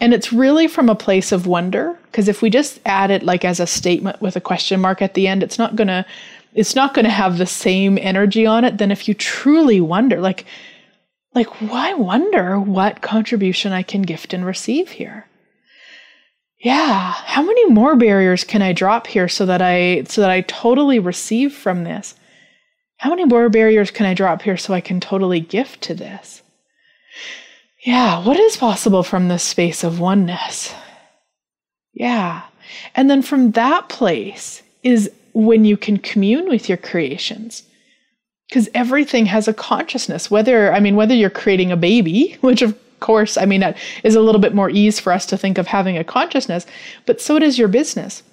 And 0.00 0.12
it's 0.12 0.32
really 0.32 0.68
from 0.68 0.88
a 0.88 0.94
place 0.94 1.32
of 1.32 1.46
wonder 1.46 1.98
because 2.06 2.28
if 2.28 2.42
we 2.42 2.50
just 2.50 2.80
add 2.84 3.10
it 3.10 3.22
like 3.22 3.44
as 3.44 3.60
a 3.60 3.66
statement 3.66 4.20
with 4.20 4.36
a 4.36 4.40
question 4.40 4.80
mark 4.80 5.00
at 5.00 5.14
the 5.14 5.26
end, 5.26 5.42
it's 5.42 5.58
not 5.58 5.76
going 5.76 5.88
to 5.88 6.04
it's 6.54 6.74
not 6.74 6.94
going 6.94 7.04
to 7.04 7.10
have 7.10 7.36
the 7.36 7.46
same 7.46 7.98
energy 7.98 8.46
on 8.46 8.64
it 8.64 8.78
than 8.78 8.90
if 8.90 9.08
you 9.08 9.14
truly 9.14 9.80
wonder 9.80 10.20
like 10.20 10.46
like 11.34 11.48
why 11.60 11.94
wonder 11.94 12.58
what 12.58 13.02
contribution 13.02 13.72
I 13.72 13.82
can 13.82 14.02
gift 14.02 14.32
and 14.32 14.44
receive 14.44 14.90
here? 14.90 15.26
Yeah, 16.58 17.12
how 17.12 17.42
many 17.42 17.66
more 17.70 17.96
barriers 17.96 18.42
can 18.42 18.62
I 18.62 18.72
drop 18.72 19.06
here 19.06 19.28
so 19.28 19.44
that 19.46 19.60
I 19.60 20.04
so 20.04 20.22
that 20.22 20.30
I 20.30 20.40
totally 20.42 20.98
receive 20.98 21.52
from 21.54 21.84
this? 21.84 22.14
How 22.98 23.10
many 23.10 23.26
more 23.26 23.48
barriers 23.50 23.90
can 23.90 24.06
I 24.06 24.14
drop 24.14 24.42
here 24.42 24.56
so 24.56 24.72
I 24.72 24.80
can 24.80 25.00
totally 25.00 25.40
gift 25.40 25.82
to 25.82 25.94
this? 25.94 26.42
Yeah, 27.86 28.18
what 28.18 28.36
is 28.36 28.56
possible 28.56 29.04
from 29.04 29.28
this 29.28 29.44
space 29.44 29.84
of 29.84 30.00
oneness? 30.00 30.74
Yeah. 31.92 32.42
And 32.96 33.08
then 33.08 33.22
from 33.22 33.52
that 33.52 33.88
place 33.88 34.60
is 34.82 35.08
when 35.34 35.64
you 35.64 35.76
can 35.76 35.96
commune 35.98 36.48
with 36.48 36.68
your 36.68 36.78
creations. 36.78 37.62
Because 38.48 38.68
everything 38.74 39.26
has 39.26 39.46
a 39.46 39.54
consciousness, 39.54 40.28
whether, 40.28 40.72
I 40.72 40.80
mean, 40.80 40.96
whether 40.96 41.14
you're 41.14 41.30
creating 41.30 41.70
a 41.70 41.76
baby, 41.76 42.36
which 42.40 42.60
of 42.60 42.76
course, 42.98 43.38
I 43.38 43.44
mean, 43.44 43.60
that 43.60 43.76
is 44.02 44.16
a 44.16 44.20
little 44.20 44.40
bit 44.40 44.54
more 44.54 44.68
ease 44.68 44.98
for 44.98 45.12
us 45.12 45.24
to 45.26 45.38
think 45.38 45.56
of 45.56 45.68
having 45.68 45.96
a 45.96 46.02
consciousness, 46.02 46.66
but 47.06 47.20
so 47.20 47.38
does 47.38 47.56
your 47.56 47.68
business 47.68 48.24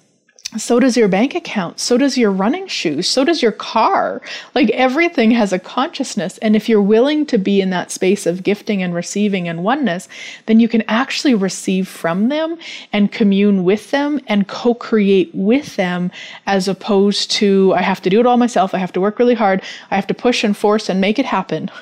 so 0.56 0.78
does 0.78 0.96
your 0.96 1.08
bank 1.08 1.34
account, 1.34 1.80
so 1.80 1.98
does 1.98 2.16
your 2.16 2.30
running 2.30 2.68
shoes, 2.68 3.08
so 3.08 3.24
does 3.24 3.42
your 3.42 3.50
car. 3.50 4.22
Like 4.54 4.70
everything 4.70 5.32
has 5.32 5.52
a 5.52 5.58
consciousness. 5.58 6.38
And 6.38 6.54
if 6.54 6.68
you're 6.68 6.80
willing 6.80 7.26
to 7.26 7.38
be 7.38 7.60
in 7.60 7.70
that 7.70 7.90
space 7.90 8.24
of 8.24 8.44
gifting 8.44 8.82
and 8.82 8.94
receiving 8.94 9.48
and 9.48 9.64
oneness, 9.64 10.08
then 10.46 10.60
you 10.60 10.68
can 10.68 10.82
actually 10.82 11.34
receive 11.34 11.88
from 11.88 12.28
them 12.28 12.56
and 12.92 13.10
commune 13.10 13.64
with 13.64 13.90
them 13.90 14.20
and 14.28 14.46
co 14.46 14.74
create 14.74 15.30
with 15.34 15.74
them 15.74 16.12
as 16.46 16.68
opposed 16.68 17.32
to, 17.32 17.72
I 17.74 17.82
have 17.82 18.00
to 18.02 18.10
do 18.10 18.20
it 18.20 18.26
all 18.26 18.36
myself, 18.36 18.74
I 18.74 18.78
have 18.78 18.92
to 18.92 19.00
work 19.00 19.18
really 19.18 19.34
hard, 19.34 19.60
I 19.90 19.96
have 19.96 20.06
to 20.06 20.14
push 20.14 20.44
and 20.44 20.56
force 20.56 20.88
and 20.88 21.00
make 21.00 21.18
it 21.18 21.26
happen. 21.26 21.70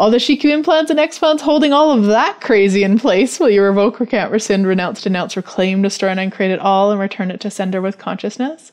all 0.00 0.10
the 0.10 0.16
Shiku 0.16 0.46
implants 0.46 0.90
and 0.90 0.98
explants 0.98 1.42
holding 1.42 1.74
all 1.74 1.90
of 1.90 2.06
that 2.06 2.40
crazy 2.40 2.84
in 2.84 2.98
place 2.98 3.38
will 3.38 3.50
you 3.50 3.62
revoke, 3.62 4.00
recant, 4.00 4.32
rescind, 4.32 4.66
renounce, 4.66 5.02
denounce, 5.02 5.36
reclaim, 5.36 5.82
destroy, 5.82 6.08
and 6.08 6.18
uncreate 6.18 6.50
it 6.50 6.58
all 6.58 6.90
and 6.90 6.98
return 6.98 7.30
it 7.30 7.38
to 7.40 7.50
sender 7.50 7.82
with 7.82 7.98
consciousness? 7.98 8.72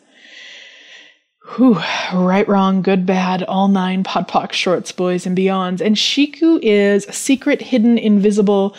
Whew, 1.57 1.82
right, 2.13 2.47
wrong, 2.47 2.82
good, 2.82 3.05
bad, 3.05 3.43
all 3.43 3.67
nine 3.67 4.05
POD 4.05 4.30
POC, 4.30 4.51
shorts, 4.53 4.93
boys, 4.93 5.25
and 5.25 5.38
beyonds. 5.38 5.82
And 5.82 5.97
Shiku 5.97 6.59
is 6.61 7.03
secret, 7.11 7.61
hidden, 7.61 7.97
invisible, 7.97 8.73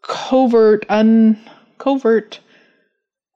covert, 0.00 0.86
un 0.88 1.38
covert, 1.76 2.40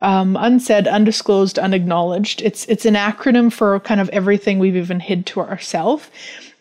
um, 0.01 0.39
unsaid, 0.41 0.89
undisclosed, 0.89 1.59
unacknowledged. 1.59 2.41
It's 2.41 2.65
it's 2.65 2.87
an 2.87 2.95
acronym 2.95 3.53
for 3.53 3.79
kind 3.81 4.01
of 4.01 4.09
everything 4.09 4.59
we've 4.59 4.77
even 4.77 5.01
hid 5.01 5.27
to 5.27 5.41
ourselves. 5.41 6.09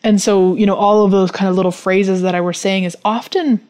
And 0.08 0.22
so, 0.22 0.56
you 0.56 0.64
know, 0.64 0.74
all 0.74 1.04
of 1.04 1.10
those 1.10 1.30
kind 1.30 1.50
of 1.50 1.54
little 1.54 1.70
phrases 1.70 2.22
that 2.22 2.34
I 2.34 2.40
were 2.40 2.54
saying 2.54 2.84
is 2.84 2.96
often 3.04 3.60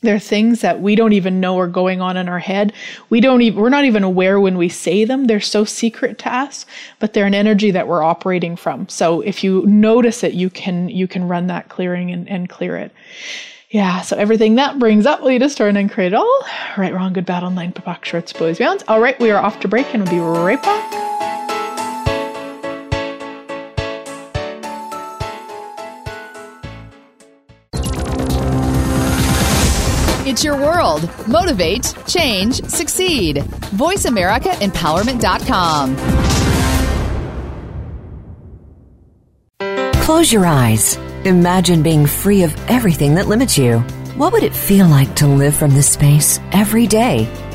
they're 0.00 0.18
things 0.18 0.62
that 0.62 0.80
we 0.80 0.94
don't 0.94 1.12
even 1.12 1.40
know 1.40 1.58
are 1.58 1.66
going 1.66 2.00
on 2.00 2.16
in 2.16 2.26
our 2.26 2.38
head. 2.38 2.72
We 3.10 3.20
don't 3.20 3.42
even 3.42 3.60
we're 3.60 3.68
not 3.68 3.84
even 3.84 4.02
aware 4.02 4.40
when 4.40 4.56
we 4.56 4.70
say 4.70 5.04
them. 5.04 5.26
They're 5.26 5.40
so 5.40 5.66
secret 5.66 6.16
to 6.20 6.34
us, 6.34 6.64
but 7.00 7.12
they're 7.12 7.26
an 7.26 7.34
energy 7.34 7.70
that 7.72 7.86
we're 7.86 8.02
operating 8.02 8.56
from. 8.56 8.88
So 8.88 9.20
if 9.20 9.44
you 9.44 9.66
notice 9.66 10.24
it, 10.24 10.32
you 10.32 10.48
can 10.48 10.88
you 10.88 11.06
can 11.06 11.28
run 11.28 11.48
that 11.48 11.68
clearing 11.68 12.10
and, 12.10 12.26
and 12.30 12.48
clear 12.48 12.78
it. 12.78 12.90
Yeah, 13.68 14.00
so 14.00 14.16
everything 14.16 14.54
that 14.54 14.78
brings 14.78 15.04
up, 15.04 15.20
you 15.22 15.38
destroy 15.38 15.68
and 15.68 15.92
create 15.92 16.14
it 16.14 16.16
all? 16.16 16.46
Right, 16.78 16.94
wrong, 16.94 17.12
good, 17.12 17.26
bad, 17.26 17.44
all 17.44 17.50
nine, 17.50 17.74
papak, 17.74 18.06
shorts, 18.06 18.32
boys, 18.32 18.58
beyonds. 18.58 18.84
All 18.88 19.00
right, 19.00 19.20
we 19.20 19.30
are 19.30 19.42
off 19.42 19.60
to 19.60 19.68
break 19.68 19.92
and 19.92 20.02
we'll 20.02 20.12
be 20.12 20.18
right 20.18 20.62
back. 20.62 21.33
Your 30.42 30.56
world. 30.56 31.08
Motivate, 31.28 31.94
change, 32.06 32.64
succeed. 32.64 33.36
VoiceAmericaEmpowerment.com. 33.76 35.96
Close 40.02 40.32
your 40.32 40.46
eyes. 40.46 40.96
Imagine 41.24 41.82
being 41.82 42.06
free 42.06 42.42
of 42.42 42.54
everything 42.68 43.14
that 43.14 43.28
limits 43.28 43.56
you. 43.56 43.78
What 44.16 44.32
would 44.32 44.42
it 44.42 44.54
feel 44.54 44.86
like 44.86 45.14
to 45.16 45.26
live 45.26 45.54
from 45.54 45.72
this 45.72 45.90
space 45.90 46.40
every 46.52 46.86
day? 46.86 47.28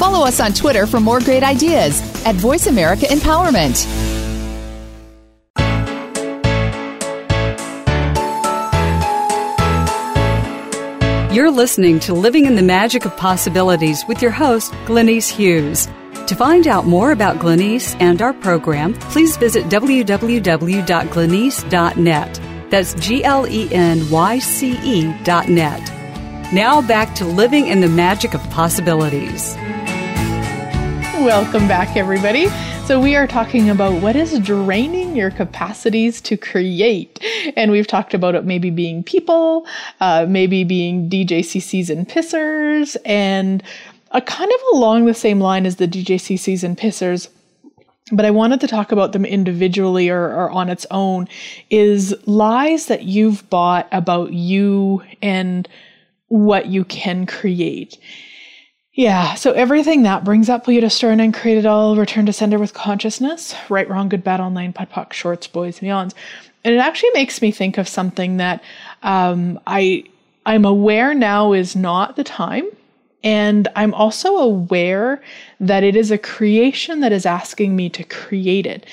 Follow 0.00 0.26
us 0.26 0.40
on 0.40 0.52
Twitter 0.54 0.86
for 0.86 0.98
more 0.98 1.20
great 1.20 1.42
ideas 1.42 2.00
at 2.24 2.34
Voice 2.34 2.66
America 2.66 3.04
Empowerment. 3.04 3.84
You're 11.34 11.50
listening 11.50 12.00
to 12.00 12.14
Living 12.14 12.46
in 12.46 12.54
the 12.54 12.62
Magic 12.62 13.04
of 13.04 13.14
Possibilities 13.18 14.02
with 14.08 14.22
your 14.22 14.30
host, 14.30 14.72
Glenyce 14.86 15.28
Hughes. 15.28 15.86
To 16.28 16.34
find 16.34 16.66
out 16.66 16.86
more 16.86 17.12
about 17.12 17.36
Glenyce 17.36 17.94
and 18.00 18.22
our 18.22 18.32
program, 18.32 18.94
please 18.94 19.36
visit 19.36 19.66
www.glenyce.net. 19.66 22.40
That's 22.70 22.94
G 22.94 23.22
L 23.22 23.46
E 23.46 23.68
N 23.70 24.08
Y 24.08 24.38
C 24.38 24.78
E 24.82 25.14
dot 25.24 25.50
net. 25.50 25.86
Now 26.54 26.80
back 26.80 27.14
to 27.16 27.26
Living 27.26 27.66
in 27.66 27.82
the 27.82 27.88
Magic 27.88 28.32
of 28.32 28.40
Possibilities. 28.48 29.58
Welcome 31.20 31.68
back, 31.68 31.98
everybody. 31.98 32.48
So, 32.86 32.98
we 32.98 33.14
are 33.14 33.26
talking 33.26 33.68
about 33.68 34.00
what 34.00 34.16
is 34.16 34.38
draining 34.38 35.14
your 35.14 35.30
capacities 35.30 36.18
to 36.22 36.38
create. 36.38 37.22
And 37.58 37.70
we've 37.70 37.86
talked 37.86 38.14
about 38.14 38.34
it 38.34 38.46
maybe 38.46 38.70
being 38.70 39.04
people, 39.04 39.66
uh, 40.00 40.24
maybe 40.26 40.64
being 40.64 41.10
DJCCs 41.10 41.90
and 41.90 42.08
pissers, 42.08 42.96
and 43.04 43.62
a 44.12 44.22
kind 44.22 44.50
of 44.50 44.60
along 44.72 45.04
the 45.04 45.12
same 45.12 45.40
line 45.40 45.66
as 45.66 45.76
the 45.76 45.86
DJCCs 45.86 46.64
and 46.64 46.78
pissers. 46.78 47.28
But 48.10 48.24
I 48.24 48.30
wanted 48.30 48.60
to 48.60 48.66
talk 48.66 48.90
about 48.90 49.12
them 49.12 49.26
individually 49.26 50.08
or, 50.08 50.22
or 50.22 50.50
on 50.50 50.70
its 50.70 50.86
own 50.90 51.28
is 51.68 52.14
lies 52.26 52.86
that 52.86 53.02
you've 53.02 53.48
bought 53.50 53.88
about 53.92 54.32
you 54.32 55.02
and 55.20 55.68
what 56.28 56.68
you 56.68 56.82
can 56.82 57.26
create. 57.26 57.98
Yeah, 58.92 59.34
so 59.34 59.52
everything 59.52 60.02
that 60.02 60.24
brings 60.24 60.48
up 60.48 60.66
will 60.66 60.74
you 60.74 60.80
to 60.80 60.90
stern 60.90 61.20
and 61.20 61.32
create 61.32 61.58
it 61.58 61.66
all, 61.66 61.96
return 61.96 62.26
to 62.26 62.32
sender 62.32 62.58
with 62.58 62.74
consciousness, 62.74 63.54
right, 63.68 63.88
wrong, 63.88 64.08
good, 64.08 64.24
bad, 64.24 64.40
all 64.40 64.50
nine, 64.50 64.72
POD 64.72 64.90
POC, 64.90 65.12
shorts, 65.12 65.46
boys, 65.46 65.80
meons. 65.80 66.14
And 66.64 66.74
it 66.74 66.78
actually 66.78 67.10
makes 67.14 67.40
me 67.40 67.52
think 67.52 67.78
of 67.78 67.88
something 67.88 68.38
that 68.38 68.62
um, 69.02 69.60
I 69.66 70.04
I'm 70.44 70.64
aware 70.64 71.14
now 71.14 71.52
is 71.52 71.76
not 71.76 72.16
the 72.16 72.24
time. 72.24 72.64
And 73.22 73.68
I'm 73.76 73.94
also 73.94 74.36
aware 74.38 75.22
that 75.60 75.84
it 75.84 75.94
is 75.94 76.10
a 76.10 76.18
creation 76.18 77.00
that 77.00 77.12
is 77.12 77.26
asking 77.26 77.76
me 77.76 77.90
to 77.90 78.02
create 78.02 78.66
it. 78.66 78.86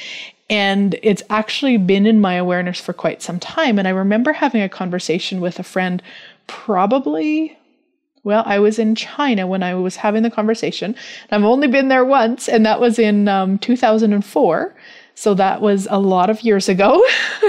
And 0.49 0.99
it's 1.01 1.23
actually 1.29 1.77
been 1.77 2.05
in 2.05 2.21
my 2.21 2.35
awareness 2.35 2.79
for 2.79 2.93
quite 2.93 3.21
some 3.21 3.39
time. 3.39 3.79
And 3.79 3.87
I 3.87 3.91
remember 3.91 4.33
having 4.33 4.61
a 4.61 4.69
conversation 4.69 5.41
with 5.41 5.59
a 5.59 5.63
friend 5.63 6.03
probably 6.45 7.57
well, 8.27 8.43
I 8.45 8.59
was 8.59 8.77
in 8.77 8.93
China 8.93 9.47
when 9.47 9.63
I 9.63 9.73
was 9.73 9.95
having 9.95 10.21
the 10.21 10.29
conversation. 10.29 10.97
I've 11.31 11.45
only 11.45 11.69
been 11.69 11.87
there 11.87 12.03
once, 12.03 12.49
and 12.49 12.65
that 12.65 12.81
was 12.81 12.99
in 12.99 13.29
um, 13.29 13.57
2004. 13.59 14.75
So 15.15 15.33
that 15.33 15.61
was 15.61 15.87
a 15.89 15.97
lot 15.97 16.29
of 16.29 16.41
years 16.41 16.67
ago. 16.67 17.01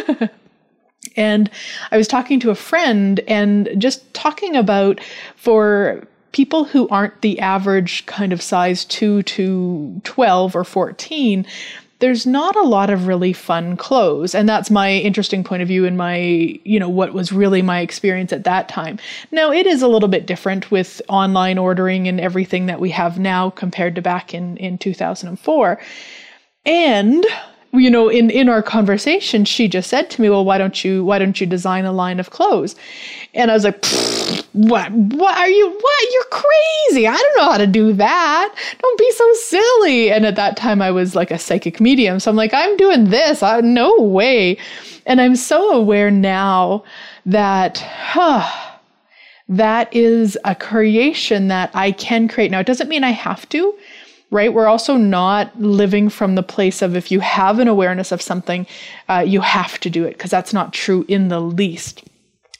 and 1.17 1.51
I 1.91 1.97
was 1.97 2.07
talking 2.07 2.39
to 2.39 2.51
a 2.51 2.55
friend 2.55 3.19
and 3.27 3.69
just 3.77 4.15
talking 4.15 4.55
about 4.55 5.01
for 5.35 6.07
people 6.31 6.63
who 6.63 6.89
aren't 6.91 7.23
the 7.23 7.41
average 7.41 8.07
kind 8.07 8.33
of 8.33 8.41
size 8.41 8.85
2 8.85 9.25
to 9.25 10.01
12 10.05 10.55
or 10.55 10.63
14 10.63 11.45
there's 12.01 12.27
not 12.27 12.55
a 12.57 12.63
lot 12.63 12.91
of 12.91 13.07
really 13.07 13.33
fun 13.33 13.77
clothes 13.77 14.35
and 14.35 14.49
that's 14.49 14.71
my 14.71 14.93
interesting 14.93 15.43
point 15.43 15.63
of 15.63 15.69
view 15.69 15.85
and 15.85 15.97
my 15.97 16.17
you 16.65 16.79
know 16.79 16.89
what 16.89 17.13
was 17.13 17.33
really 17.33 17.63
my 17.63 17.81
experience 17.81 18.33
at 18.33 18.45
that 18.45 18.69
time. 18.69 18.99
Now 19.31 19.51
it 19.53 19.67
is 19.67 19.83
a 19.83 19.89
little 19.89 20.09
bit 20.09 20.27
different 20.27 20.71
with 20.71 21.03
online 21.09 21.59
ordering 21.59 22.07
and 22.07 22.21
everything 22.21 22.67
that 22.67 22.81
we 22.81 22.91
have 22.91 23.19
now 23.19 23.51
compared 23.51 23.95
to 23.97 24.03
back 24.03 24.35
in 24.35 24.57
in 24.59 24.79
2004 24.79 25.81
and 26.65 27.27
you 27.73 27.91
know 27.91 28.09
in 28.09 28.31
in 28.31 28.49
our 28.49 28.63
conversation 28.63 29.45
she 29.45 29.69
just 29.69 29.91
said 29.91 30.09
to 30.09 30.23
me 30.23 30.31
well 30.31 30.45
why 30.45 30.57
don't 30.57 30.85
you 30.85 31.05
why 31.05 31.19
don't 31.19 31.41
you 31.41 31.47
design 31.47 31.85
a 31.85 31.93
line 31.93 32.19
of 32.19 32.31
clothes? 32.31 32.75
And 33.35 33.51
i 33.51 33.55
was 33.55 33.65
like 33.65 33.85
what 34.53 34.91
what 34.91 35.37
are 35.37 35.49
you 35.49 35.71
what? 35.71 36.13
You're 36.13 36.25
crazy. 36.25 37.07
I 37.07 37.17
don't 37.17 37.37
know 37.37 37.51
how 37.53 37.59
to 37.59 37.67
do 37.67 37.93
that. 37.93 38.55
Don't 38.81 38.99
be 38.99 39.13
so 39.13 39.33
silly. 39.35 40.11
And 40.11 40.27
at 40.27 40.37
that 40.37 40.57
time 40.57 40.81
i 40.83 40.91
was 40.91 41.15
like 41.15 41.31
a 41.31 41.39
psychic 41.39 41.81
medium. 41.81 42.19
So 42.21 42.31
i'm 42.31 42.37
like 42.37 42.55
i'm 42.55 42.77
doing 42.77 43.11
this. 43.11 43.43
I, 43.43 43.61
no 43.61 43.95
way. 44.01 44.59
And 45.07 45.21
i'm 45.21 45.37
so 45.37 45.71
aware 45.71 46.11
now 46.11 46.85
that 47.27 47.79
huh, 47.79 48.51
that 49.49 49.95
is 49.95 50.39
a 50.45 50.55
creation 50.55 51.49
that 51.49 51.71
i 51.75 51.93
can 51.93 52.29
create. 52.29 52.51
Now 52.51 52.61
it 52.61 52.67
doesn't 52.67 52.89
mean 52.89 53.05
i 53.05 53.11
have 53.11 53.49
to 53.51 53.75
right? 54.31 54.53
We're 54.53 54.67
also 54.67 54.97
not 54.97 55.59
living 55.61 56.09
from 56.09 56.35
the 56.35 56.43
place 56.43 56.83
of 56.83 56.97
if 56.97 57.11
you 57.11 57.21
have 57.21 57.59
an 57.59 57.69
awareness 57.69 58.13
of 58.13 58.21
something, 58.21 58.67
uh, 59.09 59.25
you 59.27 59.41
have 59.41 59.81
to 59.81 59.91
do 59.91 60.05
it, 60.05 60.13
because 60.13 60.31
that's 60.31 60.53
not 60.53 60.73
true 60.73 61.05
in 61.09 61.29
the 61.29 61.41
least. 61.41 62.05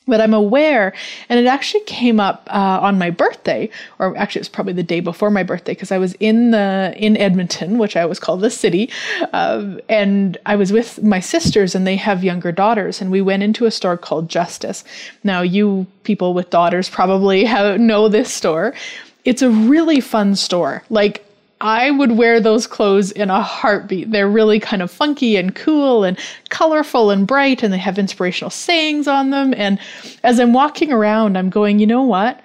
But 0.07 0.23
I'm 0.23 0.33
aware, 0.33 0.95
and 1.29 1.39
it 1.39 1.47
actually 1.47 1.83
came 1.83 2.19
up 2.19 2.49
uh, 2.51 2.79
on 2.81 2.97
my 2.97 3.11
birthday, 3.11 3.69
or 3.99 4.17
actually 4.17 4.39
it 4.39 4.43
was 4.43 4.49
probably 4.49 4.73
the 4.73 4.83
day 4.83 5.01
before 5.01 5.31
my 5.31 5.43
birthday, 5.43 5.73
because 5.73 5.93
I 5.93 5.99
was 5.99 6.15
in 6.15 6.53
the 6.53 6.95
in 6.97 7.15
Edmonton, 7.19 7.77
which 7.77 7.95
I 7.95 8.01
always 8.01 8.19
call 8.19 8.39
the 8.39 8.49
city, 8.49 8.91
uh, 9.35 9.77
and 9.91 10.39
I 10.47 10.57
was 10.57 10.73
with 10.73 11.03
my 11.03 11.21
sisters, 11.21 11.75
and 11.75 11.87
they 11.87 11.97
have 11.97 12.25
younger 12.25 12.53
daughters, 12.53 13.03
and 13.03 13.11
we 13.11 13.21
went 13.21 13.43
into 13.43 13.67
a 13.67 13.71
store 13.71 13.99
called 13.99 14.31
Justice. 14.31 14.83
Now, 15.25 15.43
you 15.43 15.87
people 16.05 16.33
with 16.33 16.49
daughters 16.49 16.89
probably 16.89 17.45
have, 17.55 17.79
know 17.79 18.09
this 18.09 18.33
store. 18.33 18.73
It's 19.27 19.43
a 19.43 19.51
really 19.51 20.01
fun 20.01 20.37
store. 20.37 20.83
Like 20.89 21.28
I 21.61 21.91
would 21.91 22.13
wear 22.13 22.41
those 22.41 22.67
clothes 22.67 23.11
in 23.11 23.31
a 23.31 23.43
heartbeat. 23.43 24.11
They're 24.11 24.29
really 24.29 24.61
kind 24.61 24.81
of 24.81 24.91
funky 24.91 25.37
and 25.37 25.55
cool 25.55 26.05
and 26.05 26.19
colorful 26.51 27.11
and 27.11 27.27
bright, 27.27 27.63
and 27.63 27.73
they 27.73 27.79
have 27.79 27.99
inspirational 27.99 28.51
sayings 28.51 29.09
on 29.09 29.31
them. 29.31 29.53
And 29.57 29.79
as 30.23 30.39
I'm 30.39 30.53
walking 30.53 30.93
around, 30.93 31.37
I'm 31.37 31.51
going, 31.51 31.81
you 31.81 31.87
know 31.87 32.03
what? 32.03 32.41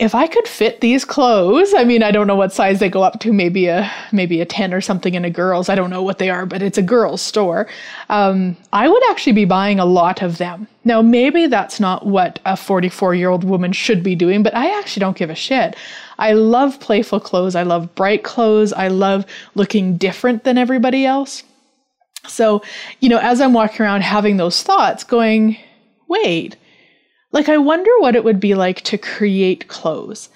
If 0.00 0.14
I 0.14 0.26
could 0.26 0.48
fit 0.48 0.80
these 0.80 1.04
clothes, 1.04 1.74
I 1.76 1.84
mean, 1.84 2.02
I 2.02 2.10
don't 2.10 2.26
know 2.26 2.34
what 2.34 2.54
size 2.54 2.80
they 2.80 2.88
go 2.88 3.02
up 3.02 3.20
to, 3.20 3.34
maybe 3.34 3.66
a 3.66 3.92
maybe 4.12 4.40
a 4.40 4.46
10 4.46 4.72
or 4.72 4.80
something 4.80 5.14
in 5.14 5.26
a 5.26 5.30
girl's. 5.30 5.68
I 5.68 5.74
don't 5.74 5.90
know 5.90 6.02
what 6.02 6.16
they 6.16 6.30
are, 6.30 6.46
but 6.46 6.62
it's 6.62 6.78
a 6.78 6.82
girl's 6.82 7.20
store. 7.20 7.68
Um, 8.08 8.56
I 8.72 8.88
would 8.88 9.10
actually 9.10 9.34
be 9.34 9.44
buying 9.44 9.78
a 9.78 9.84
lot 9.84 10.22
of 10.22 10.38
them. 10.38 10.66
Now, 10.86 11.02
maybe 11.02 11.46
that's 11.46 11.78
not 11.78 12.06
what 12.06 12.38
a 12.46 12.56
44 12.56 13.14
year 13.14 13.28
old 13.28 13.44
woman 13.44 13.72
should 13.72 14.02
be 14.02 14.14
doing, 14.14 14.42
but 14.42 14.56
I 14.56 14.76
actually 14.78 15.00
don't 15.00 15.18
give 15.18 15.28
a 15.28 15.34
shit. 15.34 15.76
I 16.18 16.32
love 16.32 16.80
playful 16.80 17.20
clothes. 17.20 17.54
I 17.54 17.62
love 17.64 17.94
bright 17.94 18.24
clothes. 18.24 18.72
I 18.72 18.88
love 18.88 19.26
looking 19.54 19.98
different 19.98 20.44
than 20.44 20.56
everybody 20.56 21.04
else. 21.04 21.42
So, 22.26 22.62
you 23.00 23.10
know, 23.10 23.18
as 23.18 23.38
I'm 23.38 23.52
walking 23.52 23.82
around 23.82 24.00
having 24.00 24.38
those 24.38 24.62
thoughts, 24.62 25.04
going, 25.04 25.58
wait, 26.08 26.56
like, 27.32 27.48
I 27.48 27.58
wonder 27.58 27.90
what 27.98 28.16
it 28.16 28.24
would 28.24 28.40
be 28.40 28.54
like 28.54 28.82
to 28.82 28.98
create 28.98 29.68
clothes. 29.68 30.28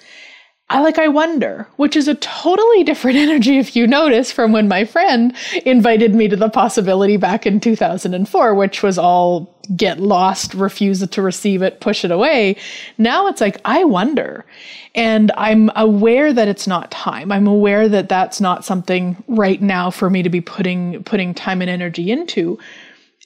I 0.67 0.81
like, 0.81 0.97
I 0.97 1.09
wonder, 1.09 1.67
which 1.75 1.95
is 1.95 2.07
a 2.07 2.15
totally 2.15 2.83
different 2.83 3.17
energy 3.25 3.59
if 3.59 3.75
you 3.75 3.85
notice 3.85 4.31
from 4.31 4.51
when 4.51 4.67
my 4.67 4.83
friend 4.85 5.35
invited 5.65 6.15
me 6.15 6.27
to 6.27 6.35
the 6.35 6.49
possibility 6.49 7.17
back 7.17 7.45
in 7.45 7.59
2004, 7.59 8.55
which 8.55 8.81
was 8.81 8.97
all 8.97 9.55
get 9.75 9.99
lost, 9.99 10.53
refuse 10.53 11.07
to 11.07 11.21
receive 11.21 11.61
it, 11.61 11.81
push 11.81 12.03
it 12.03 12.11
away. 12.11 12.55
Now 12.97 13.27
it's 13.27 13.41
like, 13.41 13.59
I 13.65 13.83
wonder. 13.83 14.45
And 14.95 15.31
I'm 15.37 15.69
aware 15.75 16.33
that 16.33 16.47
it's 16.47 16.67
not 16.67 16.89
time. 16.89 17.31
I'm 17.31 17.47
aware 17.47 17.87
that 17.89 18.09
that's 18.09 18.41
not 18.41 18.65
something 18.65 19.23
right 19.27 19.61
now 19.61 19.91
for 19.91 20.09
me 20.09 20.23
to 20.23 20.29
be 20.29 20.41
putting, 20.41 21.03
putting 21.03 21.33
time 21.33 21.61
and 21.61 21.69
energy 21.69 22.11
into. 22.11 22.57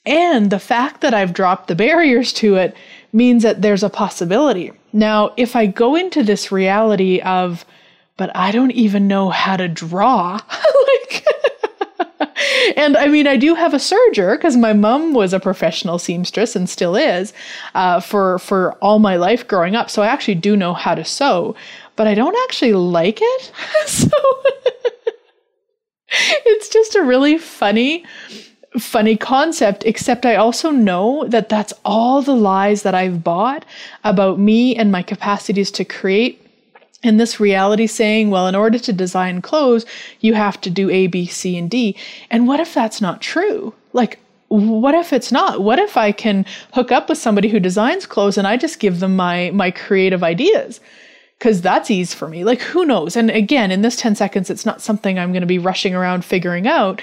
And 0.05 0.49
the 0.49 0.59
fact 0.59 1.01
that 1.01 1.13
I've 1.13 1.33
dropped 1.33 1.67
the 1.67 1.75
barriers 1.75 2.33
to 2.33 2.55
it 2.55 2.75
means 3.11 3.43
that 3.43 3.61
there's 3.61 3.83
a 3.83 3.89
possibility. 3.89 4.71
Now, 4.93 5.33
if 5.37 5.55
I 5.55 5.65
go 5.65 5.95
into 5.95 6.23
this 6.23 6.51
reality 6.51 7.19
of, 7.21 7.65
but 8.17 8.35
I 8.35 8.51
don't 8.51 8.71
even 8.71 9.07
know 9.07 9.29
how 9.29 9.57
to 9.57 9.67
draw, 9.67 10.33
like, 10.87 11.25
and 12.77 12.97
I 12.97 13.07
mean, 13.07 13.27
I 13.27 13.37
do 13.37 13.55
have 13.55 13.73
a 13.73 13.77
serger 13.77 14.35
because 14.35 14.57
my 14.57 14.73
mom 14.73 15.13
was 15.13 15.33
a 15.33 15.39
professional 15.39 15.99
seamstress 15.99 16.55
and 16.55 16.69
still 16.69 16.95
is 16.95 17.33
uh, 17.75 17.99
for 17.99 18.39
for 18.39 18.73
all 18.75 18.99
my 18.99 19.15
life 19.15 19.47
growing 19.47 19.75
up. 19.75 19.89
So 19.89 20.01
I 20.01 20.07
actually 20.07 20.35
do 20.35 20.55
know 20.55 20.73
how 20.73 20.95
to 20.95 21.05
sew, 21.05 21.55
but 21.95 22.07
I 22.07 22.13
don't 22.13 22.35
actually 22.45 22.73
like 22.73 23.19
it. 23.21 23.51
so 23.85 24.09
it's 26.11 26.69
just 26.69 26.95
a 26.95 27.03
really 27.03 27.37
funny 27.37 28.05
funny 28.77 29.17
concept, 29.17 29.83
except 29.85 30.25
I 30.25 30.35
also 30.35 30.69
know 30.69 31.25
that 31.27 31.49
that's 31.49 31.73
all 31.83 32.21
the 32.21 32.35
lies 32.35 32.83
that 32.83 32.93
I've 32.93 33.23
bought 33.23 33.65
about 34.03 34.39
me 34.39 34.75
and 34.75 34.91
my 34.91 35.01
capacities 35.01 35.71
to 35.71 35.85
create. 35.85 36.45
And 37.01 37.19
this 37.19 37.39
reality 37.39 37.87
saying, 37.87 38.29
well, 38.29 38.47
in 38.47 38.55
order 38.55 38.77
to 38.77 38.93
design 38.93 39.41
clothes, 39.41 39.85
you 40.19 40.33
have 40.33 40.59
to 40.61 40.69
do 40.69 40.89
A, 40.89 41.07
B, 41.07 41.25
C, 41.25 41.57
and 41.57 41.69
D. 41.69 41.95
And 42.29 42.47
what 42.47 42.59
if 42.59 42.73
that's 42.73 43.01
not 43.01 43.21
true? 43.21 43.73
Like, 43.93 44.19
what 44.49 44.95
if 44.95 45.13
it's 45.13 45.31
not? 45.31 45.61
What 45.61 45.79
if 45.79 45.95
I 45.95 46.11
can 46.11 46.45
hook 46.73 46.91
up 46.91 47.07
with 47.07 47.17
somebody 47.17 47.47
who 47.47 47.59
designs 47.59 48.05
clothes 48.05 48.37
and 48.37 48.47
I 48.47 48.57
just 48.57 48.79
give 48.79 48.99
them 48.99 49.15
my 49.15 49.51
my 49.51 49.71
creative 49.71 50.23
ideas? 50.23 50.79
Cause 51.39 51.61
that's 51.61 51.89
ease 51.89 52.13
for 52.13 52.27
me. 52.27 52.43
Like 52.43 52.59
who 52.59 52.83
knows? 52.83 53.15
And 53.15 53.29
again, 53.29 53.71
in 53.71 53.81
this 53.81 53.95
10 53.95 54.15
seconds, 54.15 54.49
it's 54.49 54.65
not 54.65 54.81
something 54.81 55.17
I'm 55.17 55.31
gonna 55.31 55.45
be 55.45 55.59
rushing 55.59 55.95
around 55.95 56.25
figuring 56.25 56.67
out 56.67 57.01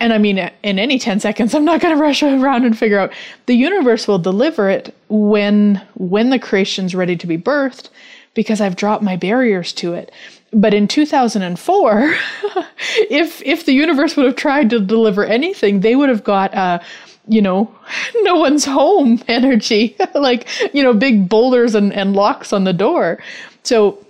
and 0.00 0.12
I 0.12 0.18
mean, 0.18 0.38
in 0.62 0.78
any 0.78 0.98
10 0.98 1.20
seconds, 1.20 1.54
I'm 1.54 1.64
not 1.64 1.80
going 1.80 1.96
to 1.96 2.00
rush 2.00 2.22
around 2.22 2.64
and 2.64 2.78
figure 2.78 2.98
out. 2.98 3.12
The 3.46 3.54
universe 3.54 4.06
will 4.06 4.18
deliver 4.18 4.68
it 4.70 4.94
when 5.08 5.82
when 5.94 6.30
the 6.30 6.38
creation's 6.38 6.94
ready 6.94 7.16
to 7.16 7.26
be 7.26 7.38
birthed 7.38 7.88
because 8.34 8.60
I've 8.60 8.76
dropped 8.76 9.02
my 9.02 9.16
barriers 9.16 9.72
to 9.74 9.94
it. 9.94 10.12
But 10.52 10.72
in 10.72 10.86
2004, 10.86 12.14
if 13.10 13.42
if 13.42 13.66
the 13.66 13.72
universe 13.72 14.16
would 14.16 14.26
have 14.26 14.36
tried 14.36 14.70
to 14.70 14.80
deliver 14.80 15.24
anything, 15.24 15.80
they 15.80 15.96
would 15.96 16.08
have 16.08 16.22
got 16.22 16.54
uh, 16.54 16.78
you 17.28 17.42
know, 17.42 17.72
no 18.22 18.36
one's 18.36 18.64
home 18.64 19.22
energy, 19.28 19.96
like, 20.14 20.48
you 20.74 20.82
know, 20.82 20.94
big 20.94 21.28
boulders 21.28 21.74
and, 21.74 21.92
and 21.92 22.14
locks 22.14 22.52
on 22.52 22.64
the 22.64 22.72
door. 22.72 23.18
So 23.62 24.04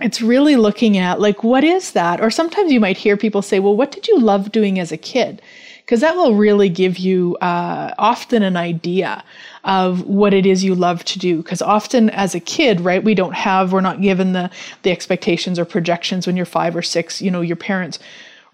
it's 0.00 0.22
really 0.22 0.56
looking 0.56 0.96
at 0.96 1.20
like 1.20 1.42
what 1.42 1.64
is 1.64 1.92
that? 1.92 2.20
Or 2.20 2.30
sometimes 2.30 2.70
you 2.72 2.80
might 2.80 2.96
hear 2.96 3.16
people 3.16 3.42
say 3.42 3.58
well 3.58 3.76
what 3.76 3.92
did 3.92 4.06
you 4.08 4.18
love 4.18 4.52
doing 4.52 4.78
as 4.78 4.92
a 4.92 4.96
kid? 4.96 5.42
Because 5.84 6.00
that 6.00 6.16
will 6.16 6.34
really 6.34 6.68
give 6.68 6.98
you 6.98 7.36
uh, 7.40 7.94
often 7.98 8.42
an 8.42 8.58
idea 8.58 9.24
of 9.64 10.02
what 10.02 10.34
it 10.34 10.44
is 10.44 10.62
you 10.62 10.74
love 10.74 11.02
to 11.06 11.18
do. 11.18 11.38
Because 11.38 11.62
often 11.62 12.10
as 12.10 12.34
a 12.34 12.40
kid 12.40 12.80
right 12.80 13.02
we 13.02 13.14
don't 13.14 13.34
have 13.34 13.72
we're 13.72 13.80
not 13.80 14.00
given 14.00 14.32
the 14.32 14.50
the 14.82 14.92
expectations 14.92 15.58
or 15.58 15.64
projections 15.64 16.26
when 16.26 16.36
you're 16.36 16.46
five 16.46 16.76
or 16.76 16.82
six. 16.82 17.20
You 17.20 17.30
know 17.30 17.40
your 17.40 17.56
parents 17.56 17.98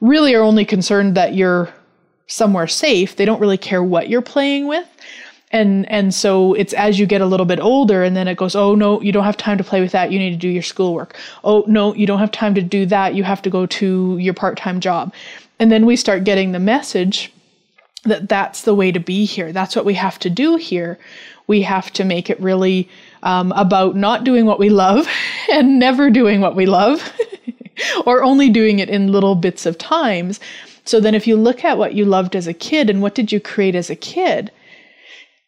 really 0.01 0.35
are 0.35 0.43
only 0.43 0.65
concerned 0.65 1.15
that 1.17 1.35
you're 1.35 1.73
somewhere 2.27 2.67
safe. 2.67 3.17
They 3.17 3.27
don't 3.27 3.41
really 3.41 3.59
care 3.59 3.83
what 3.83 4.09
you're 4.09 4.23
playing 4.23 4.67
with 4.67 4.89
and 5.55 5.89
and 5.89 6.13
so 6.13 6.53
it's 6.55 6.73
as 6.73 6.99
you 6.99 7.07
get 7.07 7.21
a 7.21 7.27
little 7.27 7.47
bit 7.47 7.61
older 7.61 8.03
and 8.03 8.17
then 8.17 8.27
it 8.27 8.37
goes 8.37 8.57
oh 8.57 8.75
no 8.75 9.01
you 9.01 9.13
don't 9.13 9.25
have 9.25 9.37
time 9.37 9.57
to 9.57 9.65
play 9.65 9.81
with 9.81 9.93
that. 9.93 10.11
You 10.11 10.19
need 10.19 10.31
to 10.31 10.37
do 10.37 10.49
your 10.49 10.65
schoolwork. 10.65 11.17
Oh 11.45 11.65
no 11.69 11.95
you 11.95 12.07
don't 12.07 12.19
have 12.19 12.33
time 12.33 12.55
to 12.57 12.63
do 12.63 12.85
that. 12.87 13.15
You 13.15 13.23
have 13.23 13.41
to 13.43 13.51
go 13.51 13.65
to 13.65 14.19
your 14.19 14.35
part-time 14.35 14.81
job. 14.81 15.15
And 15.61 15.71
then 15.71 15.87
we 15.87 15.95
start 15.95 16.25
getting 16.25 16.51
the 16.51 16.59
message 16.59 17.33
that 18.03 18.29
that's 18.29 18.63
the 18.63 18.75
way 18.75 18.91
to 18.91 18.99
be 18.99 19.25
here. 19.25 19.53
That's 19.53 19.77
what 19.77 19.85
we 19.85 19.95
have 19.95 20.19
to 20.19 20.29
do 20.29 20.57
here. 20.57 20.99
We 21.47 21.63
have 21.63 21.93
to 21.93 22.05
make 22.05 22.29
it 22.29 22.41
really 22.41 22.89
um, 23.23 23.53
about 23.53 23.95
not 23.95 24.25
doing 24.25 24.47
what 24.47 24.59
we 24.59 24.71
love 24.71 25.07
and 25.53 25.79
never 25.79 26.11
doing 26.11 26.41
what 26.41 26.57
we 26.57 26.67
love 26.67 27.13
or 28.07 28.25
only 28.25 28.51
doing 28.51 28.81
it 28.81 28.91
in 28.91 29.13
little 29.13 29.37
bits 29.37 29.67
of 29.67 29.79
times. 29.79 30.41
So 30.85 30.99
then 30.99 31.15
if 31.15 31.29
you 31.29 31.37
look 31.37 31.65
at 31.65 31.79
what 31.79 31.95
you 31.95 32.05
loved 32.05 32.35
as 32.35 32.49
a 32.49 32.53
kid 32.53 32.91
and 32.91 33.01
what 33.01 33.15
did 33.15 33.31
you 33.31 33.39
create 33.39 33.77
as 33.77 33.89
a 33.89 33.97
kid 33.97 34.51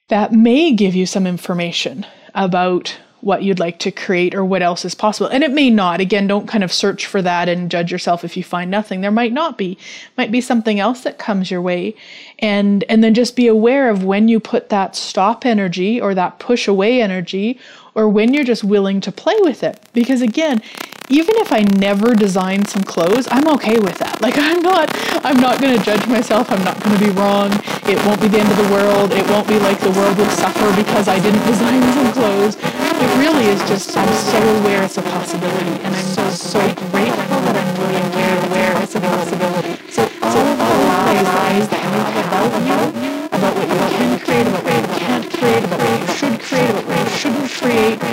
that 0.08 0.32
may 0.32 0.72
give 0.72 0.94
you 0.94 1.06
some 1.06 1.26
information 1.26 2.06
about 2.34 2.96
what 3.20 3.42
you'd 3.42 3.58
like 3.58 3.78
to 3.80 3.90
create 3.90 4.34
or 4.34 4.44
what 4.44 4.62
else 4.62 4.84
is 4.84 4.94
possible. 4.94 5.28
And 5.28 5.42
it 5.42 5.50
may 5.50 5.68
not. 5.68 6.00
Again, 6.00 6.28
don't 6.28 6.46
kind 6.46 6.62
of 6.62 6.72
search 6.72 7.06
for 7.06 7.20
that 7.22 7.48
and 7.48 7.70
judge 7.70 7.90
yourself 7.90 8.22
if 8.22 8.36
you 8.36 8.44
find 8.44 8.70
nothing. 8.70 9.00
There 9.00 9.10
might 9.10 9.32
not 9.32 9.58
be. 9.58 9.76
Might 10.16 10.30
be 10.30 10.40
something 10.40 10.78
else 10.78 11.00
that 11.00 11.18
comes 11.18 11.50
your 11.50 11.60
way. 11.62 11.96
And 12.38 12.84
and 12.88 13.02
then 13.02 13.14
just 13.14 13.34
be 13.34 13.48
aware 13.48 13.90
of 13.90 14.04
when 14.04 14.28
you 14.28 14.38
put 14.38 14.68
that 14.68 14.94
stop 14.94 15.44
energy 15.44 16.00
or 16.00 16.14
that 16.14 16.38
push 16.38 16.68
away 16.68 17.02
energy 17.02 17.58
or 17.96 18.08
when 18.08 18.32
you're 18.32 18.44
just 18.44 18.62
willing 18.62 19.00
to 19.00 19.10
play 19.10 19.36
with 19.40 19.64
it. 19.64 19.80
Because 19.92 20.22
again, 20.22 20.62
even 21.08 21.36
if 21.38 21.52
I 21.52 21.62
never 21.78 22.14
design 22.14 22.64
some 22.64 22.82
clothes, 22.82 23.28
I'm 23.30 23.46
okay 23.54 23.78
with 23.78 23.98
that. 23.98 24.20
Like 24.20 24.34
I'm 24.38 24.62
not 24.62 24.90
I'm 25.24 25.38
not 25.38 25.60
going 25.60 25.76
to 25.76 25.82
judge 25.84 26.06
myself. 26.06 26.50
I'm 26.50 26.62
not 26.64 26.82
going 26.82 26.98
to 26.98 27.04
be 27.04 27.10
wrong. 27.10 27.50
It 27.86 27.98
won't 28.04 28.20
be 28.20 28.28
the 28.28 28.40
end 28.40 28.50
of 28.50 28.56
the 28.56 28.70
world. 28.72 29.12
It 29.12 29.26
won't 29.30 29.48
be 29.48 29.58
like 29.58 29.78
the 29.80 29.92
world 29.92 30.16
will 30.18 30.30
suffer 30.30 30.68
because 30.74 31.08
I 31.08 31.18
didn't 31.20 31.44
design 31.52 31.82
some 31.94 32.12
clothes. 32.12 32.56
It 32.56 33.10
really 33.18 33.46
is 33.46 33.60
just 33.68 33.96
I'm 33.96 34.12
so 34.14 34.38
aware 34.60 34.82
it's 34.82 34.98
a 34.98 35.02
possibility 35.02 35.82
and 35.84 35.94
I'm 35.94 36.04
so 36.16 36.28
so 36.30 36.60
grateful 36.90 37.40
that 37.46 37.56
I'm 37.56 37.76
be 37.76 38.46
aware 38.48 38.82
it's 38.82 38.94
a 38.94 39.00
possibility. 39.00 39.76
So 39.90 40.06
so 40.06 40.40
all 40.40 41.04
these 41.06 41.22
lies 41.22 41.68
that 41.68 41.84
make 41.92 42.16
about 42.26 42.52
you, 42.66 42.80
about 43.28 43.54
what 43.54 43.68
you 43.68 43.82
can 43.96 44.18
create, 44.20 44.46
about 44.46 44.64
what 44.64 44.74
you 44.74 44.88
can't 44.98 45.26
create, 45.30 45.64
about 45.64 45.80
what 45.80 46.00
you 46.00 46.08
should 46.16 46.40
create, 46.40 46.70
about 46.70 46.86
what 46.86 46.98
you 46.98 47.16
shouldn't 47.16 47.50
create, 47.50 48.05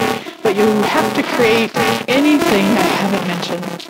you 0.55 0.67
have 0.83 1.15
to 1.15 1.23
create 1.23 1.71
anything 2.07 2.65
I 2.65 2.89
haven't 3.01 3.27
mentioned. 3.27 3.87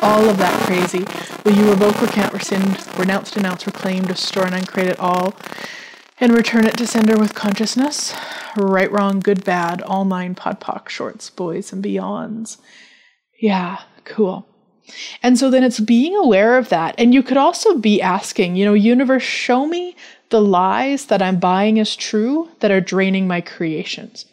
All 0.00 0.28
of 0.28 0.38
that 0.38 0.54
crazy. 0.64 1.04
Will 1.44 1.56
you 1.56 1.70
revoke, 1.70 2.00
recant, 2.00 2.32
rescind, 2.32 2.86
renounce, 2.96 3.32
denounce, 3.32 3.66
reclaim, 3.66 4.04
destroy, 4.04 4.44
and 4.44 4.54
uncreate 4.54 4.88
it 4.88 5.00
all, 5.00 5.34
and 6.20 6.32
return 6.32 6.66
it 6.66 6.76
to 6.78 6.86
sender 6.86 7.18
with 7.18 7.34
consciousness? 7.34 8.14
Right, 8.56 8.90
wrong, 8.92 9.18
good, 9.18 9.44
bad, 9.44 9.82
all 9.82 10.04
nine 10.04 10.36
POD 10.36 10.60
POC, 10.60 10.88
shorts, 10.88 11.30
boys, 11.30 11.72
and 11.72 11.82
beyonds. 11.82 12.58
Yeah, 13.40 13.80
cool. 14.04 14.46
And 15.22 15.36
so 15.36 15.50
then 15.50 15.64
it's 15.64 15.80
being 15.80 16.14
aware 16.16 16.58
of 16.58 16.68
that. 16.68 16.94
And 16.96 17.12
you 17.12 17.22
could 17.22 17.36
also 17.36 17.76
be 17.76 18.00
asking, 18.00 18.56
you 18.56 18.64
know, 18.64 18.74
universe, 18.74 19.22
show 19.22 19.66
me 19.66 19.96
the 20.30 20.40
lies 20.40 21.06
that 21.06 21.22
I'm 21.22 21.40
buying 21.40 21.78
as 21.78 21.96
true 21.96 22.50
that 22.60 22.70
are 22.70 22.80
draining 22.80 23.26
my 23.26 23.40
creations. 23.40 24.26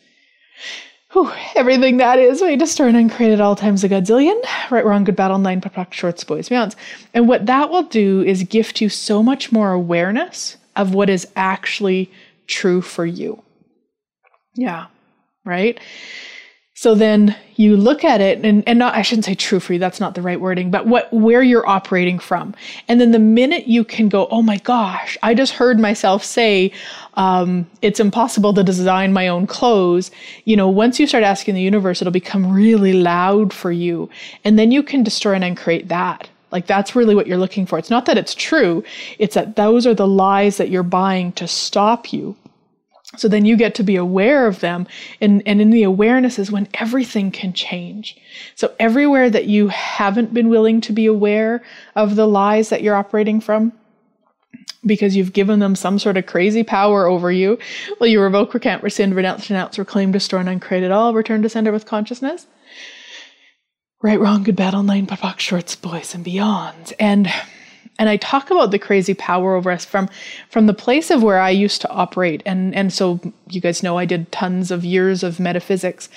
Whew, 1.15 1.31
everything 1.55 1.95
that 1.97 2.19
is, 2.19 2.41
we 2.41 2.57
destroy 2.57 2.89
and 2.89 3.09
create 3.09 3.31
at 3.31 3.39
all 3.39 3.55
times 3.55 3.85
a 3.85 3.89
godzillion. 3.89 4.37
Right, 4.69 4.85
wrong, 4.85 5.05
good, 5.05 5.15
battle, 5.15 5.37
nine, 5.37 5.61
pop, 5.61 5.93
shorts, 5.93 6.25
boys, 6.25 6.49
beyonds. 6.49 6.75
And 7.13 7.25
what 7.25 7.45
that 7.45 7.69
will 7.69 7.83
do 7.83 8.21
is 8.23 8.43
gift 8.43 8.81
you 8.81 8.89
so 8.89 9.23
much 9.23 9.49
more 9.49 9.71
awareness 9.71 10.57
of 10.75 10.93
what 10.93 11.09
is 11.09 11.25
actually 11.37 12.11
true 12.47 12.81
for 12.81 13.05
you. 13.05 13.41
Yeah, 14.55 14.87
right? 15.45 15.79
So 16.77 16.93
then 16.93 17.37
you 17.55 17.77
look 17.77 18.03
at 18.03 18.19
it 18.19 18.43
and, 18.43 18.61
and 18.67 18.77
not, 18.77 18.95
I 18.95 19.01
shouldn't 19.01 19.23
say 19.23 19.33
true 19.33 19.61
for 19.61 19.71
you, 19.71 19.79
that's 19.79 20.01
not 20.01 20.13
the 20.13 20.21
right 20.21 20.41
wording, 20.41 20.71
but 20.71 20.85
what, 20.85 21.11
where 21.13 21.41
you're 21.41 21.65
operating 21.65 22.19
from. 22.19 22.53
And 22.89 22.99
then 22.99 23.11
the 23.11 23.19
minute 23.19 23.65
you 23.65 23.85
can 23.85 24.09
go, 24.09 24.27
oh 24.29 24.41
my 24.41 24.57
gosh, 24.57 25.17
I 25.23 25.35
just 25.35 25.53
heard 25.53 25.79
myself 25.79 26.21
say, 26.21 26.73
um, 27.13 27.65
it's 27.81 28.01
impossible 28.01 28.53
to 28.55 28.63
design 28.63 29.13
my 29.13 29.29
own 29.29 29.47
clothes. 29.47 30.11
You 30.43 30.57
know, 30.57 30.67
once 30.67 30.99
you 30.99 31.07
start 31.07 31.23
asking 31.23 31.55
the 31.55 31.61
universe, 31.61 32.01
it'll 32.01 32.11
become 32.11 32.51
really 32.51 32.91
loud 32.91 33.53
for 33.53 33.71
you. 33.71 34.09
And 34.43 34.59
then 34.59 34.73
you 34.73 34.83
can 34.83 35.01
destroy 35.01 35.35
and 35.35 35.45
uncreate 35.45 35.87
that. 35.87 36.27
Like 36.51 36.67
that's 36.67 36.93
really 36.93 37.15
what 37.15 37.25
you're 37.25 37.37
looking 37.37 37.65
for. 37.65 37.79
It's 37.79 37.89
not 37.89 38.05
that 38.07 38.17
it's 38.17 38.35
true, 38.35 38.83
it's 39.17 39.35
that 39.35 39.55
those 39.55 39.87
are 39.87 39.93
the 39.93 40.07
lies 40.07 40.57
that 40.57 40.69
you're 40.69 40.83
buying 40.83 41.31
to 41.33 41.47
stop 41.47 42.11
you 42.11 42.35
so 43.17 43.27
then 43.27 43.45
you 43.45 43.55
get 43.57 43.75
to 43.75 43.83
be 43.83 43.95
aware 43.95 44.47
of 44.47 44.59
them. 44.59 44.87
And, 45.21 45.41
and 45.45 45.61
in 45.61 45.69
the 45.69 45.83
awareness 45.83 46.39
is 46.39 46.51
when 46.51 46.67
everything 46.75 47.31
can 47.31 47.53
change. 47.53 48.17
So 48.55 48.73
everywhere 48.79 49.29
that 49.29 49.45
you 49.45 49.67
haven't 49.69 50.33
been 50.33 50.49
willing 50.49 50.81
to 50.81 50.93
be 50.93 51.05
aware 51.05 51.63
of 51.95 52.15
the 52.15 52.27
lies 52.27 52.69
that 52.69 52.81
you're 52.81 52.95
operating 52.95 53.41
from, 53.41 53.73
because 54.85 55.15
you've 55.15 55.33
given 55.33 55.59
them 55.59 55.75
some 55.75 55.97
sort 55.97 56.15
of 56.17 56.27
crazy 56.27 56.63
power 56.63 57.07
over 57.07 57.31
you, 57.31 57.57
will 57.99 58.07
you 58.07 58.21
revoke, 58.21 58.53
recant, 58.53 58.83
rescind, 58.83 59.15
renounce, 59.15 59.47
denounce, 59.47 59.79
reclaim, 59.79 60.11
destroy, 60.11 60.39
and 60.39 60.49
uncreate 60.49 60.83
it 60.83 60.91
all, 60.91 61.13
return 61.13 61.41
to 61.41 61.49
sender 61.49 61.71
with 61.71 61.85
consciousness? 61.85 62.45
Right, 64.03 64.19
wrong, 64.19 64.43
good, 64.43 64.55
bad, 64.55 64.75
all 64.75 64.83
nine, 64.83 65.05
box, 65.05 65.43
shorts, 65.43 65.75
boys, 65.75 66.13
and 66.13 66.23
beyond. 66.23 66.93
And 66.99 67.33
and 67.97 68.09
I 68.09 68.17
talk 68.17 68.51
about 68.51 68.71
the 68.71 68.79
crazy 68.79 69.13
power 69.13 69.55
over 69.55 69.71
us 69.71 69.85
from 69.85 70.09
from 70.49 70.65
the 70.65 70.73
place 70.73 71.09
of 71.11 71.23
where 71.23 71.39
I 71.39 71.49
used 71.49 71.81
to 71.81 71.89
operate. 71.89 72.43
And 72.45 72.75
and 72.75 72.91
so 72.91 73.19
you 73.49 73.61
guys 73.61 73.83
know 73.83 73.97
I 73.97 74.05
did 74.05 74.31
tons 74.31 74.71
of 74.71 74.83
years 74.83 75.23
of 75.23 75.39
metaphysics 75.39 76.09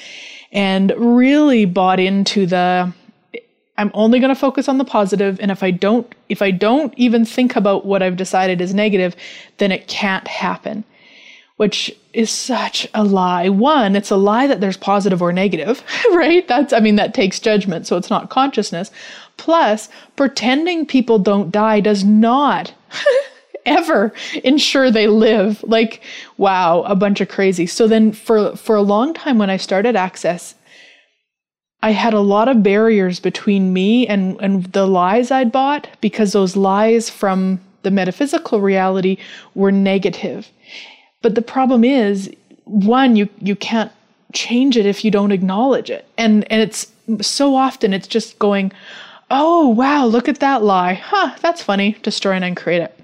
and 0.53 0.93
really 0.97 1.65
bought 1.65 2.01
into 2.01 2.47
the 2.47 2.93
I'm 3.77 3.93
only 3.95 4.19
going 4.19 4.35
to 4.35 4.41
focus 4.41 4.69
on 4.69 4.79
the 4.79 4.85
positive. 4.85 5.39
And 5.39 5.53
if 5.53 5.63
I 5.63 5.71
don't 5.71 6.13
if 6.29 6.43
I 6.43 6.51
don't 6.51 6.93
even 6.97 7.25
think 7.25 7.55
about 7.55 7.87
what 7.87 8.03
I've 8.03 8.17
decided 8.17 8.61
is 8.61 8.75
negative 8.75 9.15
then 9.59 9.73
it 9.73 9.87
can't 9.87 10.27
happen 10.27 10.85
which 11.59 11.95
is 12.13 12.31
such 12.31 12.89
a 12.95 13.05
lie. 13.05 13.49
One, 13.49 13.95
it's 13.95 14.11
a 14.11 14.17
lie 14.17 14.47
that 14.47 14.61
there's 14.61 14.77
positive 14.77 15.21
or 15.21 15.33
negative, 15.33 15.83
right? 16.13 16.47
That's, 16.49 16.73
I 16.73 16.81
mean, 16.81 16.97
that 16.97 17.15
takes 17.15 17.39
judgment, 17.39 17.87
so 17.87 17.97
it's 17.97 18.11
not 18.11 18.31
consciousness. 18.31 18.91
Plus, 19.37 19.89
pretending 20.17 20.87
people 20.87 21.19
don't 21.19 21.51
die 21.51 21.81
does 21.81 22.05
not 22.05 22.73
ever 23.67 24.13
ensure 24.45 24.91
they 24.91 25.09
live. 25.09 25.63
Like, 25.65 26.01
wow, 26.37 26.83
a 26.83 26.95
bunch 26.95 27.21
of 27.21 27.29
crazy. 27.29 27.67
So 27.67 27.89
then 27.89 28.13
for 28.13 28.57
for 28.57 28.77
a 28.77 28.83
long 28.83 29.13
time 29.13 29.39
when 29.39 29.51
I 29.51 29.57
started 29.57 29.97
Access, 29.97 30.55
I 31.83 31.91
had 31.91 32.15
a 32.15 32.21
lot 32.21 32.49
of 32.49 32.63
barriers 32.63 33.19
between 33.19 33.73
me 33.73 34.07
and, 34.07 34.41
and 34.41 34.65
the 34.67 34.87
lies 34.87 35.31
I'd 35.31 35.53
bought 35.53 35.89
because 36.01 36.33
those 36.33 36.57
lies 36.57 37.11
from 37.11 37.61
the 37.83 37.91
metaphysical 37.91 38.61
reality 38.61 39.19
were 39.55 39.73
negative. 39.73 40.51
But 41.23 41.35
the 41.35 41.43
problem 41.43 41.85
is, 41.85 42.31
one, 42.65 43.17
you 43.17 43.29
you 43.41 43.57
can't 43.57 43.93
change 44.33 44.77
it 44.77 44.87
if 44.87 45.05
you 45.05 45.11
don't 45.11 45.33
acknowledge 45.33 45.91
it. 45.91 46.07
And 46.17 46.51
and 46.53 46.61
it's 46.61 46.87
so 47.21 47.55
often 47.55 47.93
it's 47.93 48.09
just 48.09 48.39
going, 48.39 48.73
oh, 49.31 49.69
wow, 49.69 50.07
look 50.07 50.29
at 50.29 50.41
that 50.41 50.63
lie. 50.63 50.95
Huh, 50.95 51.35
that's 51.41 51.63
funny. 51.63 51.93
Destroy 52.03 52.33
and 52.33 52.45
uncreate 52.45 52.83
it. 52.83 52.95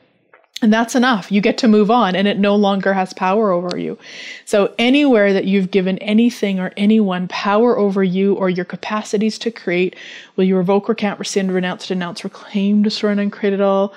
And 0.62 0.72
that's 0.72 0.94
enough. 0.94 1.30
You 1.30 1.42
get 1.42 1.58
to 1.58 1.68
move 1.68 1.90
on 1.90 2.16
and 2.16 2.26
it 2.26 2.38
no 2.38 2.54
longer 2.56 2.94
has 2.94 3.12
power 3.12 3.50
over 3.50 3.76
you. 3.76 3.98
So, 4.46 4.72
anywhere 4.78 5.32
that 5.32 5.44
you've 5.44 5.70
given 5.70 5.98
anything 5.98 6.58
or 6.58 6.72
anyone 6.76 7.28
power 7.28 7.76
over 7.76 8.02
you 8.02 8.34
or 8.34 8.48
your 8.48 8.64
capacities 8.64 9.38
to 9.40 9.50
create, 9.50 9.96
will 10.36 10.44
you 10.44 10.56
revoke, 10.56 10.88
recant, 10.88 11.18
rescind, 11.18 11.52
renounce, 11.52 11.88
denounce, 11.88 12.24
reclaim, 12.24 12.82
destroy, 12.82 13.10
and 13.10 13.20
uncreate 13.20 13.52
it 13.52 13.60
all? 13.60 13.92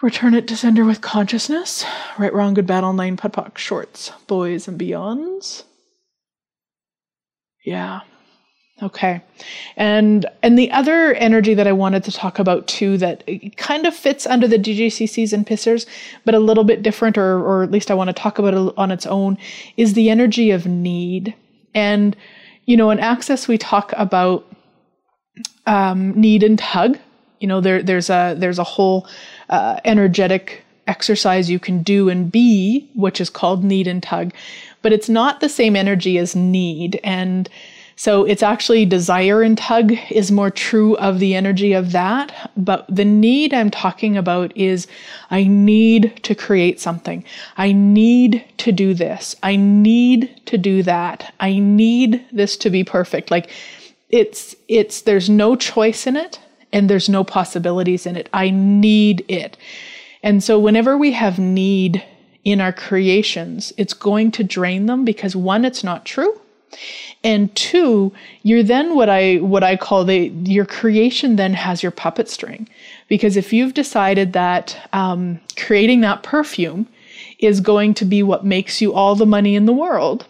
Return 0.00 0.34
it 0.34 0.46
to 0.48 0.56
sender 0.56 0.84
with 0.84 1.00
consciousness. 1.00 1.84
Right, 2.18 2.32
wrong, 2.32 2.54
good, 2.54 2.66
bad, 2.66 2.84
all 2.84 2.92
nine, 2.92 3.16
POD 3.16 3.32
POC, 3.32 3.58
shorts, 3.58 4.12
boys, 4.28 4.68
and 4.68 4.78
beyonds. 4.78 5.64
Yeah. 7.64 8.00
Okay. 8.80 9.20
And 9.76 10.24
and 10.42 10.56
the 10.56 10.70
other 10.70 11.12
energy 11.14 11.54
that 11.54 11.66
I 11.66 11.72
wanted 11.72 12.04
to 12.04 12.12
talk 12.12 12.38
about 12.38 12.68
too 12.68 12.96
that 12.98 13.24
kind 13.56 13.86
of 13.86 13.94
fits 13.94 14.24
under 14.24 14.46
the 14.46 14.58
DJCCs 14.58 15.32
and 15.32 15.44
pissers, 15.44 15.84
but 16.24 16.34
a 16.34 16.38
little 16.38 16.62
bit 16.62 16.82
different, 16.82 17.18
or 17.18 17.40
or 17.40 17.64
at 17.64 17.72
least 17.72 17.90
I 17.90 17.94
want 17.94 18.08
to 18.08 18.14
talk 18.14 18.38
about 18.38 18.54
it 18.54 18.74
on 18.76 18.92
its 18.92 19.04
own, 19.04 19.36
is 19.76 19.94
the 19.94 20.10
energy 20.10 20.52
of 20.52 20.66
need. 20.66 21.34
And 21.74 22.16
you 22.66 22.76
know, 22.76 22.90
in 22.90 23.00
access 23.00 23.48
we 23.48 23.58
talk 23.58 23.92
about 23.96 24.46
um, 25.66 26.12
need 26.12 26.44
and 26.44 26.58
tug. 26.58 26.98
You 27.40 27.48
know, 27.48 27.60
there 27.60 27.82
there's 27.82 28.10
a 28.10 28.36
there's 28.38 28.60
a 28.60 28.64
whole 28.64 29.08
uh, 29.48 29.80
energetic 29.84 30.64
exercise 30.88 31.50
you 31.50 31.58
can 31.58 31.82
do 31.82 32.08
and 32.08 32.32
be, 32.32 32.88
which 32.94 33.20
is 33.20 33.30
called 33.30 33.62
need 33.62 33.86
and 33.86 34.02
tug, 34.02 34.32
but 34.82 34.92
it's 34.92 35.08
not 35.08 35.40
the 35.40 35.48
same 35.48 35.76
energy 35.76 36.18
as 36.18 36.34
need. 36.34 36.98
And 37.04 37.48
so 37.94 38.24
it's 38.24 38.44
actually 38.44 38.86
desire 38.86 39.42
and 39.42 39.58
tug 39.58 39.92
is 40.10 40.30
more 40.30 40.50
true 40.50 40.96
of 40.98 41.18
the 41.18 41.34
energy 41.34 41.72
of 41.72 41.92
that. 41.92 42.50
But 42.56 42.86
the 42.88 43.04
need 43.04 43.52
I'm 43.52 43.70
talking 43.70 44.16
about 44.16 44.56
is 44.56 44.86
I 45.30 45.44
need 45.44 46.20
to 46.22 46.34
create 46.34 46.80
something. 46.80 47.24
I 47.56 47.72
need 47.72 48.44
to 48.58 48.72
do 48.72 48.94
this. 48.94 49.34
I 49.42 49.56
need 49.56 50.40
to 50.46 50.56
do 50.56 50.82
that. 50.84 51.34
I 51.40 51.58
need 51.58 52.24
this 52.32 52.56
to 52.58 52.70
be 52.70 52.84
perfect. 52.84 53.30
Like 53.30 53.50
it's, 54.10 54.54
it's, 54.68 55.02
there's 55.02 55.28
no 55.28 55.56
choice 55.56 56.06
in 56.06 56.16
it 56.16 56.38
and 56.72 56.88
there's 56.88 57.08
no 57.08 57.24
possibilities 57.24 58.06
in 58.06 58.16
it. 58.16 58.28
I 58.32 58.50
need 58.50 59.24
it. 59.28 59.56
And 60.22 60.42
so 60.42 60.58
whenever 60.58 60.98
we 60.98 61.12
have 61.12 61.38
need 61.38 62.04
in 62.44 62.60
our 62.60 62.72
creations, 62.72 63.72
it's 63.76 63.94
going 63.94 64.32
to 64.32 64.44
drain 64.44 64.86
them 64.86 65.04
because 65.04 65.36
one, 65.36 65.64
it's 65.64 65.84
not 65.84 66.04
true. 66.04 66.40
And 67.24 67.54
two, 67.56 68.12
you're 68.42 68.62
then 68.62 68.94
what 68.94 69.08
I 69.08 69.36
what 69.36 69.64
I 69.64 69.76
call 69.76 70.04
the 70.04 70.28
your 70.44 70.66
creation 70.66 71.36
then 71.36 71.54
has 71.54 71.82
your 71.82 71.92
puppet 71.92 72.28
string, 72.28 72.68
because 73.08 73.36
if 73.36 73.52
you've 73.52 73.74
decided 73.74 74.34
that 74.34 74.88
um, 74.92 75.40
creating 75.56 76.02
that 76.02 76.22
perfume 76.22 76.86
is 77.38 77.60
going 77.60 77.94
to 77.94 78.04
be 78.04 78.22
what 78.22 78.44
makes 78.44 78.80
you 78.80 78.92
all 78.92 79.14
the 79.14 79.26
money 79.26 79.56
in 79.56 79.66
the 79.66 79.72
world, 79.72 80.26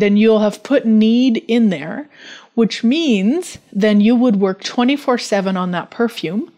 then 0.00 0.16
you'll 0.16 0.40
have 0.40 0.62
put 0.62 0.84
need 0.84 1.44
in 1.48 1.70
there, 1.70 2.08
which 2.54 2.82
means 2.82 3.58
then 3.72 4.00
you 4.00 4.14
would 4.16 4.36
work 4.36 4.62
24 4.62 5.18
7 5.18 5.56
on 5.56 5.70
that 5.72 5.90
perfume 5.90 6.50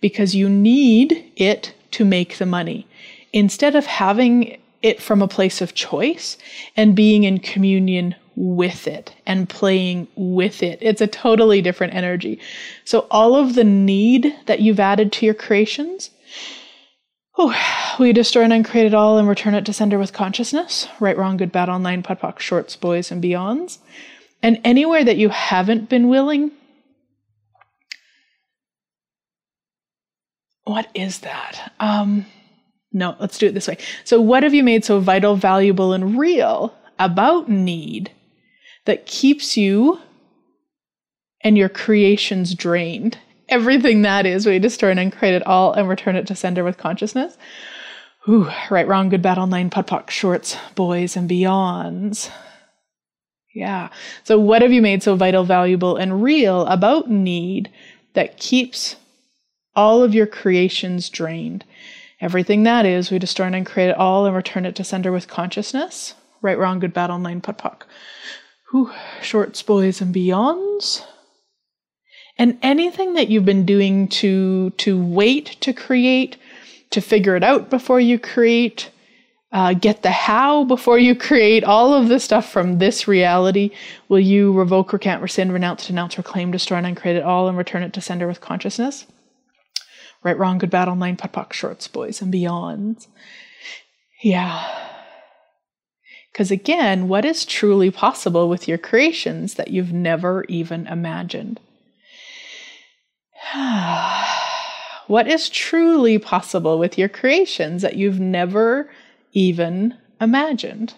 because 0.00 0.34
you 0.34 0.48
need 0.48 1.24
it 1.36 1.74
to 1.92 2.04
make 2.04 2.38
the 2.38 2.46
money. 2.46 2.86
Instead 3.32 3.74
of 3.74 3.86
having 3.86 4.58
it 4.82 5.00
from 5.00 5.22
a 5.22 5.28
place 5.28 5.60
of 5.60 5.74
choice 5.74 6.36
and 6.76 6.96
being 6.96 7.24
in 7.24 7.38
communion 7.38 8.14
with 8.34 8.86
it 8.86 9.14
and 9.26 9.48
playing 9.48 10.08
with 10.16 10.62
it. 10.62 10.78
It's 10.80 11.00
a 11.00 11.06
totally 11.06 11.60
different 11.60 11.94
energy. 11.94 12.40
So, 12.84 13.06
all 13.10 13.36
of 13.36 13.54
the 13.54 13.64
need 13.64 14.34
that 14.46 14.60
you've 14.60 14.80
added 14.80 15.12
to 15.12 15.26
your 15.26 15.34
creations, 15.34 16.10
oh, 17.38 17.96
we 17.98 18.12
destroy 18.12 18.42
and 18.42 18.52
uncreate 18.52 18.86
it 18.86 18.94
all 18.94 19.18
and 19.18 19.28
return 19.28 19.54
it 19.54 19.64
to 19.66 19.72
sender 19.72 19.98
with 19.98 20.12
consciousness. 20.12 20.88
Right, 21.00 21.16
wrong, 21.16 21.36
good, 21.36 21.52
bad, 21.52 21.68
all 21.68 21.78
nine, 21.78 22.02
POD 22.02 22.20
POC, 22.20 22.38
shorts, 22.38 22.76
boys, 22.76 23.10
and 23.10 23.22
beyonds. 23.22 23.78
And 24.42 24.60
anywhere 24.64 25.04
that 25.04 25.16
you 25.16 25.28
haven't 25.28 25.88
been 25.88 26.08
willing, 26.08 26.50
what 30.64 30.88
is 30.94 31.20
that? 31.20 31.72
Um, 31.80 32.26
no, 32.92 33.16
let's 33.20 33.38
do 33.38 33.46
it 33.46 33.54
this 33.54 33.68
way. 33.68 33.78
So, 34.04 34.20
what 34.20 34.42
have 34.42 34.54
you 34.54 34.62
made 34.62 34.84
so 34.84 35.00
vital, 35.00 35.36
valuable, 35.36 35.92
and 35.92 36.18
real 36.18 36.74
about 36.98 37.48
need 37.48 38.10
that 38.84 39.06
keeps 39.06 39.56
you 39.56 40.00
and 41.42 41.56
your 41.56 41.68
creations 41.68 42.54
drained? 42.54 43.18
Everything 43.48 44.02
that 44.02 44.26
is, 44.26 44.46
we 44.46 44.58
destroy 44.58 44.90
and 44.90 45.00
uncreate 45.00 45.34
it 45.34 45.46
all 45.46 45.72
and 45.72 45.88
return 45.88 46.16
it 46.16 46.26
to 46.28 46.34
sender 46.34 46.64
with 46.64 46.78
consciousness. 46.78 47.36
Ooh, 48.28 48.48
right, 48.70 48.86
wrong, 48.86 49.08
good, 49.08 49.22
bad, 49.22 49.38
all 49.38 49.46
nine, 49.46 49.68
POD 49.68 49.86
POC, 49.86 50.10
shorts, 50.10 50.56
boys, 50.74 51.16
and 51.16 51.28
beyonds. 51.28 52.30
Yeah. 53.54 53.88
So, 54.24 54.38
what 54.38 54.62
have 54.62 54.72
you 54.72 54.80
made 54.80 55.02
so 55.02 55.16
vital, 55.16 55.44
valuable, 55.44 55.96
and 55.96 56.22
real 56.22 56.64
about 56.66 57.10
need 57.10 57.70
that 58.14 58.38
keeps 58.38 58.96
all 59.74 60.02
of 60.02 60.14
your 60.14 60.26
creations 60.26 61.10
drained? 61.10 61.64
Everything 62.20 62.62
that 62.62 62.86
is, 62.86 63.10
we 63.10 63.18
destroy 63.18 63.46
and 63.46 63.66
create 63.66 63.90
it 63.90 63.96
all 63.96 64.24
and 64.26 64.36
return 64.36 64.64
it 64.64 64.76
to 64.76 64.84
sender 64.84 65.10
with 65.10 65.26
consciousness. 65.26 66.14
Right, 66.40 66.58
wrong, 66.58 66.78
good, 66.78 66.94
bad, 66.94 67.10
all 67.10 67.18
nine, 67.18 67.40
POD 67.40 67.58
POC. 67.58 67.82
Whew, 68.70 68.92
shorts, 69.20 69.62
boys, 69.62 70.00
and 70.00 70.14
beyonds. 70.14 71.04
And 72.38 72.58
anything 72.62 73.14
that 73.14 73.28
you've 73.28 73.44
been 73.44 73.66
doing 73.66 74.08
to 74.08 74.70
to 74.70 75.02
wait 75.02 75.56
to 75.60 75.72
create, 75.72 76.36
to 76.90 77.00
figure 77.00 77.36
it 77.36 77.44
out 77.44 77.70
before 77.70 78.00
you 78.00 78.18
create, 78.18 78.90
uh, 79.52 79.74
get 79.74 80.02
the 80.02 80.10
how 80.10 80.64
before 80.64 80.98
you 80.98 81.14
create 81.28 81.62
all 81.62 81.92
of 81.92 82.08
the 82.08 82.18
stuff 82.18 82.50
from 82.50 82.78
this 82.78 83.06
reality. 83.06 83.70
Will 84.08 84.20
you 84.20 84.52
revoke, 84.52 84.92
recant, 84.92 85.22
rescind, 85.22 85.52
renounce, 85.52 85.86
denounce, 85.86 86.16
reclaim, 86.16 86.50
destroy, 86.50 86.78
and 86.78 86.86
uncreate 86.86 87.16
it 87.16 87.22
all 87.22 87.48
and 87.48 87.58
return 87.58 87.82
it 87.82 87.92
to 87.92 88.00
sender 88.00 88.26
with 88.26 88.40
consciousness? 88.40 89.06
Right, 90.22 90.38
wrong, 90.38 90.58
good, 90.58 90.70
bad, 90.70 90.88
all 90.88 90.96
nine, 90.96 91.16
POD 91.16 91.32
POC, 91.32 91.52
shorts, 91.52 91.88
boys, 91.88 92.22
and 92.22 92.32
beyonds. 92.32 93.08
Yeah. 94.22 94.88
Because 96.32 96.50
again, 96.50 97.08
what 97.08 97.24
is 97.24 97.44
truly 97.44 97.90
possible 97.90 98.48
with 98.48 98.66
your 98.66 98.78
creations 98.78 99.54
that 99.54 99.68
you've 99.68 99.92
never 99.92 100.44
even 100.44 100.86
imagined? 100.86 101.60
what 105.06 105.26
is 105.26 105.48
truly 105.48 106.18
possible 106.18 106.78
with 106.78 106.96
your 106.96 107.08
creations 107.08 107.82
that 107.82 107.96
you've 107.96 108.20
never 108.20 108.90
even 109.32 109.96
imagined? 110.20 110.94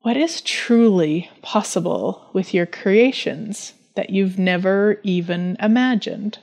What 0.00 0.16
is 0.16 0.40
truly 0.40 1.30
possible 1.42 2.30
with 2.32 2.54
your 2.54 2.64
creations 2.64 3.74
that 3.96 4.10
you've 4.10 4.38
never 4.38 4.98
even 5.02 5.56
imagined? 5.60 6.38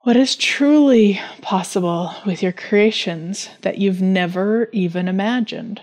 What 0.00 0.16
is 0.16 0.36
truly 0.36 1.20
possible 1.40 2.14
with 2.24 2.42
your 2.42 2.52
creations 2.52 3.48
that 3.62 3.78
you've 3.78 4.02
never 4.02 4.68
even 4.72 5.08
imagined? 5.08 5.80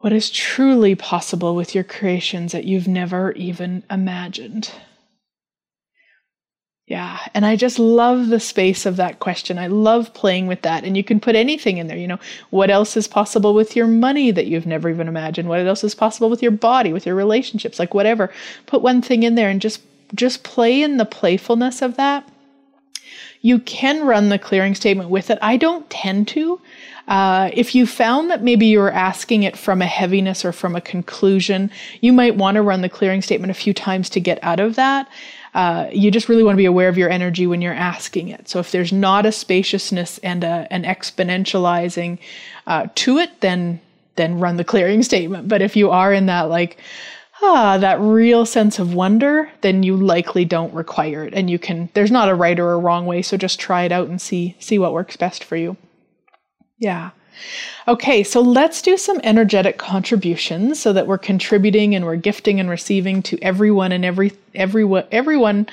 What 0.00 0.14
is 0.14 0.30
truly 0.30 0.94
possible 0.94 1.54
with 1.54 1.74
your 1.74 1.84
creations 1.84 2.52
that 2.52 2.64
you've 2.64 2.88
never 2.88 3.32
even 3.32 3.82
imagined? 3.90 4.70
Yeah, 6.86 7.18
and 7.34 7.44
I 7.44 7.54
just 7.54 7.78
love 7.78 8.28
the 8.28 8.40
space 8.40 8.86
of 8.86 8.96
that 8.96 9.20
question. 9.20 9.58
I 9.58 9.66
love 9.66 10.14
playing 10.14 10.46
with 10.46 10.62
that. 10.62 10.84
And 10.84 10.96
you 10.96 11.04
can 11.04 11.20
put 11.20 11.36
anything 11.36 11.76
in 11.76 11.86
there. 11.86 11.98
You 11.98 12.08
know, 12.08 12.18
what 12.48 12.70
else 12.70 12.96
is 12.96 13.06
possible 13.06 13.52
with 13.52 13.76
your 13.76 13.86
money 13.86 14.30
that 14.30 14.46
you've 14.46 14.66
never 14.66 14.88
even 14.88 15.06
imagined? 15.06 15.50
What 15.50 15.60
else 15.60 15.84
is 15.84 15.94
possible 15.94 16.30
with 16.30 16.42
your 16.42 16.50
body, 16.50 16.94
with 16.94 17.04
your 17.04 17.14
relationships, 17.14 17.78
like 17.78 17.92
whatever. 17.92 18.32
Put 18.64 18.80
one 18.82 19.02
thing 19.02 19.22
in 19.22 19.34
there 19.34 19.50
and 19.50 19.60
just 19.60 19.82
just 20.14 20.42
play 20.42 20.82
in 20.82 20.96
the 20.96 21.04
playfulness 21.04 21.82
of 21.82 21.96
that. 21.96 22.26
You 23.40 23.58
can 23.60 24.06
run 24.06 24.28
the 24.28 24.38
clearing 24.38 24.74
statement 24.74 25.10
with 25.10 25.30
it. 25.30 25.38
I 25.40 25.56
don't 25.56 25.88
tend 25.90 26.28
to. 26.28 26.60
Uh, 27.08 27.50
if 27.52 27.74
you 27.74 27.86
found 27.86 28.30
that 28.30 28.42
maybe 28.42 28.66
you 28.66 28.78
were 28.78 28.92
asking 28.92 29.42
it 29.42 29.56
from 29.56 29.82
a 29.82 29.86
heaviness 29.86 30.44
or 30.44 30.52
from 30.52 30.76
a 30.76 30.80
conclusion, 30.80 31.70
you 32.00 32.12
might 32.12 32.36
want 32.36 32.56
to 32.56 32.62
run 32.62 32.82
the 32.82 32.88
clearing 32.88 33.22
statement 33.22 33.50
a 33.50 33.54
few 33.54 33.74
times 33.74 34.08
to 34.10 34.20
get 34.20 34.38
out 34.42 34.60
of 34.60 34.76
that 34.76 35.08
uh, 35.54 35.88
you 35.92 36.10
just 36.10 36.28
really 36.28 36.44
want 36.44 36.54
to 36.54 36.58
be 36.58 36.66
aware 36.66 36.88
of 36.88 36.96
your 36.96 37.10
energy 37.10 37.46
when 37.46 37.60
you're 37.60 37.74
asking 37.74 38.28
it. 38.28 38.48
So 38.48 38.60
if 38.60 38.70
there's 38.70 38.92
not 38.92 39.26
a 39.26 39.32
spaciousness 39.32 40.18
and 40.18 40.44
a, 40.44 40.66
an 40.70 40.84
exponentializing 40.84 42.18
uh, 42.66 42.86
to 42.96 43.18
it, 43.18 43.40
then 43.40 43.80
then 44.16 44.38
run 44.38 44.56
the 44.56 44.64
clearing 44.64 45.02
statement. 45.10 45.48
But 45.48 45.62
if 45.62 45.76
you 45.76 45.90
are 45.90 46.12
in 46.12 46.26
that 46.26 46.42
like 46.42 46.78
ah 47.42 47.78
that 47.78 48.00
real 48.00 48.44
sense 48.46 48.78
of 48.78 48.94
wonder, 48.94 49.50
then 49.60 49.82
you 49.82 49.96
likely 49.96 50.44
don't 50.44 50.74
require 50.74 51.24
it, 51.24 51.34
and 51.34 51.50
you 51.50 51.58
can. 51.58 51.88
There's 51.94 52.10
not 52.10 52.28
a 52.28 52.34
right 52.34 52.58
or 52.58 52.72
a 52.72 52.78
wrong 52.78 53.06
way, 53.06 53.22
so 53.22 53.36
just 53.36 53.60
try 53.60 53.84
it 53.84 53.92
out 53.92 54.08
and 54.08 54.20
see 54.20 54.56
see 54.58 54.78
what 54.78 54.92
works 54.92 55.16
best 55.16 55.44
for 55.44 55.56
you. 55.56 55.76
Yeah. 56.78 57.10
Okay, 57.88 58.22
so 58.22 58.40
let's 58.40 58.82
do 58.82 58.96
some 58.96 59.20
energetic 59.24 59.78
contributions 59.78 60.78
so 60.78 60.92
that 60.92 61.06
we're 61.06 61.18
contributing 61.18 61.94
and 61.94 62.04
we're 62.04 62.16
gifting 62.16 62.60
and 62.60 62.68
receiving 62.68 63.22
to 63.22 63.38
everyone 63.42 63.92
and 63.92 64.04
every 64.04 64.32
everyone 64.54 65.04
everyone 65.10 65.66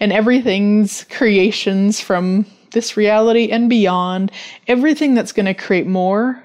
and 0.00 0.12
everything's 0.12 1.04
creations 1.04 2.00
from 2.00 2.46
this 2.70 2.96
reality 2.96 3.50
and 3.50 3.68
beyond, 3.68 4.30
everything 4.66 5.14
that's 5.14 5.32
going 5.32 5.46
to 5.46 5.54
create 5.54 5.86
more 5.86 6.42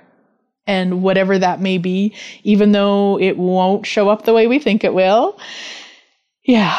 and 0.65 1.03
whatever 1.03 1.37
that 1.37 1.61
may 1.61 1.77
be, 1.77 2.15
even 2.43 2.71
though 2.71 3.19
it 3.19 3.37
won't 3.37 3.85
show 3.85 4.09
up 4.09 4.23
the 4.23 4.33
way 4.33 4.47
we 4.47 4.59
think 4.59 4.83
it 4.83 4.93
will. 4.93 5.39
Yeah, 6.43 6.77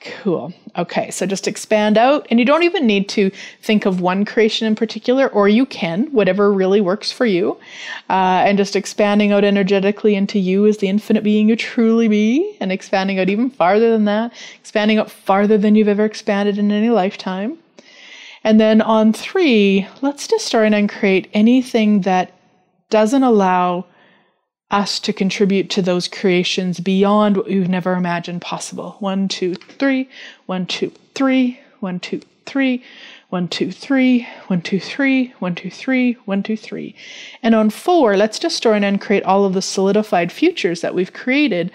cool. 0.00 0.52
Okay, 0.76 1.10
so 1.10 1.24
just 1.24 1.48
expand 1.48 1.96
out, 1.96 2.26
and 2.30 2.38
you 2.38 2.44
don't 2.44 2.62
even 2.62 2.86
need 2.86 3.08
to 3.08 3.30
think 3.62 3.86
of 3.86 4.02
one 4.02 4.26
creation 4.26 4.66
in 4.66 4.74
particular, 4.74 5.28
or 5.28 5.48
you 5.48 5.64
can, 5.64 6.12
whatever 6.12 6.52
really 6.52 6.82
works 6.82 7.10
for 7.10 7.24
you. 7.24 7.58
Uh, 8.10 8.44
and 8.44 8.58
just 8.58 8.76
expanding 8.76 9.32
out 9.32 9.44
energetically 9.44 10.14
into 10.14 10.38
you 10.38 10.66
as 10.66 10.76
the 10.78 10.88
infinite 10.88 11.24
being 11.24 11.48
you 11.48 11.56
truly 11.56 12.08
be, 12.08 12.56
and 12.60 12.70
expanding 12.70 13.18
out 13.18 13.30
even 13.30 13.48
farther 13.48 13.90
than 13.90 14.04
that, 14.04 14.32
expanding 14.60 14.98
out 14.98 15.10
farther 15.10 15.56
than 15.56 15.74
you've 15.74 15.88
ever 15.88 16.04
expanded 16.04 16.58
in 16.58 16.70
any 16.70 16.90
lifetime. 16.90 17.56
And 18.44 18.60
then 18.60 18.82
on 18.82 19.12
three, 19.14 19.88
let's 20.02 20.28
just 20.28 20.44
start 20.44 20.72
and 20.72 20.88
create 20.88 21.28
anything 21.32 22.02
that 22.02 22.35
doesn't 22.90 23.22
allow 23.22 23.86
us 24.70 24.98
to 25.00 25.12
contribute 25.12 25.70
to 25.70 25.82
those 25.82 26.08
creations 26.08 26.80
beyond 26.80 27.36
what 27.36 27.46
we've 27.46 27.68
never 27.68 27.94
imagined 27.94 28.42
possible. 28.42 28.96
One, 28.98 29.28
two, 29.28 29.54
three, 29.54 30.08
one, 30.46 30.66
two, 30.66 30.92
three, 31.14 31.60
one, 31.80 32.00
two, 32.00 32.20
three, 32.46 32.82
one, 33.28 33.48
two, 33.48 33.70
three, 33.70 34.26
one, 34.48 34.62
two, 34.62 34.80
three, 34.80 35.34
one, 35.38 35.54
two, 35.54 35.70
three, 35.70 36.12
one, 36.24 36.42
two, 36.42 36.56
three. 36.56 36.94
And 37.42 37.54
on 37.54 37.70
four, 37.70 38.16
let's 38.16 38.38
just 38.38 38.56
store 38.56 38.74
and 38.74 39.00
create 39.00 39.24
all 39.24 39.44
of 39.44 39.54
the 39.54 39.62
solidified 39.62 40.32
futures 40.32 40.80
that 40.80 40.94
we've 40.94 41.12
created 41.12 41.70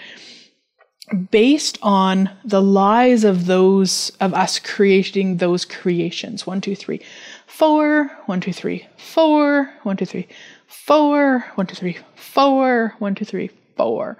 based 1.30 1.78
on 1.82 2.30
the 2.44 2.62
lies 2.62 3.24
of 3.24 3.46
those 3.46 4.10
of 4.20 4.32
us 4.32 4.58
creating 4.58 5.36
those 5.36 5.64
creations. 5.64 6.46
One, 6.46 6.60
two, 6.60 6.74
three, 6.74 7.00
four, 7.46 8.10
one, 8.26 8.40
two, 8.40 8.52
three, 8.52 8.86
four, 8.96 9.70
one, 9.82 9.96
two, 9.96 10.06
three, 10.06 10.28
four, 10.72 11.46
one, 11.54 11.66
two, 11.66 11.76
three, 11.76 11.98
four, 12.14 12.94
one, 12.98 13.14
two, 13.14 13.24
three, 13.24 13.50
four. 13.76 14.16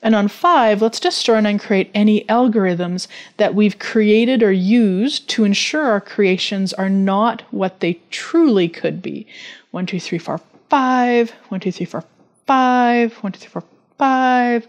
And 0.00 0.14
on 0.14 0.28
five, 0.28 0.80
let's 0.80 1.00
just 1.00 1.18
start 1.18 1.44
and 1.44 1.60
create 1.60 1.90
any 1.92 2.24
algorithms 2.26 3.08
that 3.36 3.54
we've 3.54 3.78
created 3.80 4.42
or 4.42 4.52
used 4.52 5.28
to 5.30 5.44
ensure 5.44 5.86
our 5.86 6.00
creations 6.00 6.72
are 6.72 6.88
not 6.88 7.42
what 7.50 7.80
they 7.80 8.00
truly 8.10 8.68
could 8.68 9.02
be. 9.02 9.26
One, 9.72 9.86
two, 9.86 9.98
three, 9.98 10.18
four, 10.18 10.40
five. 10.70 11.30
One, 11.48 11.60
two, 11.60 11.72
three, 11.72 11.86
four, 11.86 12.04
five. 12.46 13.14
One, 13.14 13.32
two, 13.32 13.40
three, 13.40 13.50
four, 13.50 13.64
five. 13.98 14.68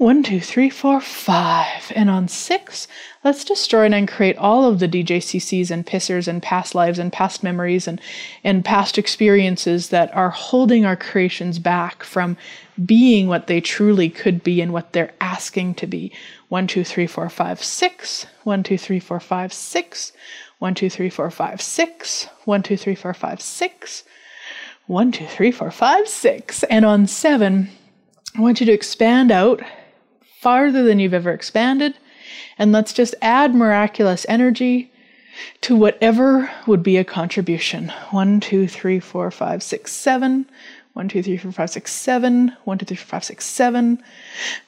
One, 0.00 0.22
two, 0.22 0.40
three, 0.40 0.70
four, 0.70 0.98
five. 1.02 1.92
And 1.94 2.08
on 2.08 2.26
six, 2.26 2.88
let's 3.22 3.44
destroy 3.44 3.84
and 3.84 4.08
create 4.08 4.38
all 4.38 4.64
of 4.64 4.78
the 4.78 4.88
DJCCs 4.88 5.70
and 5.70 5.84
pissers 5.84 6.26
and 6.26 6.42
past 6.42 6.74
lives 6.74 6.98
and 6.98 7.12
past 7.12 7.42
memories 7.42 7.86
and, 7.86 8.00
and 8.42 8.64
past 8.64 8.96
experiences 8.96 9.90
that 9.90 10.10
are 10.16 10.30
holding 10.30 10.86
our 10.86 10.96
creations 10.96 11.58
back 11.58 12.02
from 12.02 12.38
being 12.82 13.28
what 13.28 13.46
they 13.46 13.60
truly 13.60 14.08
could 14.08 14.42
be 14.42 14.62
and 14.62 14.72
what 14.72 14.94
they're 14.94 15.12
asking 15.20 15.74
to 15.74 15.86
be. 15.86 16.10
One, 16.48 16.66
two, 16.66 16.82
three, 16.82 17.06
four, 17.06 17.28
five, 17.28 17.62
six. 17.62 18.24
One, 18.44 18.62
two, 18.62 18.78
three, 18.78 19.00
four, 19.00 19.20
five, 19.20 19.52
six. 19.52 20.12
One, 20.60 20.74
two, 20.74 20.88
three, 20.88 21.10
four, 21.10 21.30
five, 21.30 21.60
six. 21.60 22.26
One, 22.46 22.62
two, 22.62 22.78
three, 22.78 22.94
four, 22.94 23.12
five, 23.12 23.42
six. 23.42 24.04
One, 24.86 25.12
two, 25.12 25.26
three, 25.26 25.52
four, 25.52 25.70
five, 25.70 26.08
six. 26.08 26.62
And 26.62 26.86
on 26.86 27.06
seven, 27.06 27.68
I 28.34 28.40
want 28.40 28.60
you 28.60 28.66
to 28.66 28.72
expand 28.72 29.30
out 29.30 29.60
farther 30.40 30.82
than 30.82 30.98
you've 30.98 31.12
ever 31.12 31.32
expanded. 31.32 31.98
And 32.56 32.72
let's 32.72 32.94
just 32.94 33.14
add 33.20 33.54
miraculous 33.54 34.24
energy 34.26 34.90
to 35.60 35.76
whatever 35.76 36.50
would 36.66 36.82
be 36.82 36.96
a 36.96 37.04
contribution. 37.04 37.92
One, 38.10 38.40
two, 38.40 38.66
three, 38.66 39.00
four, 39.00 39.30
five, 39.30 39.62
six, 39.62 39.92
seven. 39.92 40.46
One, 40.92 41.08
two, 41.08 41.22
three, 41.22 41.36
four, 41.36 41.52
five, 41.52 41.70
six, 41.70 41.92
seven. 41.92 42.56
One, 42.64 42.76
two, 42.76 42.84
three, 42.84 42.96
four, 42.96 43.06
five, 43.06 43.24
six, 43.24 43.46
seven. 43.46 44.02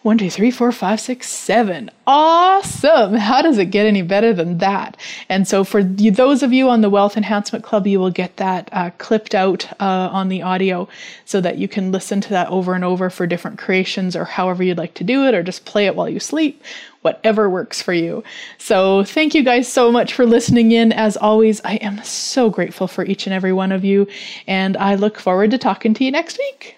One, 0.03 0.19
two, 0.19 0.31
three, 0.31 0.53
four, 0.53 0.71
five, 0.71 1.01
six, 1.01 1.29
seven. 1.29 1.91
Awesome. 2.07 3.15
How 3.15 3.43
does 3.43 3.59
it 3.59 3.67
get 3.67 3.87
any 3.87 4.03
better 4.03 4.33
than 4.33 4.59
that? 4.59 4.97
And 5.29 5.49
so, 5.49 5.65
for 5.65 5.81
you, 5.81 6.13
those 6.13 6.45
of 6.45 6.53
you 6.53 6.69
on 6.69 6.81
the 6.81 6.89
Wealth 6.89 7.17
Enhancement 7.17 7.65
Club, 7.65 7.89
you 7.89 7.99
will 7.99 8.11
get 8.11 8.37
that 8.37 8.69
uh, 8.73 8.91
clipped 8.99 9.35
out 9.35 9.67
uh, 9.81 10.11
on 10.13 10.29
the 10.29 10.43
audio 10.43 10.89
so 11.25 11.41
that 11.41 11.59
you 11.59 11.67
can 11.67 11.91
listen 11.91 12.21
to 12.21 12.31
that 12.31 12.49
over 12.49 12.75
and 12.75 12.85
over 12.85 13.11
for 13.11 13.27
different 13.27 13.59
creations 13.59 14.15
or 14.15 14.25
however 14.25 14.63
you'd 14.63 14.79
like 14.79 14.95
to 14.95 15.05
do 15.05 15.27
it, 15.27 15.35
or 15.35 15.43
just 15.43 15.65
play 15.65 15.87
it 15.87 15.97
while 15.97 16.09
you 16.09 16.21
sleep 16.21 16.63
whatever 17.03 17.49
works 17.51 17.83
for 17.83 17.93
you. 17.93 18.25
So, 18.59 19.05
thank 19.05 19.35
you 19.35 19.45
guys 19.45 19.71
so 19.71 19.93
much 19.93 20.15
for 20.15 20.27
listening 20.27 20.73
in. 20.73 20.93
As 20.93 21.17
always, 21.17 21.61
I 21.65 21.75
am 21.77 22.03
so 22.03 22.51
grateful 22.51 22.89
for 22.89 23.05
each 23.05 23.27
and 23.27 23.35
every 23.35 23.53
one 23.53 23.73
of 23.73 23.85
you, 23.85 24.07
and 24.47 24.77
I 24.77 24.95
look 24.95 25.19
forward 25.19 25.51
to 25.53 25.59
talking 25.59 25.95
to 25.95 26.05
you 26.05 26.11
next 26.11 26.39
week. 26.39 26.77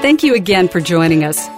Thank 0.00 0.22
you 0.22 0.34
again 0.34 0.68
for 0.68 0.80
joining 0.80 1.24
us. 1.24 1.57